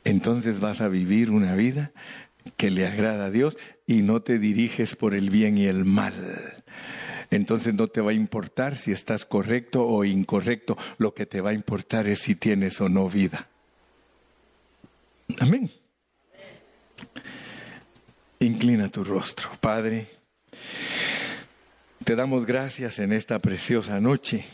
entonces 0.05 0.61
vas 0.61 0.81
a 0.81 0.89
vivir 0.89 1.31
una 1.31 1.55
vida 1.55 1.93
que 2.57 2.71
le 2.71 2.87
agrada 2.87 3.27
a 3.27 3.31
Dios 3.31 3.57
y 3.87 4.03
no 4.03 4.23
te 4.23 4.39
diriges 4.39 4.97
por 4.97 5.15
el 5.15 5.31
bien 5.31 5.59
y 5.59 5.67
el 5.67 5.85
mal. 5.85 6.65
Entonces 7.31 7.75
no 7.75 7.89
te 7.89 8.01
va 8.01 8.13
a 8.13 8.15
importar 8.15 8.77
si 8.77 8.93
estás 8.93 9.25
correcto 9.25 9.87
o 9.87 10.05
incorrecto, 10.05 10.77
lo 10.99 11.15
que 11.15 11.27
te 11.27 11.41
va 11.41 11.51
a 11.51 11.55
importar 11.55 12.07
es 12.07 12.21
si 12.21 12.35
tienes 12.35 12.81
o 12.81 12.89
no 12.89 13.09
vida. 13.09 13.49
Amén. 15.41 15.71
Inclina 18.45 18.91
tu 18.91 19.05
rostro, 19.05 19.49
Padre. 19.59 20.07
Te 22.05 22.15
damos 22.15 22.45
gracias 22.45 22.99
en 22.99 23.15
esta 23.15 23.39
preciosa 23.39 24.01
noche, 24.01 24.45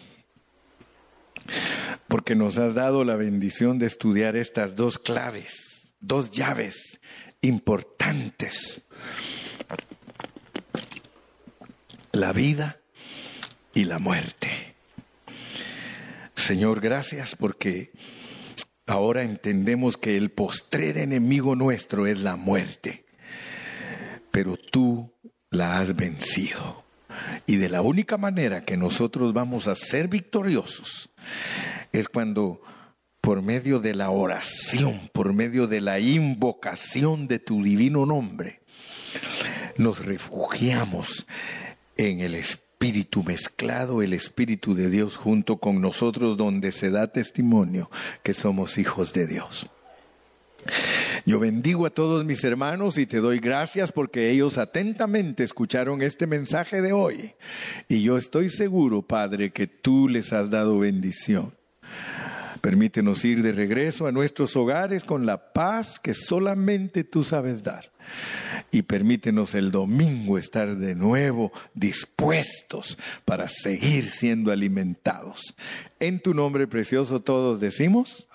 porque 2.07 2.37
nos 2.37 2.57
has 2.59 2.75
dado 2.75 3.05
la 3.05 3.17
bendición 3.17 3.81
de 3.81 3.87
estudiar 3.87 4.37
estas 4.37 4.77
dos 4.77 4.97
claves, 4.97 5.93
dos 5.99 6.31
llaves 6.31 7.01
importantes. 7.41 8.83
La 12.13 12.33
vida 12.33 12.81
y 13.75 13.87
la 13.87 13.99
muerte. 13.99 14.77
Señor, 16.37 16.81
gracias 16.81 17.35
porque 17.35 17.91
ahora 18.87 19.25
entendemos 19.25 19.97
que 19.97 20.17
el 20.17 20.31
postrer 20.31 20.97
enemigo 20.97 21.57
nuestro 21.57 22.07
es 22.07 22.21
la 22.21 22.37
muerte 22.37 23.10
pero 24.31 24.57
tú 24.57 25.13
la 25.51 25.79
has 25.79 25.95
vencido. 25.97 26.85
Y 27.47 27.57
de 27.57 27.69
la 27.69 27.83
única 27.83 28.17
manera 28.17 28.65
que 28.65 28.77
nosotros 28.77 29.33
vamos 29.33 29.67
a 29.67 29.77
ser 29.77 30.09
victoriosos 30.09 31.11
es 31.93 32.09
cuando 32.09 32.63
por 33.21 33.43
medio 33.43 33.81
de 33.81 33.95
la 33.95 34.11
oración, 34.11 35.11
por 35.13 35.33
medio 35.33 35.67
de 35.67 35.81
la 35.81 36.01
invocación 36.01 37.29
de 37.29 37.39
tu 37.39 37.63
divino 37.63 38.07
nombre, 38.07 38.61
nos 39.77 40.05
refugiamos 40.05 41.27
en 41.97 42.21
el 42.21 42.35
Espíritu 42.35 43.23
mezclado, 43.23 44.03
el 44.03 44.15
Espíritu 44.15 44.75
de 44.75 44.89
Dios 44.89 45.17
junto 45.17 45.59
con 45.59 45.81
nosotros, 45.83 46.37
donde 46.37 46.73
se 46.73 46.91
da 46.91 47.13
testimonio 47.13 47.91
que 48.23 48.33
somos 48.33 48.79
hijos 48.79 49.13
de 49.13 49.27
Dios. 49.27 49.69
Yo 51.27 51.39
bendigo 51.39 51.87
a 51.87 51.91
todos 51.91 52.25
mis 52.25 52.43
hermanos 52.45 52.99
y 52.99 53.07
te 53.07 53.19
doy 53.19 53.39
gracias 53.39 53.93
porque 53.93 54.31
ellos 54.31 54.59
atentamente 54.59 55.45
escucharon 55.45 56.03
este 56.03 56.27
mensaje 56.27 56.81
de 56.81 56.93
hoy. 56.93 57.35
Y 57.89 58.03
yo 58.03 58.17
estoy 58.17 58.51
seguro, 58.51 59.03
Padre, 59.03 59.51
que 59.51 59.67
tú 59.67 60.09
les 60.09 60.33
has 60.33 60.51
dado 60.51 60.79
bendición. 60.79 61.55
Permítenos 62.61 63.25
ir 63.25 63.43
de 63.43 63.53
regreso 63.53 64.07
a 64.07 64.13
nuestros 64.13 64.55
hogares 64.55 65.05
con 65.05 65.25
la 65.25 65.53
paz 65.53 65.99
que 65.99 66.13
solamente 66.13 67.05
tú 67.05 67.25
sabes 67.25 67.63
dar. 67.63 67.91
Y 68.71 68.83
permítenos 68.83 69.55
el 69.55 69.71
domingo 69.71 70.37
estar 70.37 70.77
de 70.77 70.95
nuevo 70.95 71.53
dispuestos 71.75 72.99
para 73.25 73.49
seguir 73.49 74.11
siendo 74.11 74.53
alimentados. 74.53 75.55
En 76.01 76.21
tu 76.21 76.35
nombre 76.35 76.67
precioso 76.67 77.21
todos 77.21 77.61
decimos. 77.61 78.27